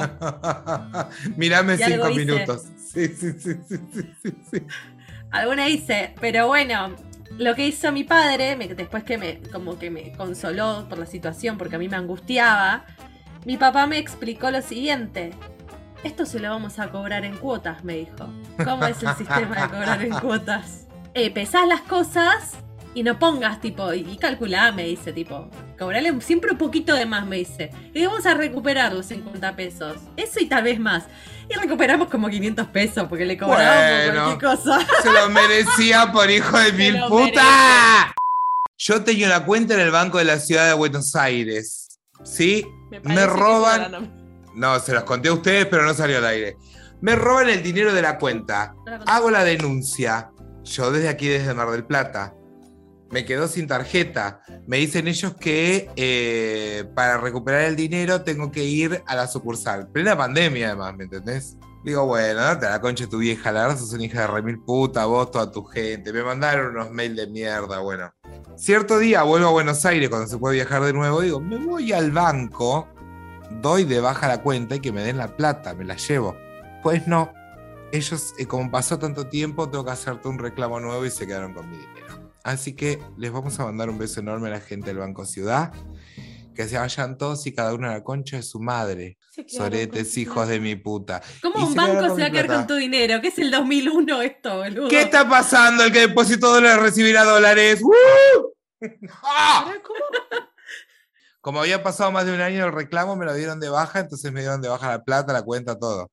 Mírame 1.37 1.75
Y 1.75 1.77
cinco 1.77 2.09
minutos. 2.09 2.62
Sí, 2.79 3.09
sí, 3.09 3.33
sí, 3.38 3.53
sí, 3.69 3.77
sí, 3.93 4.03
sí, 4.23 4.35
sí. 4.51 4.62
Alguna 5.31 5.69
hice, 5.69 6.14
pero 6.23 6.47
bueno, 6.47 6.97
lo 7.37 7.55
que 7.55 7.66
hizo 7.66 7.93
mi 7.93 8.05
padre, 8.05 8.57
me- 8.57 8.69
después 8.69 9.05
que 9.05 9.19
me, 9.19 9.40
como 9.53 9.79
que 9.79 9.90
me 9.90 10.12
consoló 10.12 10.87
por 10.88 10.97
la 10.99 11.05
situación, 11.07 11.59
porque 11.59 11.77
a 11.77 11.79
mí 11.79 11.87
me 11.90 11.97
angustiaba, 11.97 12.87
mi 13.44 13.57
papá 13.57 13.87
me 13.87 13.98
explicó 13.98 14.50
lo 14.50 14.62
siguiente. 14.62 15.33
Esto 16.05 16.24
se 16.24 16.38
lo 16.40 16.50
vamos 16.50 16.79
a 16.79 16.88
cobrar 16.88 17.24
en 17.24 17.37
cuotas, 17.37 17.85
me 17.85 17.94
dijo. 17.94 18.29
¿Cómo 18.64 18.87
es 18.87 19.03
el 19.03 19.14
sistema 19.16 19.62
de 19.62 19.68
cobrar 19.68 20.03
en 20.03 20.11
cuotas? 20.12 20.87
Eh, 21.14 21.31
pesás 21.31 21.66
las 21.66 21.83
cosas 21.83 22.55
y 22.94 23.03
no 23.03 23.18
pongas 23.18 23.61
tipo, 23.61 23.92
y, 23.92 24.00
y 24.00 24.16
calculá, 24.16 24.72
me 24.72 24.85
dice, 24.85 25.12
tipo, 25.12 25.48
cobrale 25.79 26.18
siempre 26.20 26.50
un 26.53 26.59
poquito 26.59 26.94
de 26.94 27.07
más, 27.07 27.26
me 27.26 27.37
dice. 27.37 27.70
Y 27.92 28.05
vamos 28.05 28.24
a 28.26 28.35
recuperar 28.35 28.92
los 28.92 29.07
50 29.07 29.57
pesos. 29.57 29.96
Eso 30.16 30.40
y 30.40 30.46
tal 30.46 30.64
vez 30.64 30.81
más. 30.81 31.05
Y 31.48 31.55
recuperamos 31.55 32.09
como 32.09 32.29
500 32.29 32.66
pesos 32.68 33.07
porque 33.09 33.26
le 33.26 33.37
cobrábamos 33.37 34.07
Bueno. 34.07 34.24
cualquier 34.38 34.57
cosa. 34.57 34.87
Se 35.03 35.12
lo 35.12 35.29
merecía 35.31 36.11
por 36.12 36.31
hijo 36.31 36.59
de 36.59 36.72
mil 36.72 36.98
puta. 37.09 38.14
Yo 38.79 39.03
tenía 39.05 39.26
una 39.26 39.44
cuenta 39.44 39.74
en 39.74 39.81
el 39.81 39.90
Banco 39.90 40.18
de 40.18 40.24
la 40.24 40.38
Ciudad 40.38 40.66
de 40.66 40.74
Buenos 40.74 41.14
Aires. 41.14 41.89
¿Sí? 42.24 42.66
Me 43.04 43.26
roban- 43.26 44.14
No, 44.54 44.78
se 44.80 44.92
los 44.92 45.04
conté 45.04 45.28
a 45.28 45.33
ustedes, 45.35 45.66
pero 45.66 45.85
no 45.85 45.94
salió 45.94 46.18
al 46.18 46.26
aire. 46.26 46.56
Me 47.00 47.14
roban 47.16 47.48
el 47.48 47.62
dinero 47.62 47.94
de 47.94 48.02
la 48.02 48.18
cuenta. 48.18 48.74
Hago 49.06 49.30
la 49.30 49.44
denuncia. 49.44 50.30
yo 50.62 50.90
desde 50.92 51.09
aquí, 51.09 51.26
desde 51.26 51.54
Mar 51.54 51.70
del 51.70 51.85
Plata, 51.85 52.35
me 53.11 53.24
quedo 53.24 53.48
sin 53.48 53.66
tarjeta. 53.66 54.42
Me 54.66 54.76
dicen 54.76 55.09
ellos 55.09 55.35
que 55.35 55.88
eh, 55.96 56.85
para 56.94 57.16
recuperar 57.18 57.62
el 57.62 57.74
dinero 57.76 58.22
tengo 58.22 58.52
que 58.52 58.62
ir 58.64 59.02
a 59.06 59.16
la 59.16 59.26
sucursal. 59.26 59.88
Plena 59.88 60.16
pandemia, 60.16 60.68
además, 60.68 60.94
¿me 60.96 61.04
entendés? 61.04 61.56
Digo, 61.83 62.05
bueno, 62.05 62.59
te 62.59 62.66
la 62.66 62.81
concha 62.81 63.07
tu 63.09 63.19
vieja, 63.19 63.51
la 63.53 63.62
verdad 63.62 63.79
sos 63.79 63.95
una 63.95 64.05
hija 64.05 64.21
de 64.23 64.27
remil 64.27 64.59
puta, 64.61 65.07
vos, 65.07 65.31
toda 65.31 65.51
tu 65.51 65.64
gente. 65.64 66.12
Me 66.12 66.23
mandaron 66.23 66.77
unos 66.77 66.90
mails 66.90 67.16
de 67.16 67.27
mierda, 67.27 67.79
bueno. 67.79 68.12
Cierto 68.57 68.99
día 68.99 69.23
vuelvo 69.23 69.49
a 69.49 69.53
Buenos 69.53 69.87
Aires 69.87 70.11
cuando 70.11 70.29
se 70.29 70.37
puede 70.37 70.57
viajar 70.57 70.83
de 70.83 70.93
nuevo. 70.93 71.23
Digo, 71.23 71.40
me 71.40 71.57
voy 71.57 71.93
al 71.93 72.11
banco, 72.11 72.87
doy 73.62 73.85
de 73.85 74.01
baja 74.01 74.29
la 74.29 74.43
cuenta 74.43 74.77
y 74.77 74.81
que 74.81 74.93
me 74.93 75.03
den 75.03 75.16
la 75.16 75.35
plata, 75.37 75.73
me 75.73 75.85
la 75.85 75.97
llevo. 75.97 76.37
Pues 76.83 77.07
no, 77.07 77.33
ellos, 77.93 78.35
eh, 78.38 78.47
como 78.47 78.71
pasó 78.71 78.99
tanto 78.99 79.29
tiempo, 79.29 79.71
tengo 79.71 79.85
que 79.85 79.90
hacerte 79.93 80.29
un 80.29 80.38
reclamo 80.38 80.81
nuevo 80.81 81.07
y 81.07 81.11
se 81.11 81.27
quedaron 81.27 81.55
con 81.55 81.71
mi 81.71 81.79
dinero. 81.79 82.31
Así 82.43 82.75
que 82.75 83.03
les 83.16 83.33
vamos 83.33 83.59
a 83.59 83.64
mandar 83.64 83.90
un 83.90 83.99
beso 83.99 84.21
enorme 84.21 84.49
a 84.49 84.53
la 84.53 84.61
gente 84.61 84.88
del 84.88 84.99
Banco 84.99 85.25
Ciudad. 85.25 85.73
Que 86.55 86.67
se 86.69 86.77
vayan 86.79 87.17
todos 87.17 87.47
y 87.47 87.55
cada 87.55 87.73
uno 87.75 87.89
a 87.89 87.93
la 87.95 88.05
concha 88.05 88.37
de 88.37 88.43
su 88.43 88.61
madre. 88.61 89.17
Soretes, 89.49 90.17
hijos 90.19 90.49
de 90.49 90.61
mi 90.61 90.77
puta. 90.77 91.23
¿Cómo 91.41 91.59
Y 91.61 91.63
un 91.63 91.73
se 91.73 91.77
banco 91.79 92.15
se 92.17 92.21
va 92.21 92.27
a 92.27 92.31
quedar 92.31 92.47
con 92.47 92.67
tu 92.67 92.75
dinero? 92.75 93.21
¿Qué 93.21 93.29
es 93.29 93.39
el 93.39 93.51
2001 93.51 94.23
esto, 94.23 94.57
boludo? 94.59 94.89
¿Qué 94.89 95.03
está 95.03 95.29
pasando? 95.29 95.85
El 95.85 95.93
que 95.93 96.01
depositó 96.09 96.53
dólares 96.53 96.83
recibirá 96.83 97.25
dólares. 97.25 97.81
¡Woo! 97.83 98.55
¡Ah! 99.25 99.73
Como 101.41 101.61
había 101.61 101.83
pasado 101.83 102.13
más 102.13 102.27
de 102.27 102.35
un 102.35 102.41
año 102.41 102.67
el 102.67 102.73
reclamo, 102.73 103.17
me 103.17 103.25
lo 103.25 103.33
dieron 103.35 103.61
de 103.61 103.71
baja, 103.71 104.01
entonces 104.01 104.31
me 104.31 104.41
dieron 104.41 104.61
de 104.61 104.69
baja 104.69 104.91
la 104.91 105.03
plata, 105.05 105.33
la 105.33 105.43
cuenta, 105.43 105.79
todo. 105.79 106.11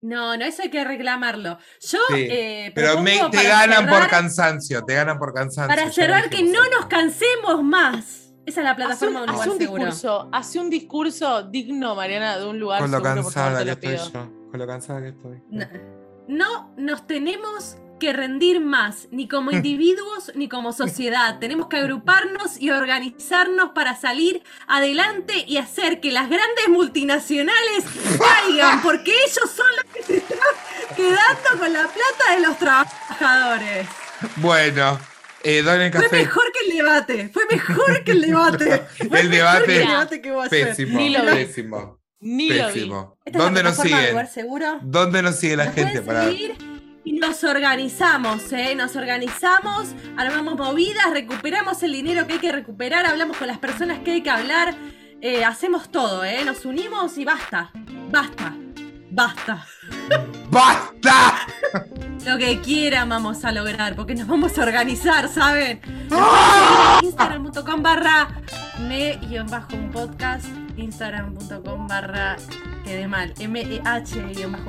No, 0.00 0.36
no, 0.36 0.44
eso 0.44 0.62
hay 0.62 0.70
que 0.70 0.84
reclamarlo. 0.84 1.58
Yo, 1.80 1.98
Sí, 2.10 2.28
eh, 2.30 2.70
Pero 2.72 3.00
me- 3.02 3.18
te 3.32 3.42
ganan 3.42 3.88
por 3.88 4.08
cansancio, 4.08 4.84
te 4.84 4.94
ganan 4.94 5.18
por 5.18 5.34
cansancio. 5.34 5.74
Para 5.76 5.90
cerrar, 5.90 6.30
que 6.30 6.44
no 6.44 6.68
nos 6.70 6.86
cansemos 6.86 7.64
más. 7.64 8.27
Esa 8.48 8.62
es 8.62 8.64
la 8.64 8.70
Hace 8.70 9.06
un, 9.06 9.12
plataforma 9.12 9.20
de 9.20 9.24
un 9.24 9.28
hace 9.28 9.36
lugar 9.36 9.48
un 9.50 9.58
discurso, 9.58 10.28
hace 10.32 10.58
un 10.58 10.70
discurso 10.70 11.42
digno, 11.42 11.94
Mariana, 11.94 12.38
de 12.38 12.46
un 12.46 12.58
lugar 12.58 12.80
Con 12.80 12.90
lo 12.90 12.96
seguro, 12.96 13.14
cansada 13.22 13.62
que 13.62 13.70
estoy 13.72 13.96
yo. 13.96 14.30
Con 14.50 14.58
lo 14.58 14.66
cansada 14.66 15.02
que 15.02 15.08
estoy. 15.08 15.42
No, 15.50 15.66
no 16.28 16.72
nos 16.78 17.06
tenemos 17.06 17.76
que 18.00 18.14
rendir 18.14 18.60
más, 18.62 19.08
ni 19.10 19.28
como 19.28 19.50
individuos 19.52 20.32
ni 20.34 20.48
como 20.48 20.72
sociedad. 20.72 21.38
Tenemos 21.40 21.66
que 21.66 21.76
agruparnos 21.76 22.58
y 22.58 22.70
organizarnos 22.70 23.72
para 23.74 23.94
salir 23.96 24.42
adelante 24.66 25.44
y 25.46 25.58
hacer 25.58 26.00
que 26.00 26.10
las 26.10 26.30
grandes 26.30 26.70
multinacionales 26.70 27.84
caigan, 28.18 28.80
porque 28.80 29.12
ellos 29.26 29.50
son 29.54 29.66
los 29.76 29.94
que 29.94 30.02
se 30.04 30.16
están 30.16 30.38
quedando 30.96 31.58
con 31.58 31.70
la 31.70 31.82
plata 31.82 32.34
de 32.34 32.40
los 32.40 32.56
trabajadores. 32.56 33.88
Bueno, 34.36 34.98
eh, 35.44 35.62
Fue 35.62 36.08
mejor 36.18 36.42
que 36.52 36.70
el 36.70 36.76
debate, 36.76 37.28
fue 37.32 37.42
mejor 37.50 38.04
que 38.04 38.12
el 38.12 38.20
debate. 38.22 38.82
Fue 39.08 39.20
El 39.20 39.28
mejor 39.30 39.30
debate- 39.30 39.64
que 39.66 39.80
el 39.82 39.88
debate 39.88 40.20
que 40.20 40.30
voy 40.32 40.42
a 40.42 40.46
hacer. 40.46 40.68
Pésimo, 40.68 40.98
Ni 40.98 41.10
lo 41.10 41.24
pésimo, 41.24 42.00
Ni 42.20 42.48
lo 42.50 42.66
vi. 42.68 42.72
pésimo. 42.74 43.18
¿Dónde 43.26 43.62
nos 43.62 43.76
siguen? 43.76 44.10
lugar 44.10 44.28
seguro. 44.28 44.78
¿Dónde 44.82 45.22
nos 45.22 45.36
sigue 45.36 45.56
la 45.56 45.66
Nos 45.66 45.74
gente? 45.74 46.02
Para... 46.02 46.24
seguir 46.24 46.56
y 47.04 47.12
nos 47.14 47.42
organizamos, 47.44 48.52
¿eh? 48.52 48.74
Nos 48.74 48.94
organizamos, 48.96 49.88
armamos 50.16 50.56
movidas, 50.56 51.10
recuperamos 51.12 51.82
el 51.82 51.92
dinero 51.92 52.26
que 52.26 52.34
hay 52.34 52.38
que 52.38 52.52
recuperar, 52.52 53.06
hablamos 53.06 53.36
con 53.38 53.46
las 53.46 53.58
personas 53.58 54.00
que 54.00 54.10
hay 54.12 54.22
que 54.22 54.28
hablar, 54.30 54.74
eh, 55.22 55.44
hacemos 55.44 55.90
todo, 55.90 56.22
¿eh? 56.24 56.44
Nos 56.44 56.64
unimos 56.66 57.16
y 57.16 57.24
basta, 57.24 57.70
basta, 58.10 58.54
basta. 59.10 59.66
¡Basta! 60.50 61.34
Lo 62.24 62.38
que 62.38 62.60
quieran 62.60 63.08
vamos 63.08 63.44
a 63.44 63.52
lograr, 63.52 63.94
porque 63.96 64.14
nos 64.14 64.26
vamos 64.26 64.56
a 64.58 64.62
organizar, 64.62 65.28
¿saben? 65.28 65.80
¡Ah! 66.10 67.00
Instagram.com 67.02 67.82
barra 67.82 68.28
me-un 68.80 69.90
podcast, 69.92 70.46
Instagram.com 70.76 71.86
barra 71.88 72.36
quedé 72.84 73.06
mal, 73.08 73.34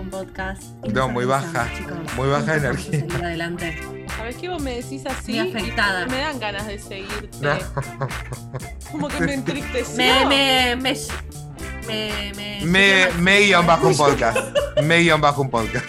podcast. 0.09 0.63
Y 0.83 0.89
No, 0.89 1.05
nos 1.05 1.11
muy 1.13 1.23
organizamos, 1.25 1.53
baja, 1.53 1.77
chicos. 1.77 1.97
muy 2.17 2.27
baja 2.29 2.39
Juntos 2.39 2.63
vamos 2.63 2.85
a 2.85 2.95
energía. 2.97 3.25
adelante. 3.25 4.05
¿Sabes 4.17 4.35
qué? 4.37 4.49
Vos 4.49 4.61
me 4.61 4.75
decís 4.75 5.05
así 5.05 5.33
Muy 5.39 5.47
y 5.47 5.55
afectada. 5.55 6.05
me 6.07 6.17
dan 6.17 6.39
ganas 6.39 6.67
de 6.67 6.79
seguirte. 6.79 7.37
No. 7.41 7.57
Como 8.91 9.07
que 9.07 9.19
me 9.21 9.33
entristeció. 9.35 9.95
Me, 9.97 10.25
me, 10.25 10.75
me, 10.75 10.97
me, 11.89 12.33
me, 12.35 12.65
Me, 12.65 13.07
me 13.21 13.39
guion 13.41 13.65
bajo 13.65 13.87
un 13.87 13.97
podcast. 13.97 14.37
Me 14.83 14.99
guion 14.99 15.21
bajo 15.21 15.41
un 15.41 15.49
podcast. 15.49 15.85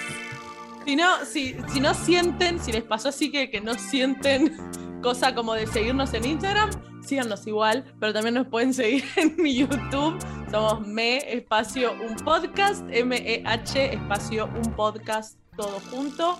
Si 0.84 0.96
no, 0.96 1.24
si, 1.24 1.56
si 1.72 1.80
no 1.80 1.94
sienten, 1.94 2.58
si 2.62 2.72
les 2.72 2.82
pasó 2.82 3.10
así 3.10 3.30
que, 3.30 3.50
que 3.50 3.60
no 3.60 3.74
sienten 3.74 4.56
cosa 5.02 5.34
como 5.34 5.54
de 5.54 5.66
seguirnos 5.66 6.12
en 6.14 6.24
Instagram, 6.24 6.70
síganos 7.06 7.46
igual, 7.46 7.84
pero 8.00 8.12
también 8.12 8.34
nos 8.34 8.46
pueden 8.48 8.74
seguir 8.74 9.04
en 9.16 9.36
mi 9.38 9.54
YouTube. 9.54 10.18
Somos 10.50 10.86
me 10.86 11.18
espacio 11.32 11.92
un 11.92 12.16
podcast, 12.16 12.82
M-E-H 12.90 13.94
espacio 13.94 14.46
un 14.46 14.72
podcast, 14.74 15.36
todo 15.56 15.80
junto. 15.90 16.38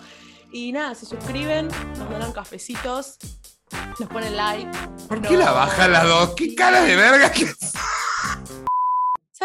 Y 0.53 0.73
nada, 0.73 0.95
se 0.97 1.07
suscriben, 1.07 1.69
nos 1.97 2.11
donan 2.11 2.33
cafecitos, 2.33 3.19
nos 4.01 4.09
ponen 4.09 4.37
like. 4.37 4.69
¿Por 5.07 5.21
No. 5.21 5.29
qué 5.29 5.37
la 5.37 5.53
bajan 5.53 5.93
las 5.93 6.05
dos? 6.09 6.31
¿Qué 6.37 6.55
cara 6.57 6.81
de 6.83 6.97
verga 6.97 7.31
que 7.31 7.47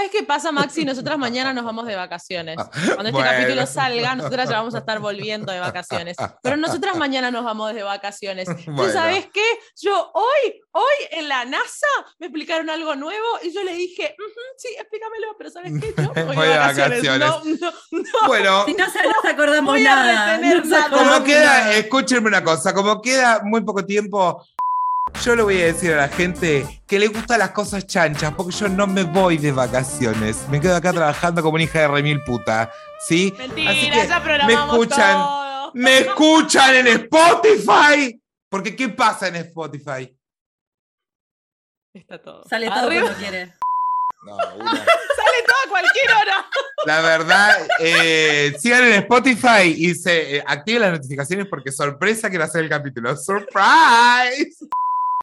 ¿Sabes 0.06 0.20
qué 0.20 0.24
pasa, 0.24 0.52
Maxi? 0.52 0.86
Nosotras 0.86 1.18
mañana 1.18 1.52
nos 1.52 1.65
vamos 1.65 1.88
de 1.88 1.96
vacaciones. 1.96 2.58
Cuando 2.58 3.06
este 3.06 3.12
Bueno. 3.12 3.28
capítulo 3.32 3.65
salga, 3.65 4.15
nosotras 4.15 4.48
ya 4.50 4.58
vamos 4.58 4.76
a 4.76 4.80
estar 4.80 5.00
volviendo 5.00 5.52
de 5.52 5.60
vacaciones. 5.60 6.15
Pero 6.44 6.58
nosotras 6.58 6.96
mañana 6.96 7.32
nos 7.32 7.44
vamos 7.44 7.74
de 7.74 7.82
vacaciones. 7.84 8.48
Bueno. 8.68 8.91
¿sabes 8.94 9.28
qué? 9.34 9.44
Yo 9.82 10.12
hoy, 10.13 10.62
hoy 10.74 11.08
en 11.12 11.28
la 11.30 11.46
NASA 11.46 11.88
me 12.20 12.28
explicaron 12.28 12.70
algo 12.70 12.96
nuevo 12.96 13.26
y 13.41 13.52
yo 13.54 13.63
le 13.63 13.74
dije, 13.74 14.15
"Ujú, 14.20 14.39
sí, 14.58 14.68
explícamelo, 14.80 15.28
pero 15.38 15.50
¿sabes 15.50 15.72
qué? 15.82 15.94
Yo 15.98 16.13
voy, 16.26 16.36
Voy 16.36 16.48
de 16.48 16.58
vacaciones. 16.58 17.04
vacaciones. 17.08 17.62
No, 17.62 17.70
no, 17.91 18.02
no. 18.22 18.28
Bueno, 18.28 18.65
Si 18.65 18.74
no 18.74 18.89
se 18.89 19.04
nos 19.04 19.26
acordamos 19.26 19.80
nada. 19.80 20.38
nada. 20.38 20.89
como 20.89 21.24
queda, 21.24 21.74
escúchenme 21.74 22.28
una 22.28 22.44
cosa, 22.44 22.74
como 22.74 23.02
queda 23.02 23.41
muy 23.44 23.62
poco 23.63 23.86
tiempo, 23.86 24.46
yo 25.24 25.36
le 25.36 25.44
voy 25.44 25.62
a 25.62 25.65
decir 25.65 25.94
a 25.94 25.98
la 25.98 26.08
gente 26.10 26.82
que 26.88 27.00
le 27.00 27.08
gustan 27.08 27.39
las 27.39 27.52
cosas 27.52 27.86
chanchas, 27.88 28.34
porque 28.36 28.54
yo 28.56 28.68
no 28.68 28.88
me 28.88 29.04
voy 29.04 29.38
de 29.38 29.52
vacaciones. 29.52 30.48
Me 30.50 30.60
quedo 30.60 30.76
acá 30.76 30.91
trabajando 30.94 31.41
como 31.41 31.56
una 31.56 31.63
hija 31.63 31.80
de 31.82 31.88
remil 31.88 32.22
puta. 32.24 32.72
¿Sí? 33.08 33.34
Así 33.38 33.48
Mentira, 33.56 34.02
que 34.02 34.08
ya 34.08 34.24
programamos 34.24 34.78
me 34.78 34.84
escuchan, 34.84 35.13
todo. 35.18 35.72
me 35.76 35.98
escuchan 36.00 36.76
en 36.76 36.88
Spotify. 36.88 38.22
Porque 38.50 38.76
¿qué 38.76 38.89
pasa 38.89 39.28
en 39.28 39.36
Spotify? 39.38 40.15
Está 41.94 42.22
todo. 42.22 42.44
Sale 42.50 42.68
todo 42.68 42.80
Arriba. 42.88 43.02
cuando 43.04 43.20
quiere. 43.20 43.54
No, 44.26 44.36
una- 44.36 44.72
Sale 44.76 45.44
todo 45.48 45.58
a 45.65 45.70
cualquier 45.70 46.12
hora. 46.12 46.46
La 46.86 47.02
verdad, 47.02 47.68
eh, 47.80 48.56
sigan 48.60 48.84
en 48.86 48.94
Spotify 48.94 49.74
y 49.76 49.96
se 49.96 50.38
eh, 50.38 50.44
activen 50.46 50.82
las 50.82 50.91
notificaciones 50.91 51.48
porque 51.48 51.72
sorpresa 51.72 52.30
que 52.30 52.38
va 52.38 52.46
a 52.46 52.50
ser 52.50 52.63
el 52.63 52.70
capítulo. 52.70 53.15
¡Surprise! 53.15 54.58